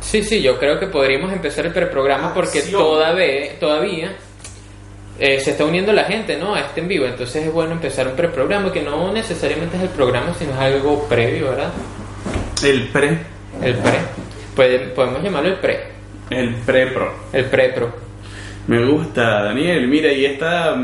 Sí, 0.00 0.22
sí, 0.22 0.42
yo 0.42 0.58
creo 0.58 0.78
que 0.80 0.86
podríamos 0.88 1.32
empezar 1.32 1.66
el 1.66 1.72
preprograma 1.72 2.34
porque 2.34 2.60
todavía, 2.62 3.58
todavía 3.60 4.12
eh, 5.18 5.38
se 5.40 5.52
está 5.52 5.64
uniendo 5.64 5.92
la 5.92 6.04
gente, 6.04 6.36
¿no? 6.36 6.54
A 6.54 6.60
este 6.60 6.80
en 6.80 6.88
vivo. 6.88 7.06
Entonces 7.06 7.46
es 7.46 7.52
bueno 7.52 7.72
empezar 7.72 8.08
un 8.08 8.16
preprograma 8.16 8.72
que 8.72 8.82
no 8.82 9.12
necesariamente 9.12 9.76
es 9.76 9.82
el 9.84 9.88
programa, 9.90 10.34
sino 10.38 10.52
es 10.52 10.58
algo 10.58 11.06
previo, 11.08 11.50
¿verdad? 11.50 11.70
El 12.64 12.88
pre. 12.88 13.18
El 13.62 13.74
pre. 13.76 13.98
Puede- 14.56 14.78
podemos 14.88 15.22
llamarlo 15.22 15.50
el 15.50 15.56
pre. 15.56 15.84
El 16.30 16.54
pre-pro. 16.56 17.12
El 17.32 17.44
pre-pro. 17.44 17.92
Me 18.66 18.84
gusta, 18.84 19.44
Daniel. 19.44 19.86
Mira, 19.86 20.10
y 20.12 20.24
esta, 20.24 20.74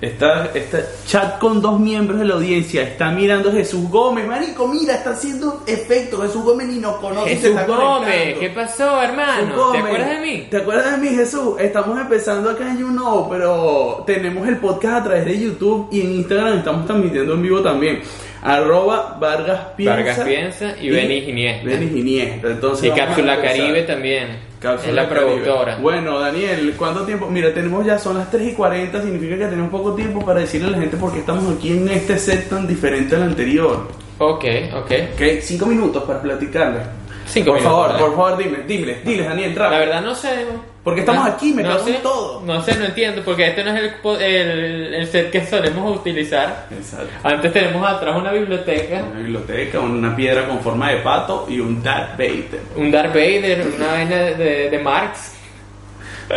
esta, 0.00 0.50
esta 0.52 0.78
chat 1.06 1.38
con 1.38 1.62
dos 1.62 1.80
miembros 1.80 2.18
de 2.18 2.26
la 2.26 2.34
audiencia 2.34 2.82
está 2.82 3.10
mirando 3.10 3.50
Jesús 3.50 3.88
Gómez. 3.88 4.26
Marico, 4.26 4.68
mira, 4.68 4.94
está 4.96 5.10
haciendo 5.10 5.62
efecto. 5.66 6.20
Jesús 6.20 6.42
Gómez 6.44 6.68
ni 6.68 6.78
nos 6.78 6.96
conoce. 6.96 7.32
y 7.32 7.36
Jesús 7.36 7.50
está 7.50 7.64
Gómez, 7.66 8.08
conectando. 8.08 8.40
¿qué 8.40 8.50
pasó, 8.50 9.02
hermano? 9.02 9.32
Jesús 9.34 9.48
¿Te 9.50 9.56
Gómez. 9.56 9.84
acuerdas 9.84 10.10
de 10.10 10.26
mí? 10.26 10.46
¿Te 10.50 10.56
acuerdas 10.58 10.90
de 11.00 11.08
mí, 11.08 11.16
Jesús? 11.16 11.54
Estamos 11.60 11.98
empezando 11.98 12.50
acá 12.50 12.70
en 12.70 12.78
YouNow, 12.78 13.28
pero 13.30 14.04
tenemos 14.06 14.46
el 14.46 14.58
podcast 14.58 14.96
a 15.00 15.04
través 15.04 15.24
de 15.24 15.40
YouTube 15.40 15.88
y 15.90 16.00
en 16.02 16.12
Instagram 16.12 16.58
estamos 16.58 16.86
transmitiendo 16.86 17.32
en 17.34 17.42
vivo 17.42 17.60
también. 17.62 18.00
Arroba 18.42 19.16
Vargas 19.18 19.60
Piensa. 19.76 19.96
Vargas 19.96 20.20
Piensa 20.20 20.74
y 20.80 20.90
Beni 20.90 21.16
Iniesta. 21.30 21.66
Beni 21.66 22.00
Iniesta. 22.00 22.48
Entonces 22.48 22.88
Y 22.88 22.90
Cápsula. 22.90 23.40
Caribe 23.40 23.82
también. 23.82 24.38
Cápsula 24.58 24.88
es 24.90 24.94
la 24.94 25.08
productora. 25.08 25.76
Bueno, 25.76 26.18
Daniel, 26.18 26.74
¿cuánto 26.78 27.02
tiempo? 27.02 27.28
Mira, 27.28 27.52
tenemos 27.52 27.84
ya, 27.84 27.98
son 27.98 28.16
las 28.18 28.30
3 28.30 28.48
y 28.48 28.52
40, 28.54 29.02
significa 29.02 29.36
que 29.36 29.46
tenemos 29.46 29.70
poco 29.70 29.92
tiempo 29.94 30.24
para 30.24 30.40
decirle 30.40 30.68
a 30.68 30.70
la 30.70 30.78
gente 30.78 30.96
por 30.96 31.12
qué 31.12 31.18
estamos 31.20 31.54
aquí 31.56 31.72
en 31.76 31.88
este 31.88 32.18
set 32.18 32.48
tan 32.48 32.66
diferente 32.66 33.16
al 33.16 33.22
anterior. 33.24 33.88
Ok, 34.18 34.44
ok. 34.74 34.92
Ok, 35.14 35.22
5 35.40 35.66
minutos 35.66 36.02
para 36.04 36.22
platicarle. 36.22 36.80
Cinco 37.26 37.50
por 37.50 37.56
minutos, 37.60 37.72
favor, 37.72 37.88
dale. 37.92 38.04
por 38.04 38.10
favor, 38.16 38.36
dime, 38.38 38.58
dime, 38.66 38.94
diles, 39.04 39.28
Daniel, 39.28 39.56
rápido. 39.56 39.70
La 39.70 39.78
verdad 39.78 40.00
no 40.02 40.14
sé. 40.14 40.46
Porque 40.86 41.00
estamos 41.00 41.26
aquí, 41.26 41.52
me 41.52 41.64
no 41.64 41.70
cago 41.70 41.88
en 41.88 41.94
sé, 41.94 42.00
todo. 42.00 42.42
No 42.42 42.62
sé, 42.62 42.76
no 42.76 42.84
entiendo, 42.84 43.20
porque 43.24 43.48
este 43.48 43.64
no 43.64 43.72
es 43.72 43.82
el, 43.82 44.22
el, 44.22 44.94
el 44.94 45.06
set 45.08 45.32
que 45.32 45.44
solemos 45.44 45.96
utilizar. 45.98 46.68
Exacto. 46.70 47.08
Antes 47.24 47.52
tenemos 47.52 47.84
atrás 47.84 48.16
una 48.16 48.30
biblioteca, 48.30 49.02
Una 49.02 49.18
biblioteca, 49.18 49.80
una 49.80 50.14
piedra 50.14 50.46
con 50.46 50.60
forma 50.60 50.90
de 50.90 50.98
pato 50.98 51.44
y 51.50 51.58
un 51.58 51.82
Darth 51.82 52.16
Vader 52.16 52.60
un 52.76 52.92
Darth 52.92 53.12
Vader, 53.12 53.66
una 53.76 53.86
vaina 53.88 54.16
de, 54.16 54.70
de 54.70 54.78
Marx, 54.78 55.32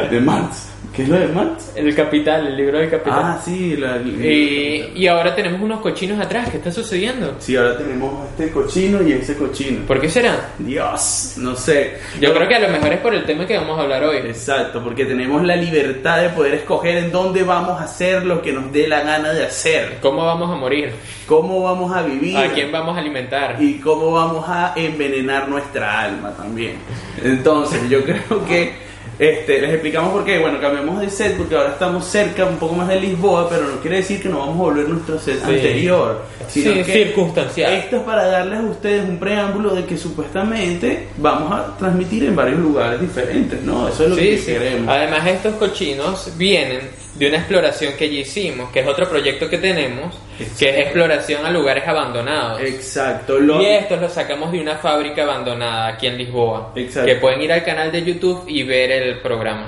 de 0.10 0.20
Marx. 0.20 0.70
¿Qué 0.96 1.04
es 1.04 1.10
lo 1.10 1.18
de 1.20 1.28
Marx? 1.28 1.72
el 1.76 1.96
Capital, 1.96 2.48
el 2.48 2.58
libro 2.58 2.80
del 2.80 2.90
Capital. 2.90 3.20
Ah, 3.24 3.42
sí, 3.44 3.78
la, 3.78 3.98
y, 3.98 4.92
y 4.96 5.08
ahora 5.08 5.36
tenemos 5.36 5.62
unos 5.62 5.80
cochinos 5.82 6.20
atrás, 6.20 6.50
¿qué 6.50 6.58
está 6.58 6.72
sucediendo? 6.72 7.36
Sí, 7.40 7.56
ahora 7.56 7.78
tenemos 7.78 8.28
este 8.30 8.52
cochino 8.52 9.02
y 9.08 9.14
ese 9.14 9.36
cochino. 9.38 9.86
¿Por 9.86 10.02
qué 10.02 10.10
será? 10.10 10.50
Dios, 10.58 11.36
no 11.38 11.56
sé. 11.56 11.98
Yo 12.20 12.34
creo 12.34 12.48
que 12.48 12.56
a 12.56 12.60
lo 12.60 12.70
mejor 12.70 12.94
es 12.94 13.00
por 13.00 13.14
el 13.14 13.24
tema 13.24 13.46
que 13.46 13.58
vamos 13.58 13.78
a 13.80 13.84
hablar 13.84 14.04
hoy. 14.04 14.18
Exacto, 14.18 14.84
porque 14.84 15.06
tenemos 15.06 15.44
la 15.44 15.56
libertad 15.56 16.22
de 16.22 16.30
poder 16.30 16.56
escoger 16.56 16.98
en 16.98 17.12
dónde 17.12 17.44
vamos 17.44 17.80
a 17.80 17.84
hacer 17.86 18.26
lo 18.26 18.42
que 18.42 18.52
nos 18.52 18.72
dé 18.74 18.88
la 18.88 19.02
gana 19.02 19.32
de 19.32 19.46
hacer, 19.46 19.98
¿Cómo 20.02 20.26
vamos 20.26 20.50
a 20.52 20.56
morir? 20.56 20.92
cómo 21.28 21.62
vamos 21.62 21.96
a 21.96 22.02
vivir 22.02 22.36
¿A 22.36 22.52
quién 22.54 22.72
vamos 22.72 22.98
a 22.98 23.00
alimentar? 23.02 23.58
y 23.60 23.76
cómo 23.76 24.12
vamos 24.12 24.46
a 24.50 24.74
envenenar 24.76 25.48
nuestra 25.48 26.02
alma 26.02 26.32
también. 26.36 26.74
Entonces, 27.24 27.88
yo 27.90 28.04
creo 28.04 28.44
que 28.48 28.89
este, 29.20 29.60
les 29.62 29.72
explicamos 29.74 30.14
por 30.14 30.24
qué. 30.26 30.40
Bueno, 30.40 30.60
cambiamos 30.62 31.00
de 31.02 31.10
set 31.10 31.36
porque 31.38 31.56
ahora 31.56 31.72
estamos 31.72 32.06
cerca 32.06 32.46
un 32.46 32.56
poco 32.58 32.74
más 32.76 32.88
de 32.88 33.00
Lisboa, 33.02 33.48
pero 33.50 33.64
no 33.68 33.80
quiere 33.82 33.98
decir 33.98 34.22
que 34.22 34.30
nos 34.30 34.40
vamos 34.40 34.56
a 34.56 34.62
volver 34.64 34.88
nuestro 34.90 35.20
set 35.20 35.36
Sí. 35.36 35.44
anterior. 35.56 36.22
sino 36.48 36.72
Sí, 36.74 36.84
que 36.84 36.94
circunstancial. 36.94 37.74
Esto 37.74 37.98
es 37.98 38.02
para 38.04 38.26
darles 38.26 38.60
a 38.60 38.64
ustedes 38.64 39.08
un 39.08 39.20
preámbulo 39.20 39.76
de 39.76 39.86
que 39.86 39.98
supuestamente 39.98 41.08
vamos 41.18 41.52
a 41.52 41.78
transmitir 41.78 42.24
en 42.24 42.36
varios 42.36 42.60
lugares 42.60 43.00
diferentes, 43.02 43.62
¿no? 43.62 43.88
Eso 43.88 44.06
es 44.06 44.10
lo 44.10 44.16
Sí, 44.16 44.22
que 44.22 44.46
queremos. 44.46 44.88
Además, 44.90 45.28
estos 45.28 45.54
cochinos 45.56 46.32
vienen 46.38 46.80
de 47.20 47.28
una 47.28 47.38
exploración 47.38 47.94
que 47.98 48.10
ya 48.10 48.22
hicimos, 48.22 48.72
que 48.72 48.80
es 48.80 48.88
otro 48.88 49.08
proyecto 49.10 49.50
que 49.50 49.58
tenemos, 49.58 50.16
que 50.58 50.70
es 50.70 50.78
exploración 50.86 51.46
a 51.46 51.52
lugares 51.52 51.86
abandonados. 51.88 52.62
Exacto. 52.62 53.38
Lo, 53.40 53.62
Y 53.62 53.66
estos 53.66 54.00
los 54.00 54.14
sacamos 54.14 54.52
de 54.52 54.62
una 54.62 54.78
fábrica 54.78 55.24
abandonada 55.24 55.88
aquí 55.90 56.08
en 56.08 56.18
Lisboa. 56.18 56.72
Exacto. 56.76 57.06
Que 57.08 57.16
pueden 57.16 57.42
ir 57.42 57.52
al 57.52 57.64
canal 57.64 57.92
de 57.92 58.04
YouTube 58.04 58.46
y 58.48 58.64
ver 58.64 58.92
el 58.92 59.20
programa. 59.20 59.68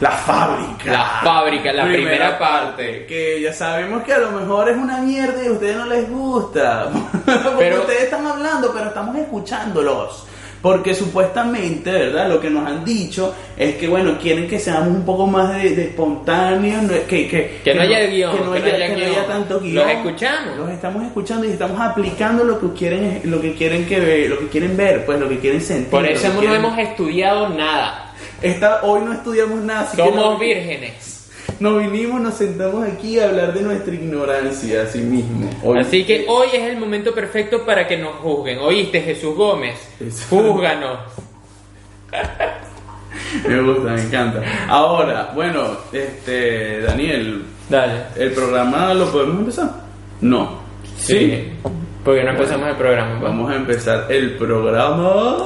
La 0.00 0.10
fábrica. 0.12 0.92
La 0.92 1.04
fábrica, 1.24 1.72
la 1.72 1.84
primera 1.88 2.38
parte. 2.38 3.04
Que 3.06 3.40
ya 3.40 3.52
sabemos 3.52 4.04
que 4.04 4.12
a 4.12 4.18
lo 4.18 4.30
mejor 4.30 4.68
es 4.68 4.76
una 4.76 4.98
mierda 4.98 5.42
y 5.42 5.48
a 5.48 5.52
ustedes 5.52 5.76
no 5.76 5.86
les 5.86 6.08
gusta. 6.08 6.88
Porque 7.24 7.54
Pero- 7.58 7.80
ustedes 7.80 8.02
están 8.04 8.24
hablando, 8.26 8.72
pero 8.72 8.88
estamos 8.88 9.16
escuchándolos. 9.16 10.24
Porque 10.60 10.94
supuestamente, 10.94 11.90
¿verdad? 11.92 12.28
Lo 12.28 12.40
que 12.40 12.50
nos 12.50 12.66
han 12.66 12.84
dicho 12.84 13.34
es 13.56 13.76
que, 13.76 13.86
bueno, 13.86 14.18
quieren 14.20 14.48
que 14.48 14.58
seamos 14.58 14.88
un 14.88 15.04
poco 15.04 15.26
más 15.26 15.54
de, 15.62 15.70
de 15.76 15.82
espontáneos, 15.84 16.84
que, 17.08 17.28
que, 17.28 17.60
Que 17.62 17.74
no 17.74 17.82
haya 17.82 18.00
guion, 18.06 18.32
que 18.36 18.44
no 18.44 18.52
que 18.52 18.58
no 18.60 18.66
haya, 18.66 18.76
que 18.86 18.88
no 18.88 18.96
guion. 18.98 19.10
haya 19.10 19.26
tanto 19.26 19.60
Los 19.62 19.88
escuchamos. 19.90 20.56
Los 20.56 20.70
estamos 20.70 21.04
escuchando 21.04 21.46
y 21.46 21.50
estamos 21.52 21.80
aplicando 21.80 22.42
lo 22.44 22.58
que 22.60 22.72
quieren, 22.76 23.20
lo 23.24 23.40
que 23.40 23.54
quieren 23.54 23.86
que 23.86 24.00
ve- 24.00 24.28
lo 24.28 24.38
que 24.40 24.48
quieren 24.48 24.76
ver, 24.76 25.06
pues 25.06 25.20
lo 25.20 25.28
que 25.28 25.38
quieren 25.38 25.60
sentir. 25.60 25.90
Por 25.90 26.04
eso 26.06 26.28
no 26.32 26.40
quieren- 26.40 26.56
hemos 26.56 26.78
estudiado 26.78 27.48
nada. 27.50 28.12
Esta- 28.42 28.80
hoy 28.82 29.00
no 29.04 29.12
estudiamos 29.12 29.60
nada, 29.62 29.80
así 29.82 29.96
que 29.96 30.02
Somos 30.04 30.16
no- 30.34 30.38
vírgenes. 30.38 31.17
Nos 31.60 31.78
vinimos, 31.80 32.20
nos 32.20 32.34
sentamos 32.34 32.86
aquí 32.88 33.18
a 33.18 33.28
hablar 33.28 33.52
de 33.54 33.62
nuestra 33.62 33.94
ignorancia 33.94 34.82
a 34.82 34.86
sí 34.86 34.98
mismo. 35.00 35.50
Hoy- 35.62 35.78
Así 35.80 36.04
que 36.04 36.24
hoy 36.28 36.48
es 36.52 36.62
el 36.62 36.76
momento 36.78 37.12
perfecto 37.14 37.64
para 37.66 37.86
que 37.86 37.96
nos 37.96 38.16
juzguen. 38.16 38.58
¿Oíste, 38.58 39.00
Jesús 39.00 39.34
Gómez? 39.34 39.76
Exacto. 40.00 40.52
Júzganos. 40.52 40.98
Me 43.48 43.60
gusta, 43.60 43.90
me 43.92 44.00
encanta. 44.02 44.42
Ahora, 44.68 45.32
bueno, 45.34 45.76
este, 45.92 46.80
Daniel, 46.80 47.42
Dale. 47.68 48.04
¿el 48.16 48.32
programa 48.32 48.94
lo 48.94 49.10
podemos 49.10 49.38
empezar? 49.40 49.70
No. 50.22 50.60
Sí. 50.96 51.52
Porque 52.04 52.22
no 52.24 52.30
empezamos 52.30 52.68
el 52.68 52.76
programa. 52.76 53.10
pues. 53.20 53.22
Vamos 53.22 53.50
a 53.52 53.56
empezar 53.56 54.06
el 54.10 54.36
programa. 54.36 55.36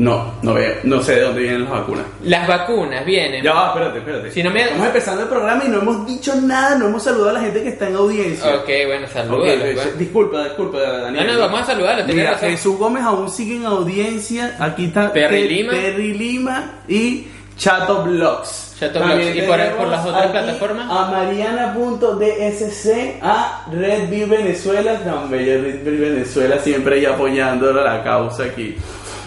No, 0.00 0.32
no 0.40 0.54
veo. 0.54 0.76
No 0.84 1.02
sé 1.02 1.16
de 1.16 1.20
dónde 1.20 1.42
vienen 1.42 1.64
las 1.64 1.72
vacunas. 1.72 2.06
Las 2.24 2.48
vacunas 2.48 3.04
vienen. 3.04 3.44
Ya 3.44 3.52
va, 3.52 3.66
espérate, 3.68 3.98
espérate. 3.98 4.30
Si 4.30 4.42
no 4.42 4.50
me- 4.50 4.62
Estamos 4.62 4.86
empezando 4.86 5.22
el 5.22 5.28
programa 5.28 5.62
y 5.64 5.68
no 5.68 5.78
hemos 5.82 6.06
dicho 6.06 6.34
nada, 6.40 6.74
no 6.76 6.86
hemos 6.86 7.02
saludado 7.02 7.30
a 7.30 7.32
la 7.34 7.40
gente 7.40 7.62
que 7.62 7.68
está 7.68 7.88
en 7.88 7.96
audiencia. 7.96 8.54
Ok, 8.56 8.68
bueno, 8.86 9.06
saludos. 9.08 9.46
eh, 9.48 9.76
disculpa, 9.98 10.44
disculpa, 10.44 10.80
Daniel. 10.80 11.26
No, 11.26 11.32
no, 11.34 11.40
vamos 11.40 11.60
a 11.60 11.66
saludarlo, 11.66 12.04
Mira, 12.06 12.30
razón. 12.32 12.48
Jesús 12.50 12.78
Gómez 12.78 13.02
aún 13.02 13.28
sigue 13.30 13.56
en 13.56 13.66
audiencia. 13.66 14.56
Aquí 14.58 14.86
está 14.86 15.12
Perry 15.12 15.46
Lima. 15.48 15.72
Perry 15.72 16.14
Lima 16.14 16.70
y 16.88 17.26
Chato 17.58 18.02
Blogs. 18.04 18.76
Chato 18.80 19.00
Blogs. 19.04 19.36
¿Y 19.36 19.42
por- 19.42 19.76
por 19.76 19.88
las 19.88 20.06
otras 20.06 20.22
aquí 20.22 20.32
plataformas? 20.32 20.86
A 20.90 21.10
Mariana.dsc, 21.10 22.86
a 23.22 23.66
Red 23.70 24.08
Venezuela, 24.28 24.94
tan 25.04 25.30
bella 25.30 25.60
Red 25.60 25.84
Venezuela, 25.84 26.58
siempre 26.58 26.96
ahí 26.96 27.04
apoyando 27.04 27.70
la 27.72 28.02
causa 28.02 28.44
aquí. 28.44 28.76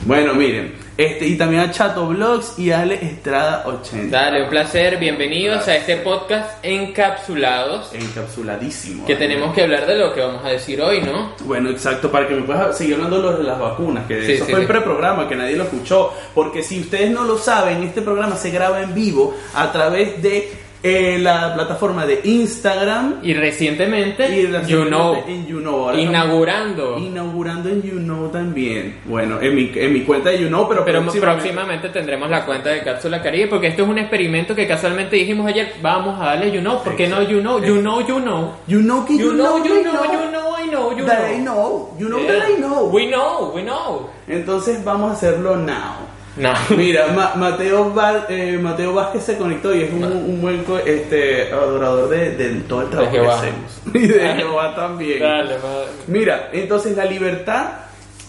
Bueno, 0.06 0.34
miren, 0.34 0.74
este 0.98 1.26
y 1.28 1.38
también 1.38 1.62
a 1.62 1.72
Chato 1.72 2.06
Blogs 2.08 2.60
y 2.60 2.72
a 2.72 2.82
Ale 2.82 2.96
Estrada 3.02 3.64
80. 3.66 4.16
Dale, 4.16 4.44
un 4.44 4.50
placer, 4.50 4.98
bienvenidos 4.98 5.66
a 5.70 5.78
este 5.78 5.96
podcast 5.98 6.58
encapsulados. 6.62 7.94
Encapsuladísimo. 7.94 9.06
Que 9.06 9.16
tenemos 9.16 9.54
que 9.54 9.64
hablar 9.64 9.88
de 9.88 9.96
lo 9.98 10.14
que 10.14 10.20
vamos 10.20 10.44
a 10.44 10.50
decir 10.50 10.82
hoy, 10.82 11.02
¿no? 11.02 11.32
Bueno, 11.46 11.70
exacto, 11.70 12.12
para 12.12 12.28
que 12.28 12.36
me 12.36 12.42
puedas 12.42 12.78
seguir 12.78 12.96
hablando 12.96 13.38
de 13.38 13.44
las 13.44 13.58
vacunas, 13.58 14.06
que 14.06 14.26
Sí, 14.26 14.32
eso 14.34 14.46
sí, 14.46 14.52
fue 14.52 14.60
sí. 14.60 14.64
el 14.64 14.68
preprograma, 14.68 15.30
que 15.30 15.36
nadie 15.38 15.56
lo 15.56 15.64
escuchó, 15.64 16.14
porque 16.36 16.64
si 16.64 16.82
ustedes 16.82 17.10
no 17.10 17.24
lo 17.24 17.38
saben, 17.38 17.82
este 17.84 18.02
programa 18.02 18.36
se 18.36 18.52
graba 18.52 18.82
en 18.82 18.94
vivo 18.94 19.34
a 19.56 19.72
través 19.72 20.22
de 20.22 20.52
eh, 20.84 21.18
la 21.22 21.54
plataforma 21.54 22.06
de 22.06 22.20
Instagram 22.26 23.20
Y 23.24 23.34
recientemente, 23.34 24.26
y 24.36 24.42
You 24.44 24.52
recientemente 24.52 24.90
Know, 24.90 25.16
en 25.28 25.48
YouKnow. 25.48 25.98
Inaugurando. 25.98 26.98
inaugurando 27.00 27.70
en 27.70 27.82
YouKnow 27.82 28.30
también. 28.32 28.98
Bueno, 29.06 29.40
en 29.42 29.56
mi, 29.56 29.72
en 29.74 29.94
mi 29.94 30.02
cuenta 30.02 30.30
de 30.30 30.40
YouKnow, 30.42 30.68
pero, 30.68 30.84
Pero 30.84 31.02
próximamente- 31.02 31.42
próximamente 31.44 31.90
tendremos 31.90 32.30
la 32.30 32.46
cuenta 32.46 32.70
de 32.70 32.84
Cápsula 32.84 33.22
Caribe 33.22 33.48
porque 33.48 33.68
esto 33.68 33.84
es 33.84 33.90
un 33.90 33.98
experimento 33.98 34.54
que 34.54 34.68
casualmente 34.68 35.16
dijimos 35.16 35.48
ayer, 35.48 35.74
vamos 35.82 36.20
a 36.22 36.26
darle 36.26 36.52
You 36.52 36.60
Know, 36.62 36.84
¿por 36.84 36.96
qué 36.96 37.08
no 37.08 37.22
You 37.24 37.40
Know? 37.40 37.64
You 37.64 37.80
Know, 37.80 38.06
You 38.06 38.20
Know. 38.20 38.54
You 38.68 38.82
know 38.82 39.06
que 39.06 39.18
You 39.18 39.32
know, 39.34 39.58
I 39.58 39.68
you 39.68 39.84
know, 39.84 40.04
you 40.04 40.32
know, 40.32 40.56
I 40.58 40.68
know, 40.70 40.98
you 40.98 41.06
that 41.06 41.32
I 41.32 41.38
know. 41.40 41.44
know. 41.44 41.98
You 42.00 42.10
know 42.10 42.20
Yeah. 42.20 42.34
that 42.40 42.50
I 42.50 42.58
know. 42.60 42.90
We 42.92 43.08
know, 43.10 43.52
we 43.56 43.64
know. 43.64 44.10
Entonces 44.28 44.84
vamos 44.84 45.12
a 45.12 45.14
hacerlo 45.14 45.56
now. 45.56 46.12
No. 46.38 46.52
Mira, 46.76 47.08
Ma- 47.16 47.34
Mateo, 47.36 47.94
Val- 47.94 48.26
eh, 48.30 48.58
Mateo 48.62 48.94
Vázquez 48.94 49.24
se 49.24 49.38
conectó 49.38 49.74
y 49.76 49.84
es 49.84 49.94
un, 49.94 50.04
un 50.04 50.42
buen 50.42 50.64
co- 50.64 50.80
este, 50.80 51.52
adorador 51.52 52.10
de, 52.10 52.32
de 52.32 52.50
todo 52.62 52.82
el 52.82 52.90
trabajo 52.90 53.12
que 53.12 53.20
hacemos. 53.20 53.82
Y 53.94 54.08
de 54.08 54.34
Jehová 54.38 54.76
también. 54.76 55.20
Dale, 55.20 55.56
va. 55.58 55.86
Mira, 56.08 56.50
entonces 56.52 56.98
la 56.98 57.06
libertad, 57.06 57.66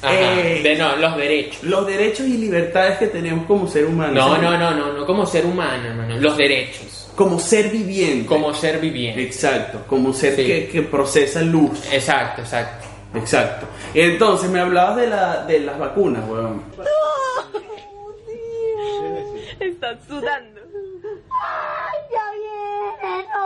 Ajá. 0.03 0.13
eh, 0.13 0.61
De 0.63 0.77
no, 0.77 0.97
los 0.97 1.17
derechos. 1.17 1.63
los 1.63 1.87
derechos 1.87 2.27
y 2.27 2.37
libertades 2.37 2.99
que 2.99 3.07
tenemos 3.07 3.47
como 3.47 3.67
ser 3.67 3.87
humano. 3.87 4.13
No, 4.13 4.37
no, 4.39 4.59
no, 4.59 4.71
no, 4.73 4.93
no 4.93 5.07
como 5.07 5.25
ser 5.25 5.47
humano, 5.47 5.89
hermano. 5.89 6.17
Los 6.19 6.37
derechos. 6.37 7.11
Como 7.17 7.39
ser 7.39 7.71
viviente. 7.71 8.27
Como 8.27 8.53
ser 8.53 8.81
viviente. 8.81 9.23
Exacto, 9.23 9.79
como 9.87 10.13
ser 10.13 10.35
Sí. 10.37 10.45
que, 10.47 10.69
que 10.69 10.83
procesa 10.83 11.41
luz. 11.41 11.81
Exacto, 11.93 12.43
exacto. 12.43 12.87
Exacto. 13.15 13.67
Entonces 13.95 14.51
me 14.51 14.59
hablabas 14.59 14.97
de, 14.97 15.07
la, 15.07 15.45
de 15.47 15.61
las 15.61 15.79
vacunas, 15.79 16.25
weón. 16.29 16.61
Estás 19.85 20.01
sudando. 20.09 20.61
¡Ya 22.11 22.27
viene! 22.33 23.29
¡No! 23.35 23.45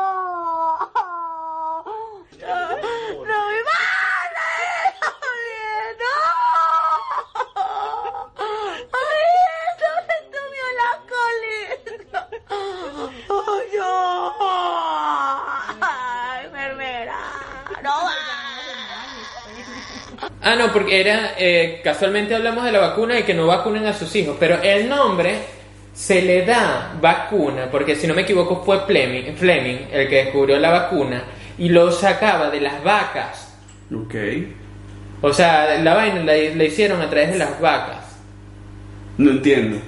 ¡No, 2.38 3.38
mi 3.48 3.60
madre! 3.66 4.46
¡No 5.02 5.10
viene! 5.34 5.98
¡No! 5.98 6.14
¡Ay, 8.94 9.26
no 9.82 9.92
se 10.06 10.16
subió 10.30 10.66
la 10.78 10.90
colita! 11.10 12.20
¡Ay, 12.48 13.66
no! 13.76 13.90
¡Ay, 15.80 16.44
enfermera! 16.46 17.18
¡No 17.82 17.90
va! 17.90 18.14
Ah, 20.40 20.54
no, 20.54 20.72
porque 20.72 21.00
era. 21.00 21.34
eh, 21.36 21.80
casualmente 21.82 22.36
hablamos 22.36 22.62
de 22.64 22.70
la 22.70 22.78
vacuna 22.78 23.18
y 23.18 23.24
que 23.24 23.34
no 23.34 23.48
vacunen 23.48 23.86
a 23.86 23.92
sus 23.92 24.14
hijos, 24.14 24.36
pero 24.38 24.62
el 24.62 24.88
nombre 24.88 25.57
se 25.98 26.22
le 26.22 26.46
da 26.46 26.96
vacuna, 27.02 27.68
porque 27.72 27.96
si 27.96 28.06
no 28.06 28.14
me 28.14 28.22
equivoco 28.22 28.62
fue 28.64 28.86
Fleming, 28.86 29.34
Fleming 29.34 29.88
el 29.90 30.08
que 30.08 30.26
descubrió 30.26 30.56
la 30.56 30.70
vacuna 30.70 31.24
y 31.58 31.70
lo 31.70 31.90
sacaba 31.90 32.50
de 32.50 32.60
las 32.60 32.84
vacas. 32.84 33.58
Ok. 33.92 34.14
O 35.22 35.32
sea, 35.32 35.76
la 35.82 35.94
vaina 35.94 36.22
la, 36.22 36.34
la 36.54 36.64
hicieron 36.64 37.02
a 37.02 37.10
través 37.10 37.32
de 37.32 37.38
las 37.38 37.60
vacas. 37.60 38.16
No 39.16 39.32
entiendo. 39.32 39.78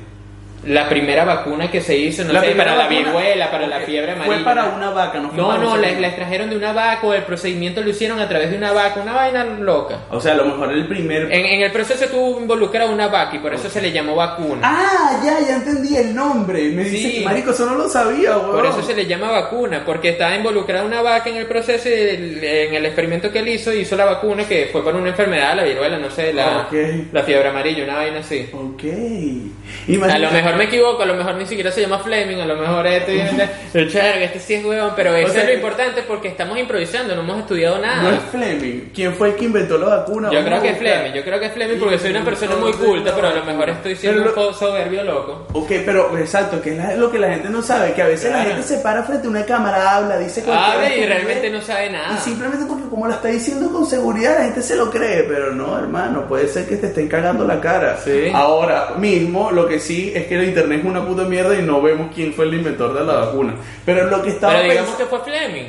La 0.66 0.88
primera 0.90 1.24
vacuna 1.24 1.70
que 1.70 1.80
se 1.80 1.96
hizo, 1.96 2.22
no 2.24 2.32
La 2.34 2.40
sé, 2.42 2.50
para 2.50 2.74
vacuna- 2.74 2.84
la 2.84 2.88
viruela, 3.02 3.50
para 3.50 3.66
la 3.66 3.80
fiebre 3.80 4.14
fue 4.14 4.24
amarilla. 4.24 4.44
para 4.44 4.64
una 4.66 4.90
vaca, 4.90 5.18
no 5.18 5.28
fue 5.30 5.38
No, 5.38 5.48
para 5.48 5.58
no, 5.62 5.76
la, 5.78 5.90
la 5.92 6.06
extrajeron 6.08 6.50
de 6.50 6.56
una 6.56 6.72
vaca 6.72 7.06
o 7.06 7.14
el 7.14 7.22
procedimiento 7.22 7.80
lo 7.80 7.88
hicieron 7.90 8.20
a 8.20 8.28
través 8.28 8.50
de 8.50 8.56
una 8.58 8.72
vaca, 8.72 9.00
una 9.00 9.12
vaina 9.14 9.44
loca. 9.44 10.00
O 10.10 10.20
sea, 10.20 10.32
a 10.32 10.36
lo 10.36 10.44
mejor 10.44 10.70
el 10.72 10.86
primer... 10.86 11.32
En, 11.32 11.46
en 11.46 11.62
el 11.62 11.72
proceso 11.72 12.04
tuvo 12.08 12.40
involucrada 12.40 12.90
una 12.90 13.08
vaca 13.08 13.36
y 13.36 13.38
por 13.38 13.54
eso 13.54 13.70
se 13.70 13.80
le 13.80 13.90
llamó 13.90 14.14
vacuna. 14.16 14.60
Ah, 14.62 15.20
ya, 15.24 15.40
ya 15.46 15.56
entendí 15.56 15.96
el 15.96 16.14
nombre. 16.14 16.62
Me 16.70 16.84
dice 16.84 17.08
Sí. 17.10 17.18
que, 17.20 17.24
marico, 17.24 17.52
eso 17.52 17.64
no 17.64 17.76
lo 17.76 17.88
sabía, 17.88 18.36
weón. 18.36 18.50
Por 18.52 18.66
eso 18.66 18.82
se 18.82 18.94
le 18.94 19.06
llama 19.06 19.30
vacuna, 19.30 19.82
porque 19.86 20.10
estaba 20.10 20.34
involucrada 20.36 20.84
una 20.84 21.00
vaca 21.00 21.30
en 21.30 21.36
el 21.36 21.46
proceso 21.46 21.88
y 21.88 21.92
el- 21.92 22.44
en 22.44 22.74
el 22.74 22.84
experimento 22.84 23.32
que 23.32 23.38
él 23.38 23.48
hizo, 23.48 23.72
hizo 23.72 23.96
la 23.96 24.04
vacuna 24.04 24.44
que 24.46 24.68
fue 24.70 24.84
para 24.84 24.98
una 24.98 25.08
enfermedad, 25.08 25.56
la 25.56 25.62
viruela, 25.64 25.96
no 25.98 26.10
sé, 26.10 26.32
la, 26.34 26.68
la 27.12 27.22
fiebre 27.22 27.48
amarilla, 27.48 27.84
una 27.84 27.96
vaina 27.96 28.18
así. 28.20 28.46
Ok. 28.52 28.82
A 28.84 29.90
Imagínate- 29.92 30.18
lo 30.18 30.30
mejor 30.30 30.49
me 30.56 30.64
equivoco, 30.64 31.02
a 31.02 31.06
lo 31.06 31.14
mejor 31.14 31.34
ni 31.34 31.46
siquiera 31.46 31.70
se 31.72 31.80
llama 31.82 31.98
Fleming, 31.98 32.38
a 32.40 32.46
lo 32.46 32.56
mejor 32.56 32.86
este, 32.86 33.20
este, 33.74 34.24
este 34.24 34.40
sí 34.40 34.54
es 34.54 34.64
huevón, 34.64 34.92
pero 34.96 35.14
eso 35.14 35.32
sea 35.32 35.42
es 35.42 35.48
lo 35.48 35.54
importante 35.54 36.02
porque 36.02 36.28
estamos 36.28 36.58
improvisando, 36.58 37.14
no 37.14 37.22
hemos 37.22 37.38
estudiado 37.40 37.78
nada. 37.78 38.02
No 38.02 38.10
es 38.10 38.20
Fleming. 38.30 38.90
¿Quién 38.94 39.14
fue 39.14 39.28
el 39.30 39.34
que 39.36 39.44
inventó 39.46 39.78
la 39.78 39.96
vacuna? 39.96 40.30
Yo 40.32 40.44
creo 40.44 40.60
que 40.62 40.70
es. 40.70 40.78
Fleming, 40.78 41.12
yo 41.12 41.22
creo 41.24 41.38
que 41.40 41.46
es 41.46 41.52
Fleming 41.52 41.78
porque 41.78 41.98
soy 41.98 42.10
una 42.10 42.24
persona 42.24 42.56
muy 42.56 42.72
culta, 42.72 43.12
pero 43.14 43.28
a 43.28 43.34
lo 43.34 43.44
mejor 43.44 43.70
estoy 43.70 43.96
siendo 43.96 44.22
un 44.48 44.54
soberbio 44.54 45.04
loco. 45.04 45.46
Ok, 45.52 45.70
pero 45.84 46.16
exacto, 46.18 46.60
que 46.62 46.70
es 46.70 46.76
la- 46.78 46.94
lo 46.94 47.10
que 47.10 47.18
la 47.18 47.28
gente 47.28 47.48
no 47.50 47.62
sabe, 47.62 47.92
que 47.92 48.02
a 48.02 48.06
veces 48.06 48.32
la 48.32 48.42
gente 48.44 48.62
se 48.62 48.78
para 48.78 49.02
frente 49.02 49.26
a 49.26 49.30
una 49.30 49.44
cámara, 49.44 49.96
habla, 49.96 50.18
dice 50.18 50.42
cualquier 50.42 50.70
Habla 50.76 50.96
y 50.96 51.04
realmente 51.06 51.50
no 51.50 51.60
sabe 51.60 51.90
nada. 51.90 52.14
Y 52.16 52.18
simplemente 52.20 52.64
porque 52.66 52.88
como 52.88 53.06
la 53.06 53.14
está 53.16 53.28
diciendo 53.28 53.70
con 53.70 53.86
seguridad, 53.86 54.38
la 54.38 54.44
gente 54.44 54.62
se 54.62 54.76
lo 54.76 54.90
cree, 54.90 55.24
pero 55.24 55.52
no, 55.52 55.78
hermano, 55.78 56.26
puede 56.26 56.48
ser 56.48 56.66
que 56.66 56.76
te 56.76 56.86
estén 56.88 57.08
cagando 57.08 57.44
la 57.46 57.60
cara. 57.60 57.98
Sí. 58.02 58.30
Ahora 58.34 58.94
mismo, 58.96 59.50
lo 59.50 59.66
que 59.68 59.78
sí 59.78 60.12
es 60.14 60.26
que 60.26 60.36
el 60.40 60.48
internet 60.48 60.80
es 60.80 60.84
una 60.86 61.04
puta 61.06 61.22
mierda 61.24 61.58
y 61.58 61.62
no 61.62 61.80
vemos 61.80 62.10
quién 62.14 62.32
fue 62.32 62.46
el 62.46 62.54
inventor 62.54 62.92
de 62.94 63.04
la 63.04 63.12
vacuna. 63.26 63.54
Pero 63.84 64.06
lo 64.08 64.22
que 64.22 64.30
estaba 64.30 64.54
Pero 64.54 64.70
digamos 64.70 64.94
que 64.96 65.06
fue 65.06 65.20
Fleming. 65.20 65.64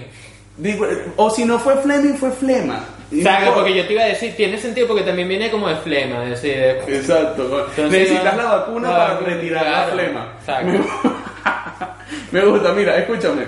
digo, 0.57 0.87
o 1.17 1.29
si 1.29 1.45
no 1.45 1.59
fue 1.59 1.75
Fleming, 1.77 2.13
fue 2.15 2.31
Flema. 2.31 2.83
Y 3.11 3.19
Exacto, 3.19 3.47
no- 3.47 3.53
porque 3.55 3.75
yo 3.75 3.85
te 3.85 3.91
iba 3.93 4.03
a 4.03 4.07
decir, 4.07 4.33
tiene 4.37 4.57
sentido 4.57 4.87
porque 4.87 5.03
también 5.03 5.27
viene 5.27 5.51
como 5.51 5.67
de 5.67 5.75
flema, 5.75 6.23
es 6.23 6.29
decir, 6.41 6.53
de- 6.55 6.97
Exacto. 6.97 7.43
Entonces, 7.69 7.91
Necesitas 7.91 8.37
la 8.37 8.45
vacuna 8.45 8.89
para 8.89 9.17
retirar 9.19 9.65
claro. 9.65 9.87
la 9.87 9.93
flema. 9.93 10.33
Exacto. 10.39 10.71
Me 12.31 12.45
gusta, 12.45 12.71
mira, 12.73 12.97
escúchame. 12.97 13.43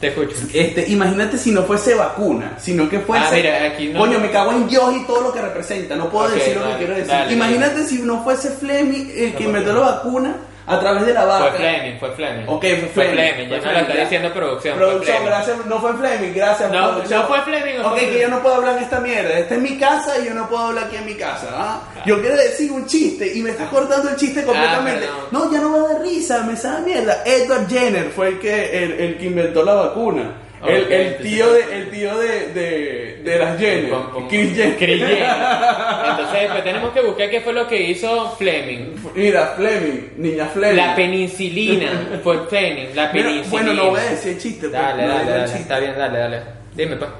te 0.00 0.08
escucho. 0.08 0.34
Este, 0.52 0.84
imagínate 0.88 1.36
si 1.38 1.50
no 1.50 1.62
fuese 1.62 1.94
vacuna, 1.94 2.52
sino 2.58 2.88
que 2.88 3.00
fuese. 3.00 3.24
Ah, 3.26 3.30
mira, 3.34 3.64
aquí 3.64 3.88
no- 3.88 4.00
Coño, 4.00 4.18
me 4.18 4.30
cago 4.30 4.52
en 4.52 4.66
Dios 4.68 4.94
y 4.96 5.04
todo 5.06 5.20
lo 5.22 5.32
que 5.32 5.40
representa. 5.42 5.94
No 5.96 6.08
puedo 6.10 6.28
decir 6.30 6.56
lo 6.56 6.62
dale, 6.62 6.72
que 6.72 6.78
quiero 6.78 6.94
decir. 6.94 7.08
dale, 7.10 7.32
imagínate 7.32 7.84
si 7.86 7.98
no 8.02 8.22
fuese 8.24 8.50
Fleming 8.50 9.10
el 9.14 9.34
que 9.34 9.44
inventó 9.44 9.72
la 9.74 9.80
vacuna 9.80 10.36
a 10.70 10.80
través 10.80 11.06
de 11.06 11.14
la 11.14 11.20
Fue 11.22 11.28
vaca. 11.30 11.52
Fleming, 11.56 11.98
fue 11.98 12.10
Fleming. 12.12 12.44
Ok, 12.48 12.60
fue 12.62 12.76
Fue 12.76 13.04
Fleming. 13.08 13.14
Fleming, 13.34 13.48
ya 13.50 13.56
Fue 13.60 13.66
no 13.66 13.72
lo 13.72 13.78
está 13.78 13.84
Fleming, 13.86 14.00
diciendo 14.04 14.32
producción. 14.32 14.76
fue 14.78 14.86
Producción, 14.86 15.16
Fleming. 15.16 15.30
gracias. 15.32 15.66
No 15.66 15.80
fue 15.80 15.92
Fleming, 15.94 16.32
gracias. 16.34 16.72
No, 16.72 16.88
producción. 16.90 17.20
no 17.22 17.26
fue 17.28 17.40
Fleming, 17.42 17.74
no 17.78 17.88
Ok, 17.88 17.98
fue 17.98 18.08
que 18.10 18.20
yo 18.20 18.28
no 18.28 18.42
puedo 18.42 18.54
hablar 18.56 18.76
en 18.78 18.82
esta 18.84 19.00
mierda. 19.00 19.38
Esta 19.38 19.54
es 19.54 19.60
mi 19.60 19.78
casa 19.78 20.18
y 20.18 20.24
yo 20.26 20.34
no 20.34 20.48
puedo 20.48 20.62
hablar 20.66 20.84
aquí 20.84 20.96
en 20.96 21.06
mi 21.06 21.14
casa. 21.14 21.48
¿ah? 21.52 21.80
Yo 22.06 22.20
quiero 22.20 22.36
decir 22.36 22.70
un 22.72 22.86
chiste 22.86 23.32
y 23.34 23.42
me 23.42 23.50
estás 23.50 23.68
cortando 23.68 24.08
el 24.10 24.16
chiste 24.16 24.44
completamente. 24.44 25.06
Ah, 25.10 25.26
no, 25.30 25.52
ya 25.52 25.60
no 25.60 25.72
va 25.72 25.78
a 25.88 25.92
dar 25.94 26.02
risa, 26.02 26.42
me 26.44 26.56
sabe 26.56 26.82
mierda. 26.82 27.22
Edward 27.24 27.68
Jenner 27.68 28.10
fue 28.10 28.28
el 28.28 28.38
que, 28.38 28.84
el, 28.84 28.92
el 28.92 29.18
que 29.18 29.24
inventó 29.26 29.62
la 29.64 29.74
vacuna. 29.74 30.32
El, 30.66 30.92
el 30.92 31.16
tío 31.18 31.52
de, 31.52 31.60
el 31.78 31.90
tío 31.90 32.18
de, 32.18 32.46
de, 32.48 33.20
de 33.24 33.38
las 33.38 33.58
Jenner, 33.58 33.92
Chris 34.28 34.54
Jenner. 34.54 34.76
Chris 34.76 34.98
Jenner. 35.00 35.22
Entonces, 36.10 36.40
después 36.42 36.64
tenemos 36.64 36.92
que 36.92 37.00
buscar 37.00 37.30
qué 37.30 37.40
fue 37.40 37.52
lo 37.54 37.66
que 37.66 37.82
hizo 37.90 38.30
Fleming. 38.36 38.94
Mira, 39.14 39.54
Fleming, 39.56 40.00
niña 40.18 40.46
Fleming. 40.46 40.76
La 40.76 40.94
penicilina 40.94 41.88
fue 42.22 42.46
Fleming, 42.46 42.88
la 42.94 43.10
Mira, 43.12 43.28
penicilina. 43.28 43.50
bueno, 43.50 43.72
no 43.74 43.90
voy 43.90 44.00
a 44.00 44.10
decir 44.10 44.36
chiste. 44.38 44.68
pues, 44.68 44.72
Dale, 44.72 45.02
no 45.02 45.08
dale, 45.08 45.20
digo 45.20 45.30
el 45.34 45.36
dale. 45.40 45.44
chiste. 45.46 45.62
Está 45.62 45.78
bien, 45.80 45.94
dale, 45.96 46.18
dale. 46.18 46.40
Dime, 46.74 46.96
pues. 46.96 47.10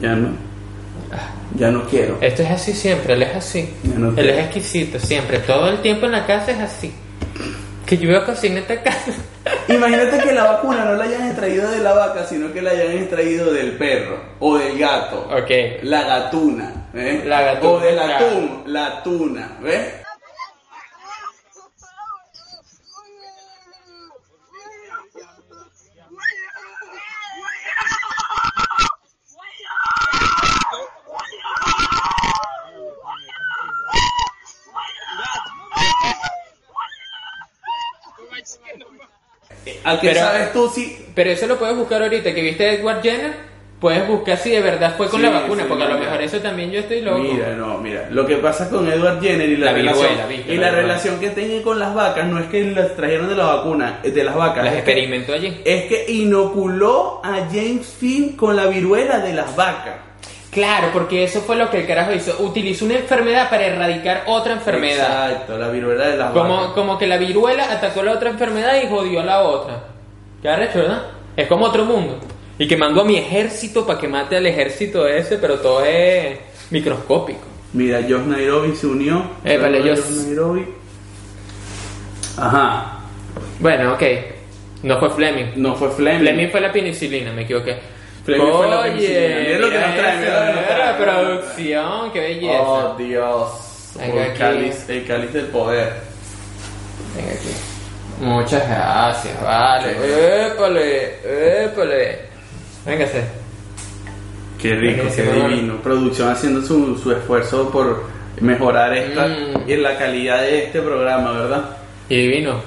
Ya 0.00 0.14
no. 0.16 0.28
Ya 1.56 1.70
no 1.70 1.84
quiero. 1.84 2.18
Esto 2.20 2.42
es 2.42 2.50
así 2.50 2.72
siempre, 2.72 3.14
él 3.14 3.22
es 3.22 3.36
así. 3.36 3.68
Ya 3.84 3.96
no 3.98 4.08
él 4.08 4.14
quiero. 4.16 4.30
es 4.30 4.38
exquisito, 4.46 4.98
siempre. 4.98 5.38
Todo 5.38 5.68
el 5.68 5.78
tiempo 5.82 6.06
en 6.06 6.12
la 6.12 6.26
casa 6.26 6.50
es 6.50 6.58
así. 6.58 6.92
Que 7.86 7.96
yo 7.96 8.08
veo 8.08 8.24
cocina 8.24 8.56
en 8.56 8.62
esta 8.62 8.82
casa. 8.82 9.12
Imagínate 9.68 10.18
que 10.18 10.32
la 10.32 10.44
vacuna 10.44 10.84
no 10.84 10.94
la 10.94 11.04
hayan 11.04 11.26
extraído 11.26 11.70
de 11.70 11.78
la 11.80 11.92
vaca, 11.94 12.24
sino 12.26 12.52
que 12.52 12.60
la 12.62 12.70
hayan 12.70 12.92
extraído 12.92 13.52
del 13.52 13.72
perro 13.76 14.18
o 14.40 14.58
del 14.58 14.78
gato. 14.78 15.28
Ok. 15.30 15.50
La 15.82 16.02
gatuna, 16.02 16.88
¿ves? 16.92 17.24
La 17.24 17.40
gatuna, 17.42 17.72
O 17.72 17.80
del 17.80 17.94
claro. 17.94 18.26
atún, 18.26 18.62
la 18.66 19.02
tuna, 19.02 19.48
¿ves? 19.62 20.03
¿A 39.84 40.00
qué 40.00 40.08
Pero- 40.08 40.20
sabes 40.20 40.52
tú 40.52 40.68
si 40.68 40.96
Pero 41.14 41.30
eso 41.30 41.46
lo 41.46 41.56
puedes 41.58 41.76
buscar 41.76 42.02
ahorita, 42.02 42.34
que 42.34 42.42
viste 42.42 42.68
a 42.68 42.72
Edward 42.72 43.02
Jenner. 43.02 43.54
Puedes 43.80 44.08
buscar 44.08 44.38
si 44.38 44.50
de 44.50 44.60
verdad 44.62 44.94
fue 44.96 45.08
con 45.10 45.20
Sí, 45.20 45.26
la 45.26 45.32
vacuna, 45.40 45.62
sí, 45.62 45.68
porque 45.68 45.84
a 45.84 45.88
lo 45.88 45.98
mejor 45.98 46.22
eso 46.22 46.38
también 46.38 46.70
yo 46.70 46.80
estoy 46.80 47.02
loco. 47.02 47.18
Mira, 47.18 47.50
no, 47.54 47.76
mira. 47.78 48.08
Lo 48.10 48.26
que 48.26 48.36
pasa 48.36 48.70
con 48.70 48.90
Edward 48.90 49.20
Jenner 49.20 49.46
y 49.48 49.56
la, 49.58 49.66
La 49.66 49.72
relación, 49.72 50.06
viruela, 50.08 50.26
¿viste? 50.26 50.54
y 50.54 50.56
La 50.56 50.70
la 50.70 50.76
relación 50.76 51.20
que 51.20 51.30
tiene 51.30 51.60
con 51.60 51.78
las 51.78 51.94
vacas 51.94 52.26
no 52.26 52.38
es 52.38 52.46
que 52.46 52.64
las 52.64 52.96
trajeron 52.96 53.28
de 53.28 53.34
la 53.36 53.44
vacuna, 53.44 53.98
de 54.02 54.24
las 54.24 54.34
vacas. 54.34 54.64
Las 54.64 54.74
experimentó 54.76 55.34
allí. 55.34 55.60
Es 55.66 55.82
que 55.84 56.06
inoculó 56.08 57.20
a 57.22 57.46
James 57.52 57.86
Finn 58.00 58.36
con 58.36 58.56
la 58.56 58.66
viruela 58.66 59.18
de 59.18 59.34
las 59.34 59.54
vacas. 59.54 59.94
Claro, 60.54 60.88
porque 60.92 61.24
eso 61.24 61.40
fue 61.40 61.56
lo 61.56 61.68
que 61.68 61.80
el 61.80 61.86
carajo 61.86 62.12
hizo. 62.12 62.36
Utilizó 62.38 62.84
una 62.84 62.94
enfermedad 62.94 63.50
para 63.50 63.66
erradicar 63.66 64.22
otra 64.26 64.52
enfermedad. 64.54 65.30
Exacto, 65.32 65.58
la 65.58 65.68
viruela 65.68 66.06
de 66.06 66.16
las 66.16 66.30
Como, 66.32 66.56
vacas. 66.56 66.72
como 66.74 66.96
que 66.96 67.06
la 67.08 67.16
viruela 67.18 67.72
atacó 67.72 68.02
la 68.04 68.12
otra 68.12 68.30
enfermedad 68.30 68.80
y 68.82 68.86
jodió 68.88 69.20
a 69.20 69.24
la 69.24 69.42
otra. 69.42 69.82
¿Qué 70.40 70.48
arrecho, 70.48 70.78
verdad? 70.78 71.02
Es 71.36 71.48
como 71.48 71.64
otro 71.66 71.84
mundo. 71.84 72.18
Y 72.56 72.68
que 72.68 72.76
mando 72.76 73.00
a 73.00 73.04
mi 73.04 73.16
ejército 73.16 73.84
para 73.84 73.98
que 73.98 74.06
mate 74.06 74.36
al 74.36 74.46
ejército 74.46 75.08
ese, 75.08 75.38
pero 75.38 75.58
todo 75.58 75.84
es 75.84 76.38
microscópico. 76.70 77.40
Mira, 77.72 77.98
Josh 78.02 78.22
Nairobi 78.24 78.76
se 78.76 78.86
unió. 78.86 79.24
Eh, 79.44 79.58
vale, 79.58 79.80
Josh 79.80 80.02
Josh. 80.02 80.26
Nairobi. 80.26 80.66
Ajá. 82.36 83.00
Bueno, 83.58 83.94
ok. 83.94 84.02
No 84.84 84.98
fue 85.00 85.10
Fleming. 85.10 85.46
No 85.56 85.74
fue 85.74 85.90
Fleming. 85.90 86.20
Fleming 86.20 86.48
fue 86.50 86.60
la 86.60 86.70
penicilina, 86.70 87.32
me 87.32 87.42
equivoqué. 87.42 87.76
Fleming 88.24 88.52
fue 88.52 88.68
la 88.68 88.80
Oye, 88.80 89.58
lo 89.58 89.68
que 89.70 89.78
nos 89.78 89.94
trae, 89.96 90.16
mira 90.18 90.96
producción, 90.98 92.10
qué 92.12 92.20
belleza. 92.20 92.62
Oh, 92.62 92.94
Dios. 92.96 93.50
Venga 93.98 94.24
el, 94.24 94.30
aquí. 94.30 94.38
cáliz, 94.38 94.88
el 94.88 95.06
cáliz 95.06 95.32
del 95.32 95.46
poder. 95.46 95.92
Venga 97.16 97.32
aquí. 97.32 97.48
Muchas 98.20 98.68
gracias, 98.68 99.42
vale. 99.42 100.46
Épale, 100.46 101.64
épale. 101.64 102.18
Véngase. 102.86 103.24
Qué 104.60 104.74
rico, 104.74 105.02
qué 105.14 105.22
divino. 105.22 105.76
Producción 105.82 106.30
haciendo 106.30 106.62
su, 106.62 106.96
su 106.98 107.12
esfuerzo 107.12 107.68
por 107.70 108.04
mejorar 108.40 108.96
esta 108.96 109.26
Mm. 109.26 109.68
y 109.68 109.76
la 109.76 109.96
calidad 109.98 110.40
de 110.40 110.64
este 110.64 110.80
programa, 110.80 111.32
¿verdad? 111.32 111.76
Y 112.08 112.16
divino. 112.16 112.60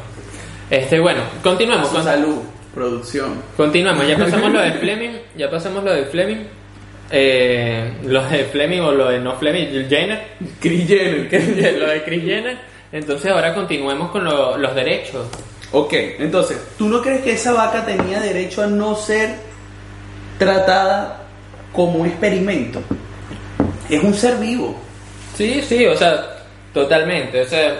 Este, 0.69 0.99
bueno, 0.99 1.21
continuamos. 1.41 1.87
Su 1.89 1.95
con- 1.95 2.03
salud, 2.03 2.37
producción. 2.77 3.41
Continuamos, 3.57 4.07
ya 4.07 4.17
pasamos 4.23 4.51
lo 4.51 4.61
de 4.61 4.71
Fleming, 4.73 5.11
ya 5.35 5.49
pasamos 5.49 5.83
lo 5.83 5.93
de 5.93 6.05
Fleming, 6.05 6.43
eh, 7.11 7.91
lo 8.05 8.23
de 8.29 8.43
Fleming 8.45 8.79
o 8.81 8.91
lo 8.91 9.09
de 9.09 9.19
no 9.19 9.35
Fleming, 9.37 9.87
Jenner, 9.89 10.21
Chris 10.61 10.87
Jenner. 10.87 11.73
lo 11.79 11.87
de 11.89 12.03
Chris 12.03 12.23
Jenner. 12.23 12.57
Entonces 12.91 13.31
ahora 13.31 13.53
continuemos 13.53 14.11
con 14.11 14.23
lo- 14.23 14.57
los 14.57 14.73
derechos. 14.75 15.27
Ok, 15.73 15.93
entonces, 16.19 16.57
¿tú 16.77 16.87
no 16.87 17.01
crees 17.01 17.21
que 17.21 17.31
esa 17.33 17.51
vaca 17.51 17.85
tenía 17.85 18.19
derecho 18.21 18.63
a 18.63 18.67
no 18.67 18.95
ser 18.95 19.35
tratada 20.37 21.23
como 21.73 21.99
un 21.99 22.07
experimento? 22.07 22.81
Es 23.89 24.01
un 24.03 24.13
ser 24.13 24.37
vivo. 24.37 24.79
Sí, 25.35 25.61
sí, 25.67 25.85
o 25.85 25.95
sea, 25.97 26.37
totalmente, 26.73 27.41
o 27.41 27.45
sea, 27.45 27.75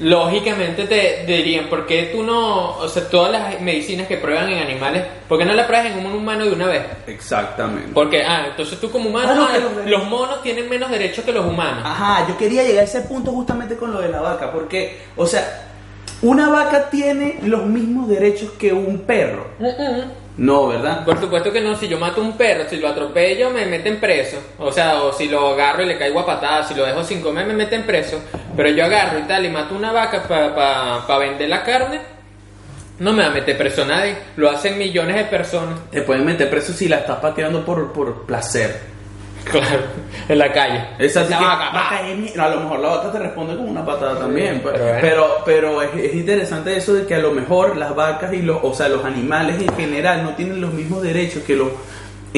lógicamente 0.00 0.84
te 0.84 1.24
dirían, 1.26 1.66
¿por 1.68 1.86
qué 1.86 2.10
tú 2.14 2.22
no, 2.22 2.76
o 2.78 2.88
sea, 2.88 3.08
todas 3.08 3.32
las 3.32 3.60
medicinas 3.60 4.06
que 4.06 4.16
prueban 4.18 4.48
en 4.50 4.58
animales, 4.58 5.04
¿por 5.28 5.38
qué 5.38 5.44
no 5.44 5.54
las 5.54 5.66
pruebas 5.66 5.86
en 5.92 6.04
un 6.04 6.12
humano 6.12 6.44
de 6.44 6.52
una 6.52 6.66
vez? 6.66 6.82
Exactamente. 7.06 7.90
Porque, 7.94 8.22
ah, 8.22 8.46
entonces 8.50 8.78
tú 8.80 8.90
como 8.90 9.08
humano, 9.08 9.28
Ah, 9.32 9.34
no, 9.34 9.44
ah, 9.46 9.52
que 9.52 9.60
los- 9.60 9.86
los 10.00 10.04
monos 10.10 10.42
tienen 10.42 10.68
menos 10.68 10.90
derechos 10.90 11.24
que 11.24 11.32
los 11.32 11.46
humanos. 11.46 11.82
Ajá, 11.84 12.26
yo 12.28 12.36
quería 12.36 12.62
llegar 12.62 12.82
a 12.82 12.84
ese 12.84 13.00
punto 13.02 13.30
justamente 13.32 13.76
con 13.76 13.92
lo 13.92 14.00
de 14.00 14.08
la 14.08 14.20
vaca, 14.20 14.52
porque, 14.52 15.00
o 15.16 15.26
sea, 15.26 15.62
una 16.22 16.48
vaca 16.50 16.88
tiene 16.90 17.38
los 17.42 17.64
mismos 17.66 18.08
derechos 18.08 18.50
que 18.58 18.72
un 18.72 19.00
perro. 19.00 19.46
No, 20.38 20.68
¿verdad? 20.68 21.04
Por 21.04 21.18
supuesto 21.18 21.50
que 21.50 21.62
no, 21.62 21.76
si 21.76 21.88
yo 21.88 21.98
mato 21.98 22.20
un 22.20 22.36
perro, 22.36 22.68
si 22.68 22.76
lo 22.76 22.88
atropello, 22.88 23.50
me 23.50 23.64
meten 23.64 23.98
preso. 23.98 24.36
O 24.58 24.70
sea, 24.70 25.02
o 25.02 25.12
si 25.12 25.28
lo 25.28 25.54
agarro 25.54 25.82
y 25.82 25.86
le 25.86 25.96
caigo 25.96 26.20
a 26.20 26.26
patadas, 26.26 26.68
si 26.68 26.74
lo 26.74 26.84
dejo 26.84 27.02
sin 27.02 27.22
comer, 27.22 27.46
me 27.46 27.54
meten 27.54 27.84
preso. 27.84 28.20
Pero 28.54 28.68
yo 28.68 28.84
agarro 28.84 29.18
y 29.18 29.22
tal 29.22 29.46
y 29.46 29.48
mato 29.48 29.74
una 29.74 29.92
vaca 29.92 30.22
para 30.24 31.18
vender 31.18 31.48
la 31.48 31.62
carne, 31.62 32.00
no 32.98 33.12
me 33.12 33.22
va 33.22 33.30
a 33.30 33.32
meter 33.32 33.56
preso 33.56 33.84
nadie. 33.84 34.14
Lo 34.36 34.50
hacen 34.50 34.78
millones 34.78 35.16
de 35.16 35.24
personas. 35.24 35.78
Te 35.90 36.02
pueden 36.02 36.24
meter 36.24 36.50
preso 36.50 36.72
si 36.72 36.88
la 36.88 36.96
estás 36.96 37.18
pateando 37.18 37.64
por, 37.64 37.92
por 37.92 38.26
placer. 38.26 38.95
Claro, 39.50 39.78
en 40.28 40.38
la 40.38 40.52
calle. 40.52 40.84
Esa 40.98 41.24
sí 41.24 41.32
que- 41.32 42.14
mi- 42.16 42.32
A 42.36 42.48
lo 42.48 42.60
mejor 42.60 42.80
la 42.80 42.88
vaca 42.88 43.12
te 43.12 43.18
responde 43.20 43.56
con 43.56 43.68
una 43.68 43.84
patada 43.84 44.18
también. 44.18 44.60
pues. 44.60 44.74
Pero, 45.00 45.36
pero 45.44 45.82
es, 45.82 45.90
es 45.94 46.14
interesante 46.14 46.76
eso 46.76 46.94
de 46.94 47.06
que 47.06 47.14
a 47.14 47.18
lo 47.18 47.30
mejor 47.32 47.76
las 47.76 47.94
vacas 47.94 48.32
y 48.32 48.42
los, 48.42 48.58
o 48.62 48.74
sea, 48.74 48.88
los 48.88 49.04
animales 49.04 49.60
en 49.62 49.74
general 49.76 50.22
no 50.24 50.30
tienen 50.34 50.60
los 50.60 50.72
mismos 50.72 51.02
derechos 51.02 51.42
que 51.44 51.54
los 51.56 51.68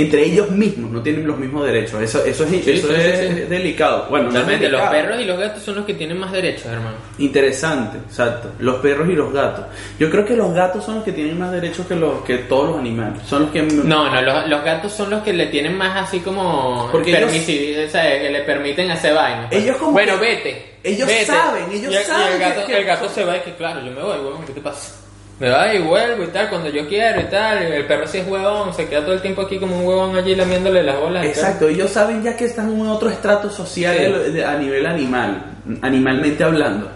entre 0.01 0.25
ellos 0.25 0.51
mismos 0.51 0.91
no 0.91 1.03
tienen 1.03 1.27
los 1.27 1.39
mismos 1.39 1.67
derechos. 1.67 2.01
Eso, 2.03 2.25
eso 2.25 2.45
es, 2.45 2.51
Sí, 2.51 2.63
eso 2.71 2.89
sí, 2.89 2.95
es 2.97 3.19
sí, 3.19 3.35
delicado. 3.49 4.07
Bueno, 4.09 4.31
no 4.31 4.41
es 4.51 4.71
los 4.71 4.83
perros 4.91 5.21
y 5.21 5.25
los 5.25 5.39
gatos 5.39 5.63
son 5.63 5.77
los 5.77 5.85
que 5.87 5.95
tienen 5.95 6.19
más 6.19 6.33
derechos, 6.33 6.67
hermano. 6.67 6.97
Interesante, 7.19 7.99
exacto. 7.99 8.51
Los 8.59 8.77
perros 8.77 9.09
y 9.09 9.13
los 9.13 9.33
gatos. 9.33 9.65
Yo 9.99 10.11
creo 10.11 10.25
que 10.25 10.37
los 10.37 10.53
gatos 10.53 10.85
son 10.85 10.97
los 10.97 11.05
que 11.05 11.13
tienen 11.13 11.39
más 11.39 11.53
derechos 11.53 11.87
que 11.87 11.95
los 11.97 12.23
que 12.25 12.39
todos 12.39 12.71
los 12.71 12.79
animales. 12.79 13.23
Son 13.27 13.43
los 13.43 13.51
que 13.51 13.63
No, 13.63 14.13
no, 14.13 14.23
los, 14.23 14.49
los 14.49 14.65
gatos 14.65 14.93
son 14.93 15.11
los 15.11 15.23
que 15.23 15.33
le 15.33 15.47
tienen 15.47 15.77
más 15.77 16.09
así 16.09 16.21
como 16.21 16.89
Porque 16.93 17.17
ellos- 17.17 17.31
o 17.33 17.91
sea, 17.91 18.21
que 18.21 18.31
le 18.31 18.43
permiten 18.43 18.91
hacer 18.91 19.15
vainas. 19.15 19.53
Ellos 19.53 19.77
como 19.77 19.93
bueno, 19.93 20.15
que- 20.21 20.27
vete. 20.27 20.67
ellos 20.85 21.07
vete. 21.09 21.27
saben, 21.27 21.65
ellos 21.73 21.93
Y 21.93 21.97
el- 21.97 22.03
y 22.03 22.05
saben 22.05 22.33
el 22.35 22.39
gato, 22.39 22.67
que- 22.67 22.79
el 22.79 22.85
gato 22.85 23.09
se 23.09 23.25
va 23.25 23.37
y 23.37 23.41
que 23.41 23.53
claro, 23.55 23.81
yo 23.85 23.91
me 23.93 24.03
voy, 24.03 24.19
huevón, 24.19 24.45
¿qué 24.47 24.53
te 24.53 24.61
pasa? 24.61 24.95
Me 25.41 25.51
voy 25.51 25.77
y 25.77 25.79
vuelvo 25.79 26.25
y 26.25 26.27
tal, 26.29 26.49
cuando 26.49 26.69
yo 26.69 26.89
quiero 26.89 27.21
y 27.21 27.25
tal. 27.25 27.63
el 27.63 27.87
perro 27.87 28.07
sí 28.09 28.19
es 28.19 28.27
huevón, 28.27 28.75
se 28.75 28.89
queda 28.89 29.03
todo 29.03 29.13
el 29.13 29.23
tiempo 29.23 29.43
aquí 29.43 29.59
como 29.59 29.79
un 29.79 29.87
huevón 29.87 30.17
allí 30.17 30.35
lamiéndole 30.35 30.83
las 30.83 30.99
bolas. 30.99 31.25
Exacto, 31.25 31.69
ellos 31.69 31.91
saben 31.91 32.23
ya 32.23 32.37
que 32.37 32.47
están 32.47 32.73
en 32.73 32.87
otro 32.89 33.09
estrato 33.09 33.49
social 33.51 34.31
Sí. 34.35 34.41
a 34.41 34.55
nivel 34.57 34.85
animal, 34.87 35.43
animalmente 35.83 36.43
hablando. 36.43 36.91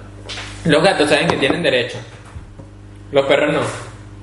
Los 0.65 0.83
gatos 0.83 1.09
saben 1.09 1.29
que 1.29 1.37
tienen 1.37 1.63
derecho. 1.63 1.99
Los 3.13 3.27
perros 3.27 3.53
no. 3.53 3.61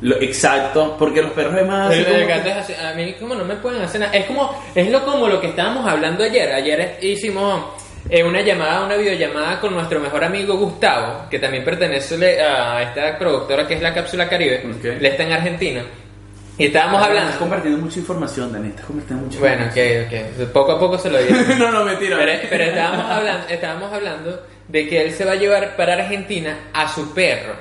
Lo- 0.02 0.16
exacto, 0.22 0.96
porque 0.98 1.22
los 1.22 1.32
perros 1.32 1.56
es 1.58 1.68
más 1.68 1.90
así 1.92 2.00
El, 2.00 2.06
el 2.08 2.16
que- 2.22 2.26
gato 2.28 2.50
es 2.50 2.56
así, 2.56 2.74
a 2.74 2.94
mí 2.94 3.14
como 3.20 3.36
no 3.36 3.44
me 3.46 3.56
pueden 3.56 3.82
hacer 3.82 4.02
nada. 4.02 4.14
Es 4.14 4.26
como, 4.26 4.50
es 4.76 4.90
lo 4.92 5.04
como 5.06 5.28
lo 5.28 5.40
que 5.42 5.48
estábamos 5.48 5.86
hablando 5.88 6.24
ayer. 6.24 6.52
Ayer 6.54 6.98
hicimos 7.02 7.66
eh, 8.10 8.24
una 8.24 8.42
llamada, 8.42 8.86
una 8.86 8.96
videollamada 8.96 9.60
con 9.60 9.74
nuestro 9.74 10.00
mejor 10.00 10.24
amigo 10.24 10.58
Gustavo, 10.58 11.28
que 11.30 11.40
también 11.40 11.64
pertenece 11.64 12.42
a 12.42 12.82
esta 12.84 13.18
productora 13.18 13.68
que 13.68 13.76
es 13.76 13.82
la 13.82 13.94
Cápsula 13.94 14.28
Caribe. 14.28 14.64
Ok. 14.78 14.86
Él 14.86 15.06
está 15.06 15.24
en 15.24 15.32
Argentina. 15.32 15.84
Y 16.58 16.66
estábamos 16.66 17.00
Estás 17.02 17.10
hablando. 17.18 17.40
compartiendo 17.40 17.80
mucha 17.80 18.00
información, 18.00 18.52
Dani, 18.52 18.68
estás 18.70 18.86
compartiendo 18.86 19.26
mucha 19.26 19.40
Bueno, 19.40 19.64
información. 19.66 20.06
ok, 20.36 20.42
ok. 20.42 20.52
Poco 20.52 20.72
a 20.74 20.80
poco 20.80 20.98
se 20.98 21.10
lo 21.10 21.18
diré. 21.20 21.56
no, 21.58 21.72
no, 21.72 21.86
mentira. 21.86 22.18
Pero, 22.18 22.32
pero 22.50 22.64
estábamos, 22.66 23.06
hablando, 23.10 23.48
estábamos 23.48 23.94
hablando 23.94 24.46
de 24.68 24.88
que 24.90 25.02
él 25.06 25.14
se 25.14 25.24
va 25.24 25.32
a 25.32 25.36
llevar 25.36 25.78
para 25.78 25.94
Argentina 25.94 26.58
a 26.74 26.90
su 26.90 27.14
perro, 27.14 27.54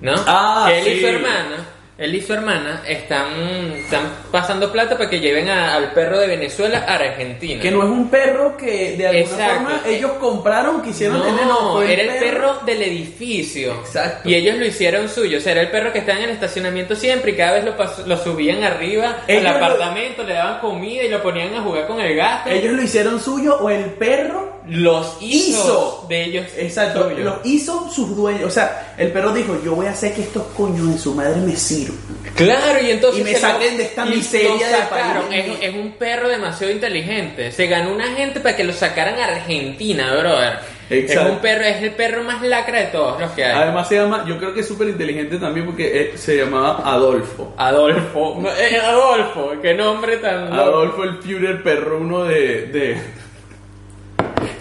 ¿no? 0.00 0.14
Ah, 0.26 0.68
él 0.74 0.88
y 0.88 0.90
sí. 0.96 1.00
su 1.02 1.06
hermana 1.06 1.68
él 2.02 2.14
y 2.14 2.20
su 2.20 2.32
hermana 2.34 2.82
están, 2.86 3.32
están 3.76 4.02
pasando 4.30 4.70
plata 4.72 4.96
para 4.96 5.08
que 5.08 5.20
lleven 5.20 5.48
a- 5.48 5.74
al 5.74 5.92
perro 5.92 6.18
de 6.18 6.26
Venezuela 6.26 6.84
a 6.86 6.94
Argentina. 6.94 7.60
Que 7.60 7.70
no 7.70 7.82
es 7.84 7.88
un 7.90 8.08
perro 8.10 8.56
que 8.56 8.96
de 8.96 9.06
alguna 9.08 9.24
Exacto. 9.24 9.54
forma 9.54 9.80
ellos 9.86 10.10
compraron, 10.20 10.82
quisieron 10.82 11.22
tener. 11.22 11.46
No, 11.46 11.72
fue 11.74 11.92
era 11.92 12.02
el 12.14 12.18
perro 12.20 12.60
del 12.66 12.82
edificio. 12.82 13.72
Exacto. 13.74 14.28
Y 14.28 14.34
ellos 14.34 14.56
lo 14.56 14.64
hicieron 14.66 15.08
suyo. 15.08 15.38
O 15.38 15.40
sea, 15.40 15.52
era 15.52 15.60
el 15.62 15.70
perro 15.70 15.92
que 15.92 16.00
estaba 16.00 16.18
en 16.18 16.24
el 16.24 16.30
estacionamiento 16.30 16.94
siempre 16.96 17.32
y 17.32 17.36
cada 17.36 17.52
vez 17.52 17.64
lo, 17.64 17.76
pas- 17.76 18.04
lo 18.06 18.16
subían 18.16 18.62
arriba 18.64 19.18
Ellos 19.26 19.44
al 19.46 19.58
lo- 19.58 19.64
apartamento, 19.64 20.22
le 20.22 20.34
daban 20.34 20.60
comida 20.60 21.02
y 21.04 21.08
lo 21.08 21.22
ponían 21.22 21.54
a 21.54 21.60
jugar 21.62 21.86
con 21.86 22.00
el 22.00 22.14
gato. 22.16 22.50
Ellos 22.50 22.72
lo 22.72 22.82
hicieron 22.82 23.20
suyo 23.20 23.58
o 23.60 23.70
el 23.70 23.84
perro 23.84 24.61
los 24.68 25.16
hizo, 25.20 26.06
de 26.08 26.24
ellos. 26.24 26.46
Exacto, 26.56 27.10
los 27.10 27.34
hizo 27.44 27.90
sus 27.90 28.16
dueños. 28.16 28.44
O 28.44 28.50
sea, 28.50 28.94
el 28.96 29.10
perro 29.10 29.32
dijo: 29.32 29.58
Yo 29.64 29.74
voy 29.74 29.86
a 29.86 29.90
hacer 29.90 30.14
que 30.14 30.22
estos 30.22 30.44
coños 30.56 30.92
de 30.92 30.98
su 30.98 31.14
madre 31.14 31.40
me 31.40 31.56
sirvan. 31.56 31.98
Claro, 32.34 32.80
y 32.80 32.90
entonces. 32.90 33.20
Y 33.20 33.24
me 33.24 33.34
saquen 33.34 33.76
de 33.76 33.84
esta 33.84 34.04
miseria 34.04 34.66
de 34.68 34.76
sacaron. 34.76 35.32
Es, 35.32 35.46
es 35.60 35.74
un 35.74 35.92
perro 35.92 36.28
demasiado 36.28 36.72
inteligente. 36.72 37.52
Se 37.52 37.66
ganó 37.66 37.92
una 37.92 38.12
gente 38.14 38.40
para 38.40 38.56
que 38.56 38.64
lo 38.64 38.72
sacaran 38.72 39.18
a 39.18 39.24
Argentina, 39.26 40.14
brother. 40.14 40.58
Exacto. 40.90 41.28
Es 41.28 41.34
un 41.34 41.40
perro, 41.40 41.64
es 41.64 41.82
el 41.82 41.90
perro 41.92 42.22
más 42.22 42.42
lacra 42.42 42.80
de 42.80 42.86
todos 42.86 43.20
los 43.20 43.30
que 43.32 43.44
hay. 43.44 43.52
Además, 43.52 43.88
se 43.88 43.96
llama. 43.96 44.24
Yo 44.26 44.38
creo 44.38 44.52
que 44.52 44.60
es 44.60 44.68
súper 44.68 44.88
inteligente 44.88 45.38
también 45.38 45.66
porque 45.66 46.00
eh, 46.00 46.12
se 46.16 46.36
llamaba 46.36 46.82
Adolfo. 46.84 47.54
Adolfo. 47.56 48.38
No, 48.40 48.48
eh, 48.48 48.78
Adolfo, 48.78 49.52
qué 49.60 49.74
nombre 49.74 50.18
tan. 50.18 50.52
Adolfo 50.52 51.04
el 51.04 51.18
Führer 51.18 51.62
perro 51.62 51.98
uno 51.98 52.24
de. 52.24 52.66
de. 52.66 53.21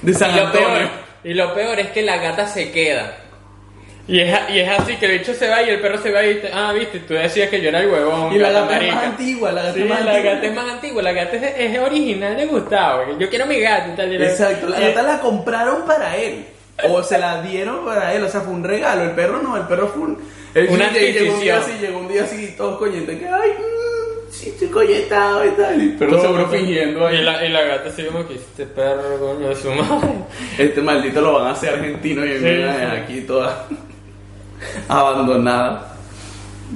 De 0.02 0.14
San 0.14 0.32
Y 0.32 0.36
lo, 0.40 0.46
Antonio. 0.48 0.68
peor, 0.68 0.90
y 1.24 1.34
lo 1.34 1.54
peor 1.54 1.80
es 1.80 1.88
que 1.92 2.02
la 2.02 2.18
gata 2.18 2.48
se 2.48 2.72
queda. 2.72 3.18
Y 4.08 4.20
es, 4.20 4.40
y 4.50 4.60
es 4.60 4.68
así, 4.70 4.96
que 4.98 5.06
el 5.06 5.20
bicho 5.20 5.34
se 5.34 5.48
va 5.48 5.62
y 5.62 5.70
el 5.70 5.80
perro 5.80 5.98
se 6.00 6.12
va 6.12 6.26
y 6.26 6.36
te, 6.36 6.50
ah, 6.52 6.74
viste, 6.74 7.00
tú 7.00 7.14
decías 7.14 7.50
que 7.50 7.62
yo 7.62 7.70
era 7.70 7.80
el 7.82 7.88
huevón. 7.90 8.34
Y 8.34 8.40
la 8.40 8.50
gata 8.52 8.62
gata 8.62 8.76
es 8.76 8.82
más 8.88 8.96
marica". 8.96 9.10
antigua, 9.12 9.52
la 9.52 9.62
gata 9.62 9.74
Sí, 9.76 9.82
es 9.84 9.90
más 9.90 10.04
la 10.06 10.12
antigua. 10.12 10.34
gata 10.34 10.48
es 10.48 10.54
más 10.56 10.70
antigua, 10.72 11.02
la 11.04 11.12
gata 11.14 11.36
es, 11.38 11.44
es 11.72 11.80
original 11.80 12.36
de 12.36 12.46
Gustavo. 12.48 13.18
Yo 13.20 13.30
quiero 13.30 13.46
mi 13.46 13.60
gato 13.60 13.92
y 13.94 13.96
tal. 13.96 14.12
y 14.12 14.16
Exacto, 14.24 14.68
la 14.70 14.80
gata 14.80 15.02
la 15.04 15.20
compraron 15.20 15.86
para 15.86 16.18
él. 16.18 16.46
O 16.90 17.04
se 17.04 17.20
la 17.20 17.42
dieron 17.44 17.86
para 17.86 18.12
él, 18.16 18.24
o 18.24 18.28
sea, 18.30 18.42
fue 18.42 18.54
un 18.54 18.64
regalo. 18.64 19.04
El 19.04 19.12
perro 19.12 19.40
no, 19.42 19.56
el 19.56 19.64
perro 19.68 19.88
fue 19.90 20.02
un. 20.02 20.18
el 20.56 20.68
Una 20.70 20.92
llegó- 20.92 21.36
un 21.36 21.40
día 21.40 21.58
así, 21.60 21.72
llegó 21.80 22.00
un 22.00 22.08
día 22.08 22.24
así, 22.24 22.56
todos 22.58 22.80
coñetes, 22.80 23.20
que 23.20 23.28
ay, 23.28 23.52
mm, 23.52 23.91
sí, 24.32 24.50
estoy 24.50 24.68
coñetado 24.70 25.46
y 25.46 25.50
tal. 25.52 25.82
Y 25.84 25.90
Todo 25.98 26.22
seguro 26.22 26.48
fue- 26.48 26.60
fingiendo 26.60 27.06
ahí. 27.06 27.18
Y 27.18 27.22
la, 27.22 27.46
y 27.46 27.50
la 27.50 27.62
gata 27.64 27.90
así 27.90 28.04
como 28.06 28.28
que 28.28 28.36
este 28.36 28.66
perro, 28.66 29.20
coño, 29.20 29.50
de 29.50 29.56
su 29.56 29.70
madre. 29.72 30.10
Este 30.58 30.82
maldito 30.82 31.22
lo 31.22 31.34
van 31.34 31.48
a 31.48 31.52
hacer 31.52 31.74
argentino 31.76 32.26
y 32.26 32.32
en 32.32 32.38
Sí, 32.40 32.44
vez 32.44 32.76
sí. 32.76 32.86
aquí 32.98 33.22
toda 33.22 33.68
abandonada. 34.88 35.88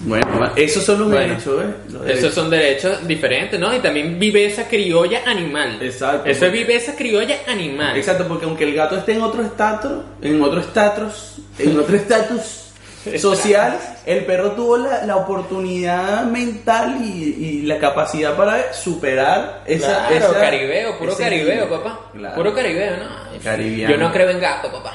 Bueno, 0.03 0.51
esos 0.57 0.83
son 0.83 0.99
los 0.99 1.09
Bueno, 1.09 1.21
derechos, 1.35 1.63
¿eh? 1.63 1.67
Los 1.85 2.01
Esos 2.01 2.05
derechos. 2.05 2.33
son 2.33 2.49
derechos 2.49 3.07
diferentes, 3.07 3.57
¿no? 3.57 3.73
Y 3.73 3.79
también 3.79 4.19
viveza 4.19 4.67
criolla 4.67 5.21
animal. 5.25 5.77
Exacto. 5.81 6.29
Eso 6.29 6.45
es 6.47 6.51
viveza 6.51 6.95
criolla 6.97 7.37
animal. 7.47 7.95
Exacto, 7.95 8.27
porque 8.27 8.43
aunque 8.45 8.65
el 8.65 8.75
gato 8.75 8.97
esté 8.97 9.13
en 9.13 9.21
otro 9.21 9.41
estatus, 9.41 10.03
en 10.21 10.41
otro 10.41 10.59
estatus, 10.59 11.35
en 11.57 11.79
otro 11.79 11.95
estatus 11.95 12.64
social, 13.19 13.77
el 14.05 14.25
perro 14.25 14.51
tuvo 14.51 14.77
la, 14.77 15.03
la 15.05 15.15
oportunidad 15.17 16.23
mental 16.25 16.97
y, 17.03 17.23
y 17.39 17.61
la 17.63 17.77
capacidad 17.77 18.35
para 18.35 18.73
superar 18.73 19.63
esa... 19.65 20.07
Claro, 20.07 20.15
esa- 20.31 20.39
caribeo, 20.39 20.97
puro 20.99 21.15
caribeo, 21.17 21.69
papá. 21.69 21.99
Claro. 22.13 22.35
Puro 22.35 22.53
caribeo, 22.53 22.97
¿no? 22.97 23.39
Caribiano. 23.43 23.93
Yo 23.93 23.99
no 23.99 24.11
creo 24.11 24.29
en 24.29 24.39
gato, 24.39 24.71
papá. 24.71 24.93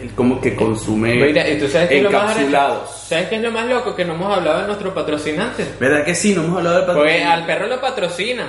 Él 0.00 0.10
como 0.14 0.40
que 0.40 0.56
consume 0.56 1.14
Mira, 1.14 1.46
¿y 1.46 1.58
tú 1.58 1.68
sabes 1.68 2.02
lo 2.02 2.10
más 2.10 2.32
encapsulados. 2.32 2.90
¿Sabes 3.06 3.28
qué 3.28 3.36
es 3.36 3.42
lo 3.42 3.50
más 3.50 3.66
loco? 3.66 3.94
Que 3.94 4.04
no 4.04 4.14
hemos 4.14 4.34
hablado 4.34 4.60
de 4.62 4.66
nuestro 4.66 4.94
patrocinante. 4.94 5.66
¿Verdad 5.78 6.04
que 6.06 6.14
sí? 6.14 6.34
No 6.34 6.42
hemos 6.44 6.56
hablado 6.56 6.76
del 6.76 6.84
Pues 6.86 6.96
patrocinio. 6.96 7.30
al 7.30 7.44
perro 7.46 7.66
lo 7.66 7.80
patrocinan, 7.82 8.46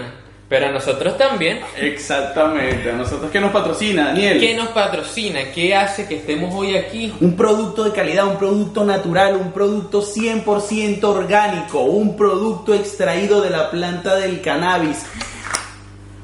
pero 0.52 0.68
a 0.68 0.72
nosotros 0.72 1.18
también. 1.18 1.62
Exactamente, 1.80 2.90
a 2.92 2.94
nosotros 2.94 3.32
que 3.32 3.40
nos 3.40 3.54
patrocina, 3.54 4.08
Daniel. 4.08 4.38
¿Qué 4.38 4.54
nos 4.54 4.68
patrocina? 4.68 5.50
¿Qué 5.56 5.74
hace 5.74 6.06
que 6.10 6.18
estemos 6.18 6.54
hoy 6.54 6.76
aquí? 6.76 7.14
Un 7.22 7.38
producto 7.38 7.86
de 7.86 7.94
calidad, 7.94 8.28
un 8.28 8.38
producto 8.38 8.84
natural, 8.84 9.38
un 9.38 9.54
producto 9.54 10.02
100% 10.04 11.02
orgánico, 11.06 11.84
un 11.84 12.18
producto 12.18 12.74
extraído 12.74 13.42
de 13.42 13.50
la 13.50 13.72
planta 13.72 14.18
del 14.18 14.42
cannabis. 14.42 15.06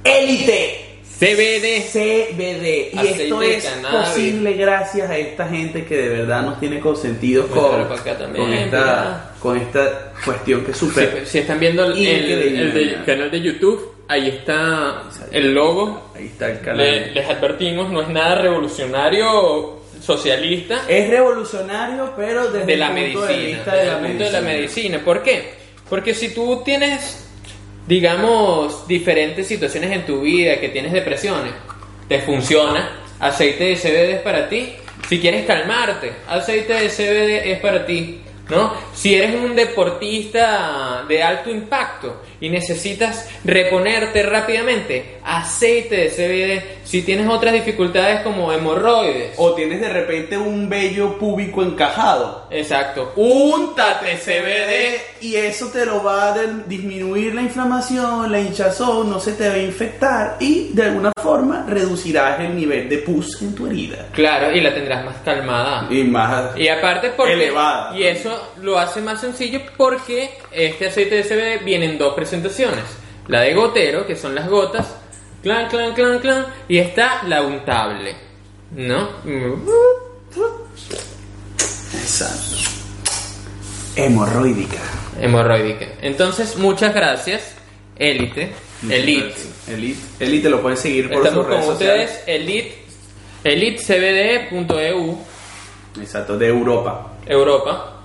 Élite. 0.03 0.84
CBD. 1.19 1.84
CBD. 1.89 2.89
Y 2.93 2.98
Aceite 2.98 3.24
esto 3.24 3.41
es 3.41 3.63
cannabis. 3.63 4.10
posible 4.10 4.53
gracias 4.53 5.10
a 5.10 5.17
esta 5.17 5.48
gente 5.48 5.86
que 5.86 5.96
de 5.96 6.10
verdad 6.10 6.41
nos 6.43 6.60
tiene 6.60 6.79
consentidos 6.81 7.48
con, 7.48 7.88
con, 8.36 8.53
esta, 8.53 9.31
con 9.39 9.57
esta 9.57 10.12
cuestión 10.24 10.63
que 10.65 10.72
es 10.72 10.77
Si, 10.77 10.86
súper... 10.86 11.25
si 11.25 11.39
están 11.39 11.60
viendo 11.60 11.86
el, 11.86 11.98
el- 11.98 12.31
el 12.60 12.74
del 12.74 13.03
canal 13.05 13.31
de 13.31 13.41
YouTube, 13.41 13.97
ahí 14.08 14.28
está 14.30 15.04
el 15.32 15.54
logo. 15.54 16.12
Ahí 16.16 16.28
está 16.28 16.48
el 16.48 16.58
Le- 16.58 16.62
canal. 16.62 17.14
les 17.14 17.30
advertimos, 17.30 17.90
no 17.90 18.02
es 18.02 18.10
nada 18.10 18.36
revolucionario 18.36 19.78
socialista 20.02 20.82
Es 20.88 21.10
revolucionario, 21.10 22.14
pero 22.16 22.50
desde 22.52 22.66
de 22.68 22.78
la 22.78 22.88
el 22.98 23.14
punto 23.14 23.28
medicina. 23.28 23.28
de 23.40 23.46
vista 23.56 23.76
de 23.76 23.86
la 23.86 24.00
de 24.00 24.32
la 24.32 24.42
medicina. 24.42 25.00
¿Por 25.03 25.24
qué? 25.24 25.53
Porque 25.90 26.14
si 26.14 26.34
tú 26.34 26.62
tienes, 26.64 27.27
digamos, 27.88 28.88
diferentes 28.88 29.48
situaciones 29.48 29.92
en 29.92 30.05
tu 30.05 30.22
vida, 30.22 30.60
que 30.60 30.70
tienes 30.70 30.92
depresiones, 30.94 31.51
te 32.08 32.20
funciona, 32.22 33.00
aceite 33.20 33.64
de 33.66 33.75
CBD 33.75 34.12
es 34.16 34.22
para 34.22 34.48
ti. 34.50 34.74
Si 35.10 35.20
quieres 35.20 35.46
calmarte, 35.46 36.12
aceite 36.27 36.74
de 36.74 36.90
CBD 36.90 37.51
es 37.51 37.60
para 37.60 37.86
ti. 37.86 38.22
¿No? 38.50 38.74
Si 38.94 39.14
eres 39.16 39.36
un 39.36 39.55
deportista 39.55 41.03
de 41.07 41.22
alto 41.24 41.50
impacto 41.50 42.22
y 42.40 42.50
necesitas 42.50 43.27
reponerte 43.44 44.24
rápidamente, 44.24 45.18
aceite 45.24 45.96
de 45.98 46.10
CBD. 46.10 46.77
Si 46.88 47.01
tienes 47.01 47.27
otras 47.27 47.53
dificultades 47.53 48.22
como 48.22 48.51
hemorroides, 48.53 49.33
O 49.38 49.53
tienes 49.53 49.81
de 49.81 49.90
repente 49.90 50.38
un 50.38 50.70
vello 50.70 51.18
púbico 51.18 51.62
encajado. 51.64 52.48
exacto, 52.50 53.12
úntate 53.16 54.16
CBD 54.18 55.01
y 55.25 55.36
eso 55.36 55.68
te 55.68 55.86
lo 55.86 56.03
va 56.03 56.33
a 56.33 56.38
disminuir 56.68 57.33
la 57.36 57.42
inflamación, 57.42 58.31
la 58.31 58.40
hinchazón, 58.40 59.10
no 59.10 59.20
se 59.20 59.33
te 59.33 59.48
va 59.50 59.55
a 59.55 59.60
infectar 59.60 60.38
y 60.40 60.70
de 60.74 60.83
alguna 60.83 61.12
forma 61.22 61.66
reducirás 61.68 62.40
el 62.40 62.55
nivel 62.55 62.88
de 62.88 63.00
pus 63.00 63.42
en 63.42 63.53
tu 63.55 63.68
herida. 63.68 64.07
Claro, 64.14 64.51
y 64.55 64.62
la 64.62 64.74
tendrás 64.74 65.03
más 65.03 65.18
calmada. 65.25 65.88
Y 65.90 66.03
más 66.03 66.57
Y 66.57 66.68
aparte 66.68 67.12
porque 67.18 67.33
Elevada. 67.33 67.98
y 67.98 68.03
eso 68.03 68.37
lo 68.62 68.78
hace 68.80 69.02
más 69.02 69.22
sencillo 69.22 69.62
porque 69.78 70.38
este 70.52 70.88
aceite 70.88 71.16
de 71.16 71.24
CBD 71.24 71.64
viene 71.66 71.86
en 71.86 71.98
dos 71.98 72.14
presentaciones. 72.14 72.84
La 73.28 73.42
de 73.42 73.54
gotero, 73.54 74.06
que 74.08 74.16
son 74.16 74.34
las 74.36 74.48
gotas, 74.50 74.88
clan, 75.44 75.68
clan, 75.70 75.94
clan, 75.94 76.20
clan, 76.20 76.46
y 76.68 76.78
está 76.78 77.24
la 77.28 77.42
untable, 77.42 78.16
¿no? 78.72 79.10
Exacto. 81.94 82.56
Hemorroidica. 83.96 84.78
Hemorroidica. 85.20 85.88
Entonces, 86.02 86.56
muchas 86.58 86.94
gracias, 86.94 87.56
Elite, 87.98 88.54
Elite. 88.90 89.36
Elite. 89.68 90.00
Elite 90.20 90.50
lo 90.50 90.62
puedes 90.62 90.80
seguir 90.80 91.10
por 91.10 91.26
Estamos 91.26 91.46
sus 91.46 91.48
redes 91.48 91.66
con 91.66 91.74
sociales. 91.76 92.12
ustedes, 92.12 92.28
Elite, 92.42 92.76
elitecbd.eu, 93.44 95.18
Exacto, 96.02 96.38
de 96.38 96.48
Europa. 96.48 97.14
Europa. 97.26 97.97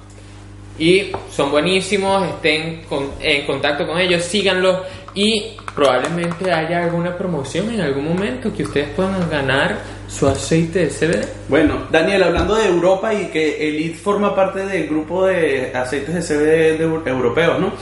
Y 0.78 1.12
son 1.30 1.50
buenísimos, 1.50 2.26
estén 2.26 2.82
en 3.20 3.46
contacto 3.46 3.86
con 3.86 3.98
ellos, 3.98 4.24
síganlos 4.24 4.78
y 5.14 5.52
probablemente 5.74 6.50
haya 6.50 6.84
alguna 6.84 7.16
promoción 7.16 7.70
en 7.74 7.82
algún 7.82 8.08
momento 8.08 8.52
que 8.54 8.62
ustedes 8.64 8.88
puedan 8.96 9.28
ganar 9.30 9.78
su 10.08 10.26
aceite 10.26 10.86
de 10.86 10.88
CBD. 10.88 11.26
Bueno, 11.48 11.86
Daniel, 11.90 12.22
hablando 12.24 12.54
de 12.54 12.66
Europa 12.68 13.12
y 13.14 13.26
que 13.26 13.68
Elite 13.68 13.98
forma 13.98 14.34
parte 14.34 14.64
del 14.66 14.86
grupo 14.88 15.26
de 15.26 15.72
aceites 15.74 16.14
de 16.14 16.20
CBD 16.22 16.78
de 16.78 16.86
eu- 16.88 17.06
europeos, 17.06 17.58
¿no? 17.60 17.72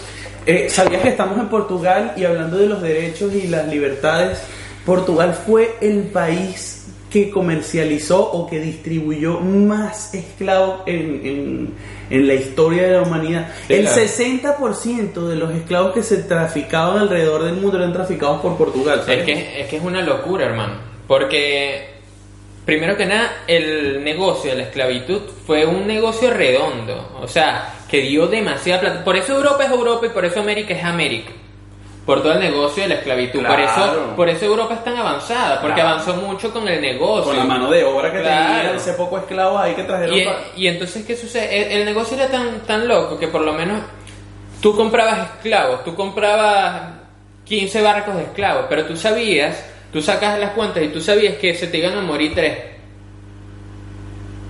Eh, 0.46 0.68
¿Sabías 0.68 1.02
que 1.02 1.08
estamos 1.10 1.38
en 1.38 1.48
Portugal 1.48 2.12
y 2.16 2.24
hablando 2.24 2.56
de 2.58 2.66
los 2.66 2.82
derechos 2.82 3.32
y 3.34 3.46
las 3.46 3.66
libertades? 3.68 4.40
Portugal 4.84 5.34
fue 5.46 5.74
el 5.80 6.02
país 6.04 6.79
que 7.10 7.28
comercializó 7.30 8.20
o 8.22 8.48
que 8.48 8.60
distribuyó 8.60 9.40
más 9.40 10.14
esclavos 10.14 10.82
en, 10.86 11.20
en- 11.24 11.74
en 12.10 12.26
la 12.26 12.34
historia 12.34 12.82
de 12.84 12.92
la 12.94 13.02
humanidad. 13.02 13.52
Sí, 13.68 13.74
el 13.74 13.82
claro. 13.82 14.02
60% 14.02 15.26
de 15.28 15.36
los 15.36 15.52
esclavos 15.54 15.92
que 15.92 16.02
se 16.02 16.18
traficaban 16.18 16.98
alrededor 16.98 17.44
del 17.44 17.54
mundo 17.54 17.76
eran 17.78 17.92
traficados 17.92 18.40
por 18.40 18.56
Portugal. 18.56 19.02
¿sabes? 19.04 19.20
Es 19.20 19.24
que, 19.24 19.60
es 19.60 19.66
que 19.68 19.76
es 19.76 19.82
una 19.82 20.02
locura, 20.02 20.46
hermano. 20.46 20.74
Porque, 21.06 21.88
primero 22.64 22.96
que 22.96 23.06
nada, 23.06 23.30
el 23.46 24.02
negocio 24.04 24.50
de 24.50 24.56
la 24.58 24.62
esclavitud 24.64 25.20
fue 25.46 25.66
un 25.66 25.86
negocio 25.86 26.30
redondo. 26.30 27.18
O 27.20 27.28
sea, 27.28 27.74
que 27.88 28.00
dio 28.02 28.26
demasiada 28.28 28.80
plata. 28.80 29.04
Por 29.04 29.16
eso 29.16 29.36
Europa 29.36 29.64
es 29.64 29.70
Europa 29.70 30.06
y 30.06 30.10
por 30.10 30.24
eso 30.24 30.40
América 30.40 30.74
es 30.74 30.84
América. 30.84 31.30
Por 32.06 32.22
todo 32.22 32.32
el 32.32 32.40
negocio 32.40 32.82
de 32.82 32.88
la 32.88 32.94
esclavitud. 32.96 33.44
Por 33.44 33.60
eso, 33.60 34.12
por 34.16 34.28
eso 34.28 34.44
Europa 34.46 34.74
es 34.74 34.84
tan 34.84 34.96
avanzada, 34.96 35.60
porque 35.60 35.74
Claro. 35.80 35.90
avanzó 35.90 36.14
mucho 36.16 36.52
con 36.52 36.66
el 36.66 36.80
negocio. 36.80 37.24
Con 37.26 37.36
la 37.36 37.44
mano 37.44 37.70
de 37.70 37.84
obra 37.84 38.10
que 38.10 38.20
Claro. 38.20 38.54
tenían 38.58 38.76
ese 38.76 38.92
poco 38.94 39.18
esclavos 39.18 39.60
ahí 39.60 39.74
que 39.74 39.84
trajeron 39.84 40.18
Y, 40.56 40.66
entonces, 40.66 41.04
¿qué 41.06 41.14
sucede? 41.16 41.72
El, 41.72 41.78
el 41.80 41.84
negocio 41.84 42.16
era 42.16 42.28
tan, 42.28 42.60
tan 42.60 42.88
loco 42.88 43.18
que 43.18 43.28
por 43.28 43.42
lo 43.42 43.52
menos 43.52 43.80
tú 44.60 44.74
comprabas 44.74 45.30
esclavos, 45.36 45.84
tú 45.84 45.94
comprabas 45.94 46.82
15 47.44 47.80
barcos 47.82 48.16
de 48.16 48.22
esclavos, 48.22 48.66
pero 48.68 48.84
tú 48.86 48.96
sabías, 48.96 49.64
tú 49.92 50.00
sacas 50.02 50.38
las 50.38 50.50
cuentas 50.52 50.82
y 50.82 50.88
tú 50.88 51.00
sabías 51.00 51.34
que 51.36 51.54
se 51.54 51.66
te 51.68 51.78
iban 51.78 51.96
a 51.96 52.00
morir 52.00 52.32
tres 52.34 52.56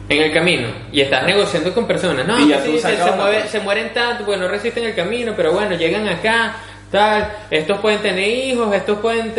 en 0.09 0.23
el 0.23 0.33
camino 0.33 0.69
y 0.93 1.01
estás 1.01 1.25
negociando 1.25 1.73
con 1.73 1.87
personas. 1.87 2.27
No, 2.27 2.39
Y 2.41 2.49
ya 2.49 2.61
sí, 2.63 2.79
se, 2.79 2.97
se 2.97 3.13
mueve- 3.13 3.47
se 3.47 3.61
mueren 3.61 3.93
tanto, 3.95 4.25
bueno, 4.25 4.49
resisten 4.49 4.85
el 4.85 4.95
camino, 4.95 5.33
pero 5.37 5.53
bueno, 5.53 5.77
llegan 5.77 6.09
acá. 6.09 6.57
Tal, 6.91 7.33
estos 7.51 7.79
pueden 7.79 8.01
tener 8.03 8.29
hijos, 8.29 8.75
estos 8.75 8.99
pueden 8.99 9.33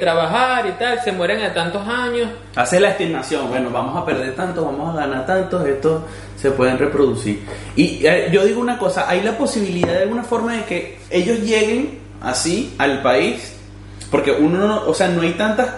trabajar 0.00 0.66
y 0.66 0.72
tal, 0.72 1.00
se 1.00 1.12
mueren 1.12 1.40
a 1.42 1.54
tantos 1.54 1.86
años. 1.86 2.28
Hace 2.56 2.80
la 2.80 2.90
estimación, 2.90 3.48
bueno, 3.48 3.70
vamos 3.70 3.96
a 3.96 4.04
perder 4.04 4.34
tanto, 4.34 4.64
vamos 4.64 4.96
a 4.96 5.00
ganar 5.00 5.24
tanto, 5.24 5.64
estos 5.64 6.02
se 6.36 6.50
pueden 6.50 6.76
reproducir. 6.76 7.44
Y 7.76 8.04
eh, 8.04 8.28
yo 8.32 8.44
digo 8.44 8.60
una 8.60 8.78
cosa, 8.78 9.08
hay 9.08 9.22
la 9.22 9.38
posibilidad 9.38 9.92
de 9.92 10.02
alguna 10.02 10.24
forma 10.24 10.54
de 10.54 10.64
que 10.64 10.98
ellos 11.10 11.38
lleguen 11.38 12.00
así 12.20 12.74
al 12.78 13.00
país, 13.00 13.54
porque 14.10 14.32
uno 14.32 14.66
no, 14.66 14.82
o 14.88 14.94
sea, 14.94 15.06
no 15.06 15.22
hay 15.22 15.34
tantas 15.34 15.68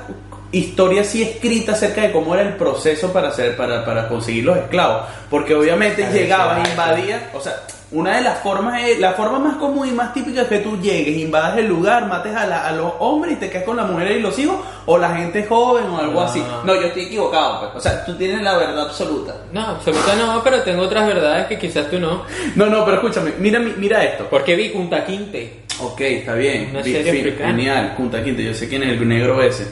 historias 0.52 1.06
así 1.08 1.22
escritas 1.22 1.76
acerca 1.76 2.02
de 2.02 2.12
cómo 2.12 2.34
era 2.34 2.42
el 2.44 2.56
proceso 2.56 3.12
para 3.12 3.28
hacer, 3.28 3.56
para, 3.56 3.84
para 3.84 4.08
conseguir 4.08 4.44
los 4.44 4.56
esclavos, 4.56 5.02
porque 5.28 5.54
obviamente 5.54 6.02
Claro, 6.02 6.14
llegabas, 6.14 6.68
invadías, 6.70 7.22
o 7.34 7.40
sea, 7.40 7.54
una 7.92 8.16
de 8.16 8.22
las 8.22 8.38
formas, 8.38 8.82
es- 8.84 9.00
la 9.00 9.12
forma 9.14 9.38
más 9.40 9.56
común 9.56 9.88
y 9.88 9.90
más 9.90 10.14
típica 10.14 10.42
es 10.42 10.48
que 10.48 10.58
tú 10.60 10.76
llegues, 10.80 11.16
invades 11.18 11.58
el 11.58 11.66
lugar, 11.66 12.06
mates 12.06 12.34
a, 12.36 12.46
la- 12.46 12.66
a 12.68 12.72
los 12.72 12.92
hombres 13.00 13.32
y 13.32 13.36
te 13.36 13.50
quedas 13.50 13.64
con 13.64 13.76
las 13.76 13.88
mujeres 13.90 14.18
y 14.18 14.20
los 14.20 14.38
hijos, 14.38 14.56
o 14.86 14.96
la 14.96 15.16
gente 15.16 15.44
joven 15.44 15.86
o 15.86 15.98
algo 15.98 16.12
No. 16.14 16.20
así. 16.22 16.40
No, 16.64 16.74
yo 16.76 16.82
estoy 16.82 17.02
equivocado, 17.06 17.60
pues. 17.60 17.74
O 17.74 17.80
sea, 17.80 18.04
tú 18.04 18.14
tienes 18.16 18.42
la 18.42 18.56
verdad 18.56 18.82
absoluta. 18.82 19.34
No, 19.52 19.60
absoluta 19.60 20.14
no, 20.14 20.40
pero 20.44 20.62
tengo 20.62 20.82
otras 20.82 21.04
verdades 21.06 21.46
que 21.48 21.58
quizás 21.58 21.90
tú 21.90 21.98
no. 21.98 22.22
No, 22.54 22.66
no, 22.66 22.84
pero 22.84 22.98
escúchame, 22.98 23.32
mira, 23.40 23.58
mi- 23.58 23.74
mira 23.76 24.04
esto. 24.04 24.26
Porque 24.30 24.54
vi 24.54 24.70
Kunta 24.70 25.04
Kinte. 25.04 25.62
Ok, 25.80 26.00
está 26.02 26.34
bien. 26.34 26.68
Una 26.70 26.84
serie 26.84 27.10
africana. 27.10 27.50
Genial, 27.50 27.94
Kunta 27.96 28.22
Kinte, 28.22 28.44
yo 28.44 28.54
sé 28.54 28.68
quién 28.68 28.84
es 28.84 28.90
el 28.90 29.08
negro 29.08 29.42
ese. 29.42 29.66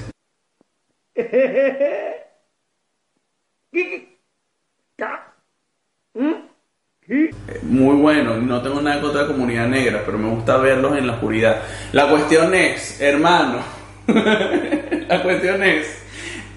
Muy 7.62 7.96
bueno, 7.96 8.36
no 8.36 8.60
tengo 8.60 8.80
nada 8.80 9.00
contra 9.00 9.22
la 9.22 9.28
comunidad 9.28 9.66
negra, 9.66 10.02
pero 10.04 10.18
me 10.18 10.28
gusta 10.28 10.58
verlos 10.58 10.96
en 10.96 11.06
la 11.06 11.14
oscuridad. 11.14 11.62
La 11.92 12.08
cuestión 12.10 12.54
es, 12.54 13.00
hermano, 13.00 13.60
la 14.06 15.22
cuestión 15.22 15.62
es, 15.62 15.86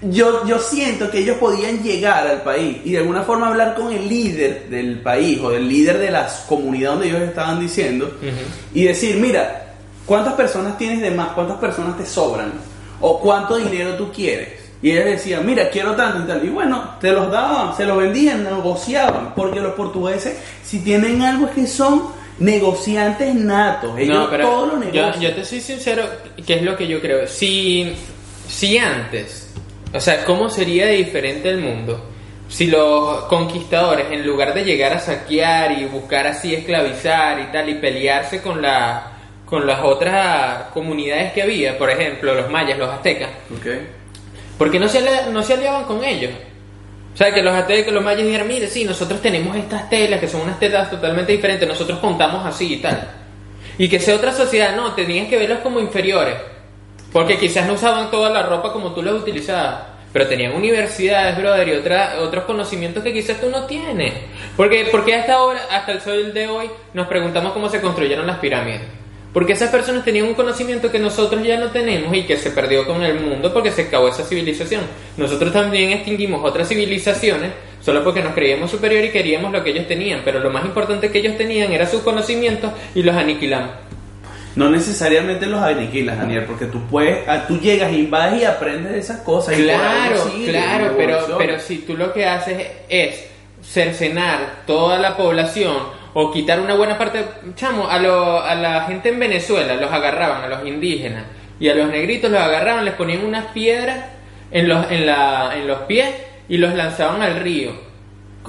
yo, 0.02 0.46
yo 0.46 0.58
siento 0.58 1.10
que 1.10 1.20
ellos 1.20 1.38
podían 1.38 1.82
llegar 1.82 2.26
al 2.26 2.42
país 2.42 2.78
y 2.84 2.92
de 2.92 2.98
alguna 2.98 3.22
forma 3.22 3.48
hablar 3.48 3.74
con 3.74 3.92
el 3.92 4.08
líder 4.08 4.68
del 4.68 5.00
país 5.00 5.40
o 5.40 5.50
del 5.50 5.68
líder 5.68 5.98
de 5.98 6.10
la 6.10 6.28
comunidad 6.48 6.92
donde 6.92 7.08
ellos 7.08 7.22
estaban 7.22 7.58
diciendo 7.58 8.18
y 8.74 8.84
decir, 8.84 9.16
mira, 9.16 9.74
¿cuántas 10.04 10.34
personas 10.34 10.76
tienes 10.76 11.00
de 11.00 11.10
más? 11.12 11.28
¿Cuántas 11.32 11.56
personas 11.58 11.96
te 11.96 12.04
sobran? 12.04 12.71
¿O 13.02 13.20
cuánto 13.20 13.56
dinero 13.56 13.94
tú 13.96 14.10
quieres? 14.10 14.62
Y 14.80 14.90
ellos 14.90 15.04
decían, 15.04 15.46
mira, 15.46 15.68
quiero 15.70 15.94
tanto 15.94 16.24
y 16.24 16.26
tal. 16.26 16.44
Y 16.44 16.48
bueno, 16.48 16.96
te 17.00 17.12
los 17.12 17.30
daban, 17.30 17.76
se 17.76 17.84
los 17.84 17.98
vendían, 17.98 18.42
negociaban. 18.42 19.32
Porque 19.34 19.60
los 19.60 19.74
portugueses, 19.74 20.38
si 20.64 20.80
tienen 20.80 21.22
algo 21.22 21.46
es 21.46 21.52
que 21.52 21.66
son 21.66 22.04
negociantes 22.38 23.34
natos. 23.34 23.96
Ellos 23.98 24.18
No, 24.18 24.30
pero 24.30 24.48
todo 24.48 24.66
lo 24.66 24.72
yo, 24.72 25.02
negocian. 25.02 25.20
yo 25.20 25.34
te 25.34 25.44
soy 25.44 25.60
sincero, 25.60 26.04
que 26.44 26.54
es 26.54 26.62
lo 26.62 26.76
que 26.76 26.88
yo 26.88 27.00
creo. 27.00 27.26
Si, 27.28 27.92
si 28.48 28.78
antes, 28.78 29.52
o 29.92 30.00
sea, 30.00 30.24
¿cómo 30.24 30.50
sería 30.50 30.86
diferente 30.86 31.50
el 31.50 31.58
mundo? 31.58 32.08
Si 32.48 32.66
los 32.66 33.24
conquistadores, 33.24 34.06
en 34.10 34.26
lugar 34.26 34.52
de 34.52 34.64
llegar 34.64 34.92
a 34.92 34.98
saquear 34.98 35.78
y 35.78 35.84
buscar 35.86 36.26
así 36.26 36.54
esclavizar 36.54 37.38
y 37.40 37.52
tal, 37.52 37.68
y 37.68 37.74
pelearse 37.74 38.42
con, 38.42 38.60
la, 38.60 39.11
con 39.52 39.66
las 39.66 39.80
otras 39.84 40.70
comunidades 40.72 41.34
que 41.34 41.42
había, 41.42 41.76
por 41.76 41.90
ejemplo, 41.90 42.34
los 42.34 42.50
mayas, 42.50 42.78
los 42.78 42.88
aztecas, 42.88 43.28
Ok. 43.54 43.66
porque 44.56 44.80
no 44.80 44.88
se, 44.88 45.02
no 45.30 45.42
se 45.42 45.52
aliaban 45.52 45.84
con 45.84 46.02
ellos. 46.02 46.30
O 47.12 47.16
sea, 47.18 47.34
que 47.34 47.42
los 47.42 47.52
aztecas, 47.52 47.92
los 47.92 48.02
mayas 48.02 48.24
dijeron, 48.24 48.48
mire, 48.48 48.66
sí, 48.66 48.86
nosotros 48.86 49.20
tenemos 49.20 49.54
estas 49.54 49.90
telas 49.90 50.20
que 50.20 50.26
son 50.26 50.40
unas 50.40 50.58
telas 50.58 50.88
totalmente 50.88 51.32
diferentes, 51.32 51.68
nosotros 51.68 51.98
contamos 51.98 52.46
así 52.46 52.76
y 52.76 52.76
tal. 52.78 53.06
Y 53.76 53.90
que 53.90 54.00
sea 54.00 54.16
otra 54.16 54.32
sociedad, 54.32 54.74
no, 54.74 54.94
tenías 54.94 55.28
que 55.28 55.36
verlos 55.36 55.58
como 55.58 55.80
inferiores. 55.80 56.36
Porque 57.12 57.36
quizás 57.36 57.66
no 57.66 57.74
usaban 57.74 58.10
toda 58.10 58.30
la 58.30 58.44
ropa 58.44 58.72
como 58.72 58.94
tú 58.94 59.02
la 59.02 59.12
utilizabas. 59.12 59.82
Pero 60.14 60.28
tenían 60.28 60.54
universidades, 60.54 61.36
brother, 61.36 61.68
y 61.68 61.72
otra, 61.72 62.14
otros 62.20 62.44
conocimientos 62.44 63.04
que 63.04 63.12
quizás 63.12 63.38
tú 63.38 63.50
no 63.50 63.66
tienes. 63.66 64.14
Porque, 64.56 64.88
porque 64.90 65.14
hasta 65.14 65.34
ahora, 65.34 65.60
hasta 65.70 65.92
el 65.92 66.00
sol 66.00 66.32
de 66.32 66.48
hoy, 66.48 66.70
nos 66.94 67.06
preguntamos 67.06 67.52
cómo 67.52 67.68
se 67.68 67.82
construyeron 67.82 68.26
las 68.26 68.38
pirámides. 68.38 69.01
Porque 69.32 69.54
esas 69.54 69.70
personas 69.70 70.04
tenían 70.04 70.26
un 70.26 70.34
conocimiento 70.34 70.90
que 70.90 70.98
nosotros 70.98 71.42
ya 71.42 71.58
no 71.58 71.70
tenemos 71.70 72.14
y 72.14 72.24
que 72.24 72.36
se 72.36 72.50
perdió 72.50 72.86
con 72.86 73.02
el 73.02 73.18
mundo 73.18 73.52
porque 73.52 73.70
se 73.70 73.82
acabó 73.82 74.08
esa 74.08 74.24
civilización. 74.24 74.82
Nosotros 75.16 75.52
también 75.52 75.90
extinguimos 75.90 76.44
otras 76.44 76.68
civilizaciones 76.68 77.50
solo 77.80 78.04
porque 78.04 78.22
nos 78.22 78.34
creíamos 78.34 78.70
superior 78.70 79.02
y 79.04 79.10
queríamos 79.10 79.50
lo 79.50 79.64
que 79.64 79.70
ellos 79.70 79.88
tenían. 79.88 80.20
Pero 80.22 80.40
lo 80.40 80.50
más 80.50 80.66
importante 80.66 81.10
que 81.10 81.18
ellos 81.18 81.38
tenían 81.38 81.72
era 81.72 81.86
sus 81.86 82.02
conocimientos 82.02 82.72
y 82.94 83.02
los 83.02 83.16
aniquilamos. 83.16 83.70
No 84.54 84.68
necesariamente 84.68 85.46
los 85.46 85.62
aniquilas, 85.62 86.18
Daniel, 86.18 86.44
porque 86.44 86.66
tú 86.66 86.82
puedes, 86.90 87.26
ah, 87.26 87.46
tú 87.48 87.58
llegas, 87.58 87.90
invades 87.90 88.42
y 88.42 88.44
aprendes 88.44 88.92
de 88.92 88.98
esas 88.98 89.20
cosas. 89.20 89.58
y 89.58 89.62
Claro, 89.62 90.28
sigue, 90.30 90.50
claro, 90.50 90.92
y 90.92 90.96
pero, 90.98 91.38
pero 91.38 91.58
si 91.58 91.78
tú 91.78 91.96
lo 91.96 92.12
que 92.12 92.26
haces 92.26 92.66
es 92.90 93.24
cercenar 93.62 94.64
toda 94.66 94.98
la 94.98 95.16
población 95.16 96.01
o 96.14 96.30
quitar 96.32 96.60
una 96.60 96.74
buena 96.74 96.98
parte, 96.98 97.24
chamo, 97.54 97.88
a, 97.88 97.98
lo- 97.98 98.40
a 98.42 98.54
la 98.54 98.82
gente 98.82 99.08
en 99.10 99.18
Venezuela 99.18 99.74
los 99.76 99.90
agarraban, 99.92 100.42
a 100.44 100.48
los 100.48 100.66
indígenas, 100.66 101.24
y 101.58 101.68
a 101.68 101.74
los 101.74 101.88
negritos 101.88 102.30
los 102.30 102.40
agarraban, 102.40 102.84
les 102.84 102.94
ponían 102.94 103.24
unas 103.24 103.46
piedras 103.46 103.98
en 104.50 104.68
los, 104.68 104.90
en 104.90 105.06
la, 105.06 105.52
en 105.56 105.66
los 105.66 105.78
pies 105.80 106.10
y 106.48 106.58
los 106.58 106.74
lanzaban 106.74 107.22
al 107.22 107.36
río, 107.40 107.72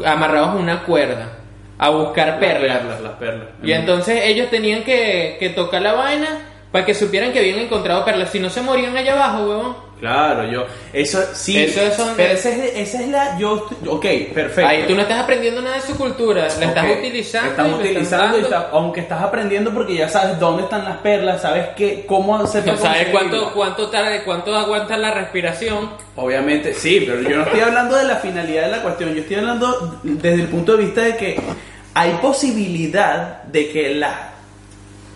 amarrados 0.06 0.50
a 0.50 0.54
una 0.56 0.84
cuerda, 0.84 1.38
a 1.78 1.90
buscar 1.90 2.28
Las 2.28 2.38
perlas. 2.40 2.78
perlas, 2.80 3.02
las 3.02 3.12
perlas. 3.14 3.48
Y 3.64 3.72
entonces 3.72 4.22
ellos 4.26 4.50
tenían 4.50 4.84
que, 4.84 5.38
que 5.40 5.50
tocar 5.50 5.82
la 5.82 5.94
vaina 5.94 6.28
para 6.74 6.86
que 6.86 6.96
supieran 6.96 7.32
que 7.32 7.38
habían 7.38 7.60
encontrado 7.60 8.04
perlas. 8.04 8.32
Si 8.32 8.40
no 8.40 8.50
se 8.50 8.60
morían 8.62 8.98
allá 8.98 9.14
abajo, 9.14 9.48
huevón. 9.48 9.76
Claro, 10.00 10.52
yo, 10.52 10.66
eso 10.92 11.24
sí. 11.34 11.58
Eso 11.58 11.80
pero 12.18 12.34
esa 12.34 12.50
es, 12.50 12.76
esa 12.76 13.02
es 13.04 13.08
la, 13.10 13.38
yo, 13.38 13.70
ok, 13.88 14.06
perfecto. 14.34 14.68
Ahí 14.68 14.84
tú 14.86 14.96
no 14.96 15.04
estás 15.04 15.20
aprendiendo 15.20 15.62
nada 15.62 15.76
de 15.76 15.82
su 15.82 15.96
cultura, 15.96 16.42
la 16.42 16.48
estás 16.66 16.84
Ok, 16.84 16.98
utilizando. 17.00 17.50
Estás 17.52 17.68
y 17.70 17.72
utilizando, 17.74 18.38
y 18.38 18.42
está- 18.42 18.70
aunque 18.74 19.00
estás 19.02 19.22
aprendiendo 19.22 19.72
porque 19.72 19.96
ya 19.96 20.10
sabes 20.10 20.40
dónde 20.40 20.64
están 20.64 20.84
las 20.84 20.98
perlas, 20.98 21.44
sabes 21.44 21.68
qué, 21.78 22.06
cómo 22.08 22.36
hacer 22.38 22.66
para 22.66 22.78
¿Sabes 22.80 23.08
cuánto, 23.12 23.54
cuánto, 23.54 23.90
tarde, 23.90 24.24
cuánto 24.26 24.54
aguanta 24.54 24.98
la 24.98 25.14
respiración? 25.14 25.92
Obviamente, 26.18 26.74
sí, 26.74 27.04
pero 27.08 27.22
yo 27.22 27.38
no 27.38 27.44
estoy 27.44 27.62
hablando 27.62 27.96
de 27.96 28.04
la 28.04 28.16
finalidad 28.18 28.64
de 28.64 28.72
la 28.72 28.82
cuestión, 28.82 29.14
yo 29.14 29.22
estoy 29.22 29.36
hablando 29.38 30.00
desde 30.04 30.42
el 30.42 30.48
punto 30.50 30.76
de 30.76 30.84
vista 30.86 31.02
de 31.02 31.16
que 31.16 31.40
hay 31.94 32.12
posibilidad 32.22 33.44
de 33.44 33.70
que 33.72 33.94
la 33.96 34.32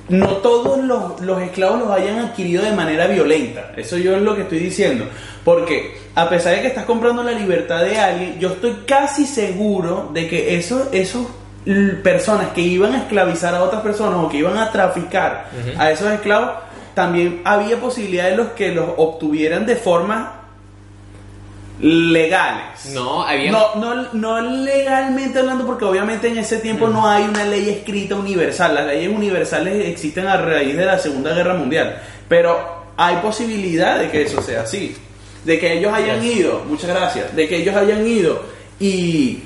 no 0.10 0.28
todos 0.38 0.84
los, 0.84 1.20
los 1.22 1.42
esclavos 1.42 1.80
los 1.80 1.92
hayan 1.92 2.20
adquirido 2.20 2.64
de 2.64 2.72
manera 2.72 3.08
violenta. 3.08 3.72
Eso 3.76 3.98
yo 3.98 4.16
es 4.16 4.22
lo 4.22 4.36
que 4.36 4.44
estoy 4.44 4.60
diciendo. 4.60 5.06
Porque 5.44 5.98
a 6.16 6.30
pesar 6.30 6.56
de 6.56 6.62
que 6.62 6.68
estás 6.68 6.86
comprando 6.86 7.24
la 7.24 7.32
libertad 7.32 7.84
de 7.84 7.98
alguien, 7.98 8.40
yo 8.40 8.50
estoy 8.50 8.84
casi 8.86 9.26
seguro 9.26 10.10
de 10.14 10.28
que 10.28 10.56
esos, 10.56 10.88
personas 12.04 12.50
que 12.50 12.62
iban 12.62 12.94
a 12.94 13.00
esclavizar 13.00 13.54
a 13.54 13.64
otras 13.64 13.82
personas 13.82 14.20
o 14.24 14.30
que 14.30 14.38
iban 14.38 14.58
a 14.58 14.72
traficar 14.72 15.50
a 15.78 15.92
esos 15.92 16.10
esclavos, 16.12 16.52
también 16.94 17.42
había 17.44 17.78
posibilidad 17.78 18.30
de 18.30 18.36
los 18.36 18.48
que 18.50 18.72
los 18.72 18.90
obtuvieran 18.98 19.66
de 19.66 19.76
forma 19.76 20.37
legales. 21.80 22.92
No, 22.94 23.24
había. 23.24 23.52
No, 23.52 23.76
no, 23.76 24.14
no 24.14 24.42
legalmente 24.42 25.40
hablando, 25.40 25.66
porque 25.66 25.86
obviamente 25.86 26.28
en 26.28 26.38
ese 26.38 26.58
tiempo 26.58 26.88
no 26.88 27.08
hay 27.08 27.24
una 27.24 27.44
ley 27.44 27.70
escrita 27.70 28.16
universal. 28.16 28.76
Las 28.76 28.88
leyes 28.88 29.10
universales 29.10 29.86
existen 29.86 30.28
a 30.28 30.38
raíz 30.38 30.76
de 30.76 30.86
la 30.86 30.98
Segunda 30.98 31.34
Guerra 31.34 31.54
Mundial. 31.54 32.02
Pero 32.28 32.86
hay 32.98 33.18
posibilidad 33.18 34.00
de 34.00 34.10
que 34.10 34.24
eso 34.24 34.42
sea 34.42 34.62
así. 34.62 34.96
De 35.46 35.60
que 35.60 35.78
ellos 35.78 35.94
hayan 35.94 36.24
ido, 36.24 36.64
muchas 36.68 36.90
gracias, 36.90 37.36
de 37.36 37.48
que 37.48 37.58
ellos 37.58 37.76
hayan 37.76 38.06
ido 38.06 38.44
y 38.80 39.44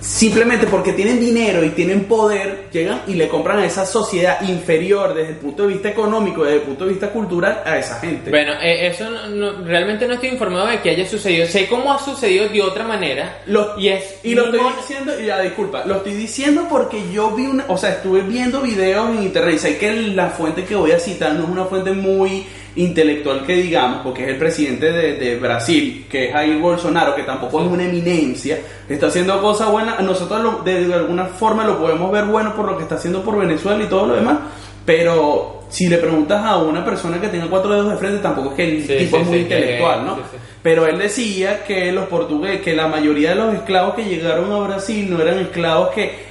simplemente 0.00 0.66
porque 0.66 0.92
tienen 0.92 1.20
dinero 1.20 1.64
y 1.64 1.70
tienen 1.70 2.04
poder, 2.04 2.66
llegan 2.72 3.02
y 3.06 3.14
le 3.14 3.28
compran 3.28 3.58
a 3.58 3.66
esa 3.66 3.84
sociedad 3.86 4.40
inferior 4.48 5.14
desde 5.14 5.30
el 5.30 5.36
punto 5.36 5.62
de 5.62 5.68
vista 5.74 5.88
económico, 5.88 6.44
desde 6.44 6.56
el 6.58 6.62
punto 6.62 6.84
de 6.84 6.90
vista 6.90 7.10
cultural, 7.10 7.62
a 7.64 7.78
esa 7.78 7.98
gente. 8.00 8.30
Bueno, 8.30 8.52
eh, 8.62 8.88
eso 8.88 9.10
no- 9.10 9.26
no- 9.28 9.64
realmente 9.64 10.06
no 10.06 10.14
estoy 10.14 10.30
informado 10.30 10.66
de 10.68 10.80
que 10.80 10.90
haya 10.90 11.06
sucedido. 11.06 11.46
Sé 11.46 11.66
cómo 11.66 11.92
ha 11.92 11.98
sucedido 11.98 12.48
de 12.48 12.62
otra 12.62 12.84
manera. 12.84 13.42
Lo- 13.46 13.78
y 13.78 13.88
es 13.88 14.16
y 14.22 14.34
lo 14.34 14.46
estoy 14.46 14.60
mon- 14.60 14.76
diciendo, 14.76 15.20
y 15.20 15.26
ya 15.26 15.40
disculpa, 15.40 15.84
lo 15.84 15.96
estoy 15.96 16.14
diciendo 16.14 16.66
porque 16.70 17.00
yo 17.12 17.30
vi 17.32 17.46
una, 17.46 17.64
o 17.68 17.76
sea, 17.76 17.90
estuve 17.90 18.20
viendo 18.22 18.60
videos 18.60 19.10
en 19.10 19.22
internet 19.24 19.54
y 19.56 19.58
sé 19.58 19.78
que 19.78 19.92
la 19.92 20.30
fuente 20.30 20.64
que 20.64 20.74
voy 20.76 20.92
a 20.92 21.00
citar 21.00 21.32
no 21.34 21.44
es 21.44 21.48
una 21.50 21.64
fuente 21.64 21.92
muy 21.92 22.46
intelectual 22.78 23.44
que 23.44 23.54
digamos, 23.56 24.00
porque 24.02 24.22
es 24.24 24.28
el 24.30 24.36
presidente 24.36 24.90
de, 24.92 25.14
de 25.14 25.36
Brasil, 25.38 26.06
que 26.10 26.26
es 26.28 26.32
Jair 26.32 26.58
Bolsonaro, 26.58 27.14
que 27.14 27.22
tampoco 27.24 27.60
es 27.62 27.68
una 27.68 27.84
eminencia, 27.84 28.58
está 28.88 29.06
haciendo 29.08 29.40
cosas 29.40 29.70
buenas, 29.70 30.00
nosotros 30.00 30.40
lo- 30.42 30.62
de, 30.64 30.86
de 30.86 30.94
alguna 30.94 31.26
forma 31.26 31.64
lo 31.64 31.78
podemos 31.78 32.10
ver 32.12 32.24
bueno 32.24 32.54
por 32.54 32.66
lo 32.66 32.76
que 32.76 32.84
está 32.84 32.94
haciendo 32.96 33.22
por 33.22 33.38
Venezuela 33.38 33.82
y 33.84 33.88
todo 33.88 34.06
lo 34.06 34.14
demás, 34.14 34.38
pero 34.86 35.64
si 35.68 35.86
le 35.88 35.98
preguntas 35.98 36.42
a 36.44 36.56
una 36.56 36.84
persona 36.84 37.20
que 37.20 37.28
tenga 37.28 37.46
cuatro 37.48 37.70
dedos 37.74 37.90
de 37.90 37.96
frente, 37.98 38.18
tampoco 38.22 38.50
es 38.50 38.54
que 38.56 38.64
el 38.76 38.82
Sí, 38.86 38.96
tipo 39.04 39.16
sí, 39.16 39.22
es 39.22 39.28
muy 39.28 39.36
sí, 39.36 39.42
intelectual, 39.42 40.06
¿no? 40.06 40.18
Pero 40.62 40.86
él 40.86 40.98
decía 40.98 41.62
que 41.64 41.92
los 41.92 42.06
portugueses, 42.06 42.62
que 42.62 42.74
la 42.74 42.88
mayoría 42.88 43.30
de 43.30 43.34
los 43.36 43.54
esclavos 43.54 43.94
que 43.94 44.04
llegaron 44.04 44.50
a 44.52 44.58
Brasil 44.66 45.08
no 45.10 45.20
eran 45.20 45.38
esclavos 45.40 45.90
que, 45.90 46.27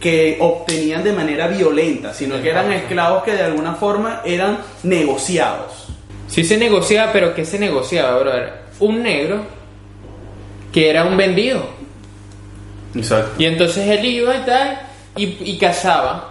que 0.00 0.36
obtenían 0.40 1.02
de 1.02 1.12
manera 1.12 1.48
violenta, 1.48 2.12
sino 2.12 2.40
que 2.42 2.50
eran 2.50 2.70
esclavos 2.72 3.22
que 3.22 3.32
de 3.32 3.42
alguna 3.42 3.74
forma 3.74 4.20
eran 4.24 4.58
negociados. 4.82 5.88
Sí 6.28 6.44
se 6.44 6.58
negociaba, 6.58 7.12
pero 7.12 7.34
¿qué 7.34 7.44
se 7.44 7.58
negociaba, 7.58 8.18
brother? 8.18 8.52
Un 8.78 9.02
negro 9.02 9.42
que 10.72 10.90
era 10.90 11.04
un 11.04 11.16
vendido. 11.16 11.62
Exacto. 12.94 13.32
Y 13.38 13.46
entonces 13.46 13.88
él 13.88 14.04
iba 14.04 14.36
y 14.36 14.40
tal, 14.40 14.80
y, 15.16 15.52
y 15.52 15.58
cazaba. 15.58 16.26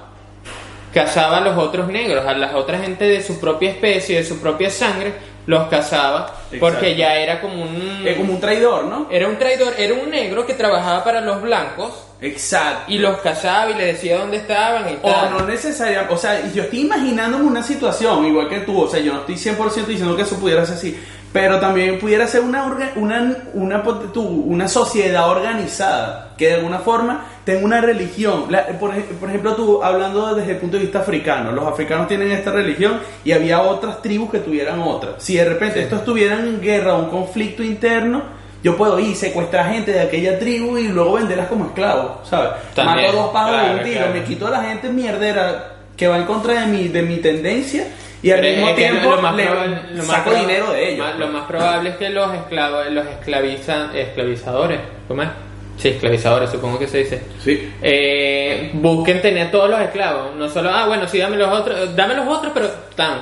Cazaba 0.93 1.37
a 1.37 1.41
los 1.41 1.57
otros 1.57 1.87
negros, 1.87 2.25
a 2.25 2.33
las 2.33 2.53
otras 2.53 2.81
gente 2.81 3.05
de 3.05 3.21
su 3.21 3.39
propia 3.39 3.71
especie, 3.71 4.17
de 4.17 4.25
su 4.25 4.39
propia 4.39 4.69
sangre, 4.69 5.13
los 5.45 5.67
cazaba. 5.67 6.33
Porque 6.59 6.91
Exacto. 6.91 6.97
ya 6.97 7.15
era 7.15 7.41
como 7.41 7.63
un... 7.63 8.03
Es 8.05 8.15
como 8.15 8.33
un 8.33 8.39
traidor, 8.39 8.85
¿no? 8.85 9.07
Era 9.11 9.27
un 9.27 9.37
traidor, 9.37 9.73
era 9.77 9.93
un 9.93 10.09
negro 10.09 10.45
que 10.45 10.53
trabajaba 10.53 11.03
para 11.03 11.21
los 11.21 11.41
blancos 11.41 12.08
Exacto. 12.21 12.91
y 12.91 12.97
los 12.97 13.17
cazaba 13.19 13.71
y 13.71 13.75
le 13.75 13.85
decía 13.93 14.17
dónde 14.19 14.37
estaban 14.37 14.89
y 14.89 14.97
O 15.01 15.09
tal. 15.11 15.31
no 15.31 15.45
necesariamente, 15.45 16.13
o 16.13 16.17
sea, 16.17 16.51
yo 16.53 16.63
estoy 16.63 16.81
imaginándome 16.81 17.45
una 17.45 17.63
situación 17.63 18.25
igual 18.25 18.49
que 18.49 18.59
tú, 18.59 18.81
o 18.81 18.89
sea, 18.89 18.99
yo 18.99 19.13
no 19.13 19.19
estoy 19.21 19.35
100% 19.35 19.85
diciendo 19.85 20.15
que 20.15 20.23
eso 20.23 20.35
pudiera 20.37 20.65
ser 20.65 20.75
así, 20.75 20.99
pero 21.31 21.59
también 21.59 21.97
pudiera 21.99 22.27
ser 22.27 22.41
una, 22.41 22.65
orga- 22.65 22.91
una, 22.95 23.35
una, 23.53 23.83
una 24.15 24.67
sociedad 24.67 25.29
organizada 25.29 26.33
que 26.37 26.47
de 26.47 26.53
alguna 26.55 26.79
forma 26.79 27.25
tenga 27.45 27.63
una 27.63 27.81
religión. 27.81 28.45
La- 28.49 28.65
por, 28.67 28.93
por 28.95 29.29
ejemplo, 29.29 29.53
tú 29.55 29.83
hablando 29.83 30.33
desde 30.35 30.51
el 30.53 30.57
punto 30.57 30.77
de 30.77 30.83
vista 30.83 30.99
africano, 30.99 31.51
los 31.51 31.65
africanos 31.67 32.07
tienen 32.07 32.31
esta 32.31 32.51
religión 32.51 32.99
y 33.23 33.31
había 33.31 33.61
otras 33.61 34.01
tribus 34.01 34.31
que 34.31 34.39
tuvieran 34.39 34.79
otra. 34.81 35.11
Si 35.19 35.35
de 35.37 35.45
repente 35.45 35.81
estos 35.83 35.99
estuvieran 35.99 36.47
en 36.47 36.59
guerra 36.61 36.95
o 36.95 37.03
un 37.03 37.09
conflicto 37.09 37.63
interno, 37.63 38.38
yo 38.63 38.75
puedo 38.77 38.99
ir 38.99 39.15
secuestrar 39.15 39.71
gente 39.71 39.91
de 39.93 40.01
aquella 40.01 40.37
tribu 40.39 40.77
y 40.77 40.87
luego 40.89 41.13
venderlas 41.13 41.47
como 41.47 41.65
esclavos, 41.67 42.27
¿sabes? 42.27 42.49
También, 42.75 43.07
Mato 43.07 43.17
dos 43.17 43.29
pájaros 43.31 43.61
de 43.69 43.75
un 43.75 43.83
tiro, 43.83 43.97
claro. 43.99 44.13
me 44.13 44.23
quito 44.23 44.47
a 44.47 44.49
la 44.49 44.63
gente 44.63 44.89
mierdera 44.89 45.73
que 45.95 46.07
va 46.07 46.17
en 46.17 46.25
contra 46.25 46.61
de 46.61 46.67
mi, 46.67 46.87
de 46.87 47.01
mi 47.01 47.17
tendencia 47.17 47.87
y 48.21 48.31
al 48.31 48.41
Pero 48.41 48.57
mismo 48.57 48.75
tiempo 48.75 49.11
lo 49.11 49.21
más 49.21 49.35
le 49.35 49.45
probable- 49.47 49.81
lo 49.91 49.97
más 50.03 50.05
saco 50.07 50.33
dinero 50.33 50.71
de 50.71 50.89
ellos. 50.93 50.99
más- 51.05 51.15
pues. 51.15 51.19
Lo 51.27 51.33
más 51.33 51.45
probable 51.47 51.89
es 51.91 51.95
que 51.95 52.09
los 52.09 52.33
esclavos, 52.33 52.85
los 52.91 53.05
esclavizan, 53.07 53.95
esclavizadores, 53.95 54.79
¿cómo 55.07 55.23
es? 55.23 55.29
Sí, 55.77 55.87
esclavizadores, 55.89 56.49
supongo 56.49 56.77
que 56.77 56.87
se 56.89 56.97
dice. 56.97 57.23
Sí. 57.41 57.71
Eh, 57.81 58.71
busquen 58.73 59.21
tener 59.21 59.49
todos 59.51 59.69
los 59.69 59.79
esclavos, 59.79 60.35
no 60.35 60.49
solo, 60.49 60.69
ah, 60.73 60.85
bueno, 60.87 61.07
sí, 61.07 61.17
dame 61.19 61.37
los 61.37 61.47
otros, 61.49 61.95
dame 61.95 62.15
los 62.15 62.27
otros, 62.27 62.51
pero 62.53 62.69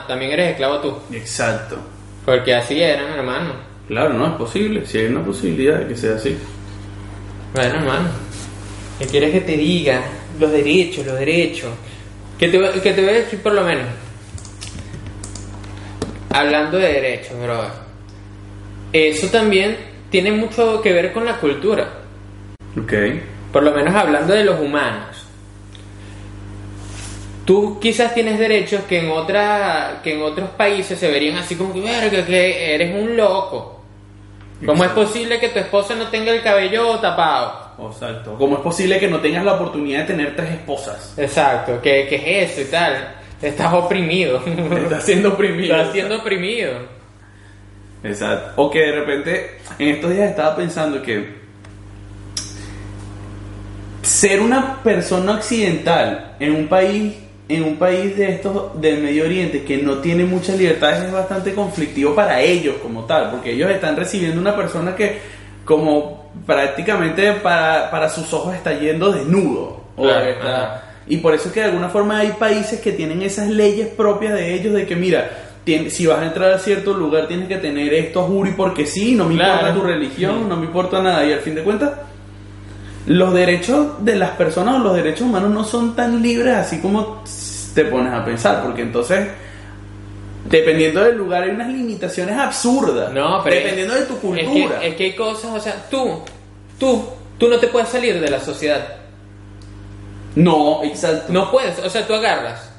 también 0.08 0.32
eres 0.32 0.52
esclavo 0.52 0.80
tú. 0.80 0.98
Exacto. 1.14 1.78
Porque 2.26 2.56
así 2.56 2.82
eran, 2.82 3.12
hermano. 3.14 3.67
Claro, 3.88 4.14
no 4.14 4.28
es 4.28 4.34
posible. 4.34 4.86
Si 4.86 4.98
hay 4.98 5.06
una 5.06 5.24
posibilidad 5.24 5.80
de 5.80 5.88
que 5.88 5.96
sea 5.96 6.16
así. 6.16 6.38
Bueno, 7.54 7.76
hermano, 7.76 8.10
¿qué 9.00 9.06
quieres 9.06 9.32
que 9.32 9.42
te 9.42 9.56
diga? 9.58 10.02
Los 10.40 10.52
derechos, 10.52 11.06
los 11.06 11.18
derechos. 11.18 11.72
Que 12.38 12.50
te, 12.50 12.60
que 12.82 12.94
te 12.94 13.02
voy 13.02 13.10
a 13.10 13.14
decir 13.14 13.40
por 13.40 13.54
lo 13.54 13.64
menos. 13.64 13.86
Hablando 16.30 16.78
de 16.78 16.94
derechos, 16.94 17.40
bro. 17.42 17.64
Eso 18.92 19.28
también 19.28 19.78
tiene 20.10 20.32
mucho 20.32 20.82
que 20.82 20.94
ver 20.94 21.14
con 21.14 21.26
la 21.26 21.38
cultura. 21.38 21.88
Ok. 22.80 22.94
Por 23.52 23.64
lo 23.64 23.72
menos 23.72 23.96
hablando 23.96 24.34
de 24.34 24.44
los 24.44 24.60
humanos. 24.60 25.26
Tú 27.46 27.80
quizás 27.80 28.14
tienes 28.14 28.38
derechos 28.38 28.82
que 28.90 29.00
en 29.00 29.10
otra, 29.10 30.02
que 30.04 30.16
en 30.16 30.22
otros 30.22 30.50
países 30.50 31.00
se 31.00 31.10
verían 31.10 31.38
así 31.38 31.56
como 31.56 31.74
que, 31.74 31.82
que 31.82 32.76
eres 32.76 32.94
un 32.94 33.16
loco. 33.16 33.77
¿Cómo 34.66 34.84
es 34.84 34.92
posible 34.92 35.40
que 35.40 35.50
tu 35.50 35.60
esposa 35.60 35.96
no 35.96 36.08
tenga 36.08 36.32
el 36.32 36.42
cabello 36.42 36.98
tapado? 37.00 37.68
Exacto. 37.90 38.36
¿Cómo 38.38 38.56
es 38.56 38.62
posible 38.62 39.00
que 39.00 39.08
no 39.08 39.20
tengas 39.20 39.46
la 39.46 39.54
oportunidad 39.54 40.00
de 40.00 40.06
tener 40.06 40.36
tres 40.36 40.52
esposas? 40.52 41.14
Exacto, 41.18 41.80
¿qué, 41.82 42.08
qué 42.10 42.44
es 42.44 42.52
eso 42.52 42.62
y 42.62 42.72
tal? 42.72 43.16
Estás 43.42 43.72
oprimido. 43.74 44.42
Estás 44.84 45.04
siendo 45.04 45.30
oprimido. 45.30 45.76
Estás 45.76 45.94
siendo 45.94 46.18
oprimido. 46.18 46.72
Exacto. 48.04 48.62
O 48.62 48.72
que 48.72 48.80
de 48.80 48.92
repente, 48.92 49.58
en 49.78 49.90
estos 49.90 50.12
días 50.12 50.30
estaba 50.30 50.56
pensando 50.56 51.02
que 51.02 51.38
ser 54.02 54.40
una 54.40 54.82
persona 54.82 55.34
occidental 55.34 56.36
en 56.40 56.56
un 56.56 56.68
país, 56.68 57.16
en 57.50 57.64
un 57.64 57.78
país 57.78 58.18
de 58.18 58.30
estos 58.30 58.80
del 58.82 59.02
Medio 59.02 59.24
Oriente 59.24 59.64
que 59.64 59.78
no 59.78 60.00
tiene 60.00 60.26
muchas 60.26 60.58
libertades 60.58 61.04
es 61.04 61.12
bastante 61.12 61.54
conflictivo 61.54 62.14
para 62.14 62.42
ellos 62.42 62.76
como 62.84 63.06
tal, 63.06 63.32
porque 63.32 63.52
ellos 63.54 63.72
están 63.72 63.96
recibiendo 63.96 64.40
una 64.42 64.56
persona 64.56 64.96
que 64.96 65.18
como 65.64 66.30
prácticamente 66.46 67.32
para, 67.34 67.90
para 67.92 68.10
sus 68.10 68.32
ojos 68.34 68.54
está 68.56 68.78
yendo 68.78 69.12
desnudo. 69.12 69.82
O 69.96 70.08
está- 70.10 70.84
y 71.08 71.18
por 71.18 71.34
eso 71.34 71.48
es 71.48 71.54
que 71.54 71.62
de 71.62 71.68
alguna 71.68 71.88
forma 71.90 72.18
hay 72.20 72.34
países 72.34 72.82
que 72.82 72.92
tienen 72.92 73.22
esas 73.22 73.48
leyes 73.48 73.88
propias 73.88 74.34
de 74.34 74.54
ellos 74.54 74.74
de 74.74 74.86
que 74.86 74.96
mira, 74.96 75.30
tien- 75.66 75.90
si 75.90 76.06
vas 76.06 76.20
a 76.20 76.26
entrar 76.26 76.52
a 76.52 76.60
cierto 76.60 76.94
lugar 76.94 77.28
tienes 77.30 77.48
que 77.48 77.58
tener 77.58 77.94
esto 77.94 78.24
juro 78.24 78.50
y 78.50 78.54
porque 78.54 78.86
sí, 78.86 79.16
no 79.16 79.24
me 79.26 79.36
Claro. 79.36 79.54
importa 79.54 79.74
tu 79.74 79.82
religión, 79.88 80.50
no 80.50 80.58
me 80.58 80.66
importa 80.66 81.02
nada. 81.02 81.26
Y 81.26 81.32
al 81.32 81.40
fin 81.40 81.56
de 81.56 81.64
cuentas, 81.64 81.92
los 83.08 83.34
derechos 83.34 84.04
de 84.04 84.16
las 84.16 84.32
personas 84.32 84.76
o 84.76 84.80
los 84.80 84.96
derechos 84.96 85.22
humanos 85.22 85.50
no 85.50 85.64
son 85.64 85.96
tan 85.96 86.22
libres 86.22 86.54
así 86.56 86.80
como 86.80 87.24
te 87.74 87.86
pones 87.86 88.12
a 88.12 88.24
pensar, 88.26 88.62
porque 88.64 88.82
entonces, 88.82 89.28
dependiendo 90.50 91.02
del 91.04 91.18
lugar, 91.18 91.44
hay 91.44 91.52
unas 91.52 91.70
limitaciones 91.70 92.38
absurdas. 92.38 93.14
No, 93.14 93.42
pero 93.44 93.56
dependiendo 93.56 93.94
de 93.96 94.02
tu 94.02 94.14
Es 94.14 94.46
cultura. 94.46 94.80
que, 94.80 94.88
es 94.90 94.96
que 94.96 95.04
hay 95.06 95.16
cosas, 95.16 95.52
o 95.54 95.60
sea, 95.60 95.88
tú, 95.90 96.22
tú, 96.80 97.06
tú 97.38 97.48
no 97.48 97.58
te 97.58 97.68
puedes 97.68 97.88
salir 97.88 98.20
de 98.20 98.30
la 98.30 98.40
sociedad. 98.42 98.86
No, 100.36 100.84
exacto. 100.84 101.32
No 101.32 101.50
puedes, 101.50 101.80
o 101.80 101.90
sea, 101.90 102.06
tú 102.06 102.14
agarras, 102.14 102.72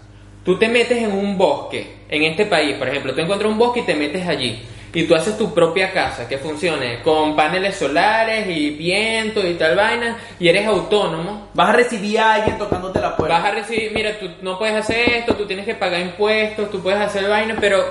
tú 0.44 0.58
te 0.58 0.68
metes 0.68 0.98
en 0.98 1.12
un 1.12 1.38
bosque, 1.38 2.00
en 2.08 2.22
este 2.24 2.44
país, 2.44 2.76
por 2.76 2.88
ejemplo, 2.88 3.14
tú 3.14 3.20
encuentras 3.20 3.50
un 3.50 3.58
bosque 3.58 3.80
y 3.80 3.84
te 3.84 3.94
metes 3.94 4.26
allí. 4.26 4.62
Y 4.92 5.04
tú 5.04 5.14
haces 5.14 5.36
tu 5.36 5.52
propia 5.52 5.92
casa 5.92 6.26
que 6.26 6.38
funcione 6.38 7.02
con 7.02 7.36
paneles 7.36 7.76
solares 7.76 8.48
y 8.48 8.70
viento 8.70 9.46
y 9.46 9.54
tal 9.54 9.76
vaina, 9.76 10.16
y 10.40 10.48
eres 10.48 10.66
autónomo. 10.66 11.48
Vas 11.54 11.68
a 11.68 11.72
recibir 11.72 12.18
a 12.18 12.34
alguien 12.34 12.56
tocándote 12.56 13.00
la 13.00 13.16
puerta. 13.16 13.38
Vas 13.38 13.52
a 13.52 13.54
recibir, 13.54 13.92
mira, 13.92 14.18
tú 14.18 14.30
no 14.40 14.58
puedes 14.58 14.76
hacer 14.76 15.10
esto, 15.10 15.34
tú 15.34 15.46
tienes 15.46 15.66
que 15.66 15.74
pagar 15.74 16.00
impuestos, 16.00 16.70
tú 16.70 16.80
puedes 16.80 17.00
hacer 17.00 17.28
vaina, 17.28 17.56
pero 17.60 17.84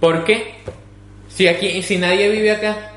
¿por 0.00 0.24
qué? 0.24 0.56
Si 1.28 1.46
aquí, 1.46 1.82
si 1.82 1.98
nadie 1.98 2.28
vive 2.28 2.50
acá. 2.50 2.90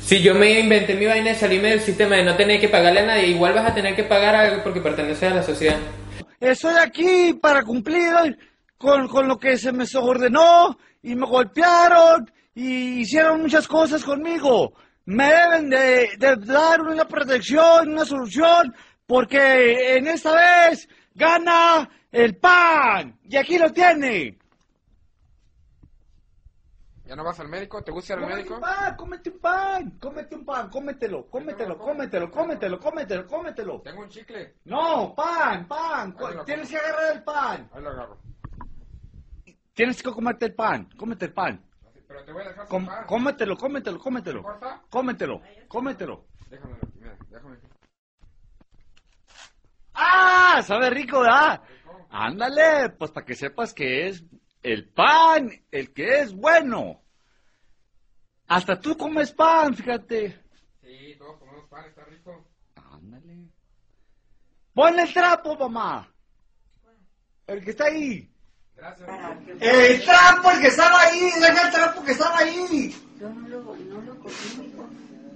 Si 0.00 0.22
yo 0.22 0.34
me 0.34 0.58
inventé 0.58 0.94
mi 0.94 1.04
vaina 1.04 1.30
de 1.30 1.34
salirme 1.34 1.68
del 1.68 1.80
sistema 1.80 2.16
de 2.16 2.24
no 2.24 2.34
tener 2.34 2.60
que 2.60 2.68
pagarle 2.68 3.00
a 3.00 3.06
nadie, 3.06 3.26
igual 3.26 3.52
vas 3.52 3.70
a 3.70 3.74
tener 3.74 3.94
que 3.94 4.04
pagar 4.04 4.34
algo 4.34 4.62
porque 4.62 4.80
perteneces 4.80 5.30
a 5.30 5.34
la 5.34 5.42
sociedad. 5.42 5.76
Estoy 6.40 6.74
aquí 6.80 7.34
para 7.34 7.62
cumplir 7.62 8.38
con, 8.78 9.06
con 9.08 9.28
lo 9.28 9.38
que 9.38 9.58
se 9.58 9.70
me 9.72 9.84
ordenó 10.00 10.78
y 11.02 11.14
me 11.14 11.26
golpearon 11.26 12.30
y 12.60 13.02
hicieron 13.02 13.40
muchas 13.42 13.68
cosas 13.68 14.02
conmigo. 14.02 14.72
Me 15.04 15.26
deben 15.32 15.70
de, 15.70 16.16
de 16.18 16.36
dar 16.44 16.80
una 16.80 17.04
protección, 17.04 17.90
una 17.90 18.04
solución, 18.04 18.74
porque 19.06 19.96
en 19.96 20.08
esta 20.08 20.34
vez 20.34 20.88
gana 21.14 21.88
el 22.10 22.36
pan. 22.36 23.16
Y 23.22 23.36
aquí 23.36 23.58
lo 23.58 23.70
tiene. 23.70 24.36
¿Ya 27.04 27.14
no 27.14 27.22
vas 27.22 27.38
al 27.38 27.48
médico? 27.48 27.80
¿Te 27.84 27.92
gusta 27.92 28.14
ir 28.14 28.18
al 28.18 28.24
Cómete 28.24 28.38
médico? 28.40 28.54
un 28.56 28.60
pan, 28.60 28.96
cómete 28.96 29.30
un 29.30 29.38
pan, 29.38 29.90
cómete 30.00 30.34
un 30.34 30.44
pan, 30.44 30.68
cómetelo, 30.68 31.30
cómetelo, 31.30 31.78
cómetelo, 31.78 32.28
cómetelo, 32.28 32.80
cómetelo, 32.80 33.26
cómetelo. 33.28 33.80
Tengo 33.82 34.02
un 34.02 34.08
chicle. 34.08 34.56
No, 34.64 35.14
pan, 35.14 35.68
pan, 35.68 36.16
tienes 36.44 36.68
que 36.68 36.76
agarrar 36.76 37.16
el 37.16 37.22
pan. 37.22 37.70
Ahí 37.72 37.82
lo 37.82 37.90
agarro. 37.90 38.18
Tienes 39.74 40.02
que 40.02 40.10
comerte 40.10 40.46
el 40.46 40.54
pan, 40.56 40.88
cómete 40.96 41.26
el 41.26 41.32
pan. 41.32 41.67
Pero 42.08 42.24
te 42.24 42.32
voy 42.32 42.42
a 42.42 42.48
dejar 42.48 42.66
sin 42.66 42.70
Com- 42.70 42.86
pan. 42.86 43.06
cómetelo, 43.06 43.56
cómetelo, 43.56 43.98
cómetelo. 43.98 44.42
Cómetelo, 44.88 45.42
cómetelo. 45.68 46.26
Déjame 46.48 46.74
mira, 46.94 47.16
déjame. 47.28 47.58
Ah, 49.94 50.62
sabe 50.64 50.90
rico, 50.90 51.20
¿verdad? 51.20 51.62
Ándale, 52.10 52.90
pues 52.98 53.10
para 53.10 53.26
que 53.26 53.34
sepas 53.34 53.74
que 53.74 54.08
es 54.08 54.24
el 54.62 54.88
pan 54.90 55.50
el 55.70 55.92
que 55.92 56.20
es 56.20 56.34
bueno. 56.34 57.02
Hasta 58.46 58.80
tú 58.80 58.96
comes 58.96 59.32
pan, 59.32 59.74
fíjate. 59.74 60.42
Sí, 60.80 61.14
todos 61.18 61.38
comemos 61.38 61.68
pan, 61.68 61.84
está 61.86 62.04
rico. 62.06 62.48
Ándale. 62.76 63.48
Ponle 64.72 65.02
el 65.02 65.12
trapo, 65.12 65.56
mamá. 65.58 66.10
El 67.46 67.62
que 67.64 67.70
está 67.70 67.84
ahí. 67.86 68.27
El 69.60 70.04
trapo, 70.04 70.50
el 70.50 70.60
que 70.60 70.68
estaba 70.68 71.00
ahí. 71.02 71.30
Deja 71.40 71.66
el 71.66 71.72
trapo 71.72 72.04
que 72.04 72.12
estaba 72.12 72.38
ahí. 72.38 72.94
Yo 73.20 73.28
no 73.28 73.48
lo, 73.48 73.58
no 73.76 74.00
lo 74.02 74.18
cogí. 74.20 74.72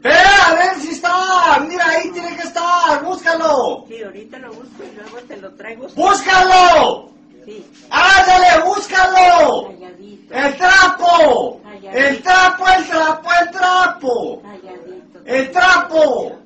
¡Eh, 0.04 0.10
a 0.46 0.54
ver 0.54 0.80
si 0.80 0.90
está! 0.90 1.60
Mira, 1.68 1.86
ahí 1.88 2.10
tiene 2.10 2.36
que 2.36 2.42
estar. 2.42 3.04
Búscalo. 3.04 3.84
Sí, 3.88 4.02
ahorita 4.02 4.38
lo 4.38 4.52
busco 4.52 4.82
y 4.82 4.96
luego 4.96 5.18
te 5.28 5.36
lo 5.36 5.54
traigo. 5.54 5.86
¡Búscalo! 5.94 7.10
Sí, 7.44 7.64
¡Ándale, 7.90 8.64
búscalo! 8.64 9.68
calladito. 9.68 10.34
¡El 10.34 10.56
trapo! 10.56 11.60
¡El 11.92 12.22
trapo, 12.22 12.64
el 12.68 12.86
trapo, 12.88 13.30
el 13.40 13.50
trapo! 13.50 14.42
Calladito. 14.42 15.20
¡El 15.24 15.50
trapo! 15.52 16.38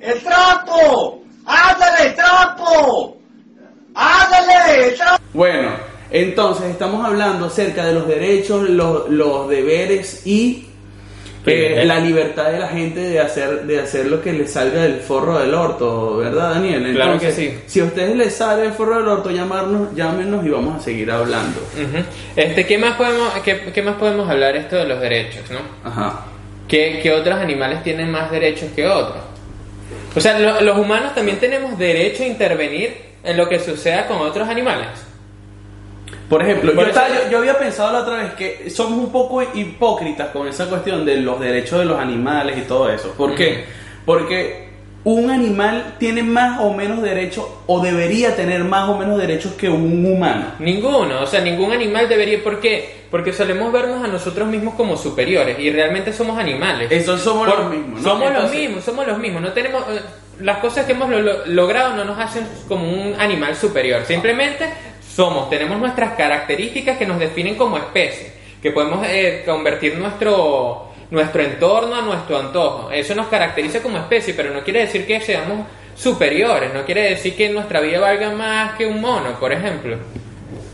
¡El 0.00 0.22
trapo! 0.22 1.22
¡Ándale, 1.46 2.06
el 2.06 2.14
trapo! 2.14 3.16
¡Ándale, 3.94 4.88
el 4.88 4.96
trapo! 4.96 5.24
Bueno, 5.32 5.76
entonces 6.14 6.66
estamos 6.70 7.04
hablando 7.04 7.46
acerca 7.46 7.84
de 7.86 7.92
los 7.94 8.06
derechos, 8.08 8.68
los, 8.70 9.10
los 9.10 9.48
deberes 9.48 10.26
y 10.26 10.68
eh, 11.46 11.82
la 11.84 12.00
libertad 12.00 12.50
de 12.52 12.58
la 12.58 12.68
gente 12.68 13.00
de 13.00 13.20
hacer, 13.20 13.64
de 13.64 13.78
hacer 13.80 14.06
lo 14.06 14.22
que 14.22 14.32
les 14.32 14.50
salga 14.52 14.80
del 14.82 15.00
forro 15.00 15.38
del 15.38 15.52
orto, 15.52 16.16
¿verdad, 16.16 16.54
Daniel? 16.54 16.90
Claro 16.94 17.18
que 17.18 17.26
Entonces, 17.28 17.34
sí. 17.34 17.58
Si 17.66 17.80
a 17.80 17.84
ustedes 17.84 18.16
les 18.16 18.34
sale 18.34 18.64
el 18.64 18.72
forro 18.72 18.96
del 18.98 19.08
orto, 19.08 19.30
llamarnos, 19.30 19.94
llámenos 19.94 20.46
y 20.46 20.48
vamos 20.48 20.76
a 20.76 20.80
seguir 20.80 21.10
hablando. 21.10 21.60
Este, 22.34 22.64
¿qué 22.64 22.78
más 22.78 22.96
podemos, 22.96 23.30
qué, 23.44 23.60
qué 23.74 23.82
más 23.82 23.96
podemos 23.96 24.30
hablar 24.30 24.56
esto 24.56 24.76
de 24.76 24.86
los 24.86 25.00
derechos, 25.00 25.42
no? 25.50 25.58
Ajá. 25.86 26.20
¿Qué, 26.66 27.00
qué 27.02 27.12
otros 27.12 27.38
animales 27.38 27.82
tienen 27.82 28.10
más 28.10 28.30
derechos 28.30 28.70
que 28.74 28.86
otros? 28.86 29.18
O 30.16 30.20
sea, 30.20 30.38
lo- 30.38 30.60
los 30.62 30.78
humanos 30.78 31.14
también 31.14 31.38
tenemos 31.38 31.76
derecho 31.76 32.22
a 32.22 32.26
intervenir 32.26 32.94
en 33.22 33.36
lo 33.36 33.46
que 33.48 33.58
suceda 33.58 34.06
con 34.06 34.16
otros 34.18 34.48
animales. 34.48 34.88
Por 36.28 36.42
ejemplo, 36.42 36.72
yo, 36.72 36.80
eso- 36.80 36.88
estaba- 36.90 37.08
yo- 37.08 37.30
yo 37.30 37.38
había 37.38 37.58
pensado 37.58 37.92
la 37.92 37.98
otra 38.00 38.16
vez 38.16 38.32
que 38.34 38.70
somos 38.70 38.98
un 38.98 39.12
poco 39.12 39.42
hipócritas 39.42 40.28
con 40.28 40.48
esa 40.48 40.66
cuestión 40.68 41.04
de 41.04 41.18
los 41.18 41.38
derechos 41.40 41.78
de 41.78 41.84
los 41.84 41.98
animales 41.98 42.56
y 42.58 42.62
todo 42.62 42.88
eso. 42.90 43.12
¿Por 43.16 43.34
qué? 43.34 43.64
Porque 44.06 44.64
un 45.04 45.30
animal 45.30 45.96
tiene 45.98 46.22
más 46.22 46.60
o 46.60 46.72
menos 46.72 47.02
derechos 47.02 47.44
o 47.66 47.80
debería 47.82 48.34
tener 48.36 48.64
más 48.64 48.88
o 48.88 48.96
menos 48.96 49.18
derechos 49.18 49.52
que 49.52 49.68
un 49.68 50.04
humano. 50.06 50.46
Ninguno, 50.58 51.20
o 51.22 51.26
sea, 51.26 51.40
ningún 51.42 51.72
animal 51.72 52.08
debería. 52.08 52.42
¿Por 52.42 52.58
qué? 52.58 53.04
Porque 53.10 53.32
solemos 53.34 53.70
vernos 53.70 54.02
a 54.02 54.08
nosotros 54.08 54.48
mismos 54.48 54.74
como 54.74 54.96
superiores 54.96 55.58
y 55.58 55.70
realmente 55.70 56.12
somos 56.12 56.38
animales. 56.38 56.90
Entonces 56.90 57.22
somos 57.22 57.46
Por- 57.48 57.58
los 57.60 57.70
mismos, 57.70 58.00
¿no? 58.00 58.08
Somos 58.08 58.28
Entonces- 58.28 58.42
los 58.52 58.60
mismos, 58.60 58.84
somos 58.84 59.06
los 59.06 59.18
mismos. 59.18 59.42
No 59.42 59.52
tenemos 59.52 59.82
eh, 59.90 60.00
las 60.40 60.58
cosas 60.58 60.86
que 60.86 60.92
hemos 60.92 61.10
lo- 61.10 61.20
lo- 61.20 61.46
logrado 61.46 61.94
no 61.94 62.04
nos 62.06 62.18
hacen 62.18 62.46
como 62.66 62.90
un 62.90 63.14
animal 63.20 63.54
superior. 63.56 64.04
Simplemente 64.06 64.64
somos, 65.14 65.48
tenemos 65.48 65.78
nuestras 65.78 66.14
características 66.14 66.98
que 66.98 67.06
nos 67.06 67.18
definen 67.18 67.54
como 67.54 67.76
especie, 67.76 68.32
que 68.62 68.70
podemos 68.72 69.06
eh, 69.06 69.42
convertir 69.46 69.96
nuestro 69.96 70.92
nuestro 71.10 71.42
entorno 71.42 71.94
a 71.94 72.02
nuestro 72.02 72.38
antojo. 72.38 72.90
Eso 72.90 73.14
nos 73.14 73.28
caracteriza 73.28 73.80
como 73.80 73.98
especie, 73.98 74.34
pero 74.34 74.52
no 74.52 74.62
quiere 74.62 74.80
decir 74.80 75.06
que 75.06 75.20
seamos 75.20 75.66
superiores, 75.94 76.74
no 76.74 76.84
quiere 76.84 77.10
decir 77.10 77.36
que 77.36 77.48
nuestra 77.50 77.80
vida 77.80 78.00
valga 78.00 78.32
más 78.32 78.76
que 78.76 78.86
un 78.86 79.00
mono, 79.00 79.38
por 79.38 79.52
ejemplo. 79.52 79.96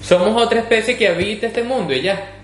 Somos 0.01 0.41
otra 0.41 0.61
especie 0.61 0.97
que 0.97 1.09
habita 1.09 1.47
este 1.47 1.63
mundo 1.63 1.93
y 1.93 2.03
ya. 2.03 2.37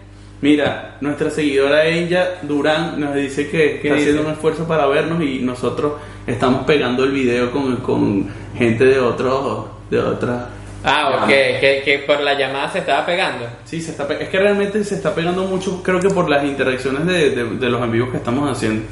Mira, 0.43 0.99
nuestra 1.01 1.31
seguidora 1.31 1.87
ella, 1.87 2.39
Durán, 2.43 3.01
nos 3.01 3.15
dice 3.15 3.49
que 3.49 3.81
¿Qué 3.81 3.89
está 3.89 3.95
dice? 3.95 4.11
haciendo 4.11 4.23
un 4.29 4.33
esfuerzo 4.35 4.69
para 4.69 4.87
vernos 4.87 5.23
y 5.23 5.39
nosotros 5.39 5.95
estamos 6.27 6.67
pegando 6.67 7.05
el 7.05 7.13
video 7.13 7.51
con, 7.51 7.77
con 7.77 8.29
gente 8.55 8.85
de 8.85 9.01
otros, 9.01 9.65
de 9.89 9.99
otras. 9.99 10.45
Ah, 10.89 11.21
ok, 11.23 11.29
que, 11.29 11.83
que 11.85 11.99
por 12.07 12.21
la 12.21 12.35
llamada 12.35 12.71
se 12.71 12.79
estaba 12.79 13.05
pegando. 13.05 13.45
Sí, 13.65 13.81
se 13.83 13.91
está 13.91 14.07
es 14.21 14.29
que 14.29 14.39
realmente 14.39 14.83
se 14.85 14.95
está 14.95 15.13
pegando 15.15 15.43
mucho, 15.45 15.83
creo 15.83 15.99
que 16.01 16.09
por 16.11 16.31
las 16.31 16.45
interacciones 16.45 17.05
de, 17.07 17.31
de- 17.31 17.45
de 17.57 17.69
los 17.69 17.83
amigos 17.83 18.11
que 18.11 18.19
estamos 18.19 18.49
haciendo. 18.51 18.85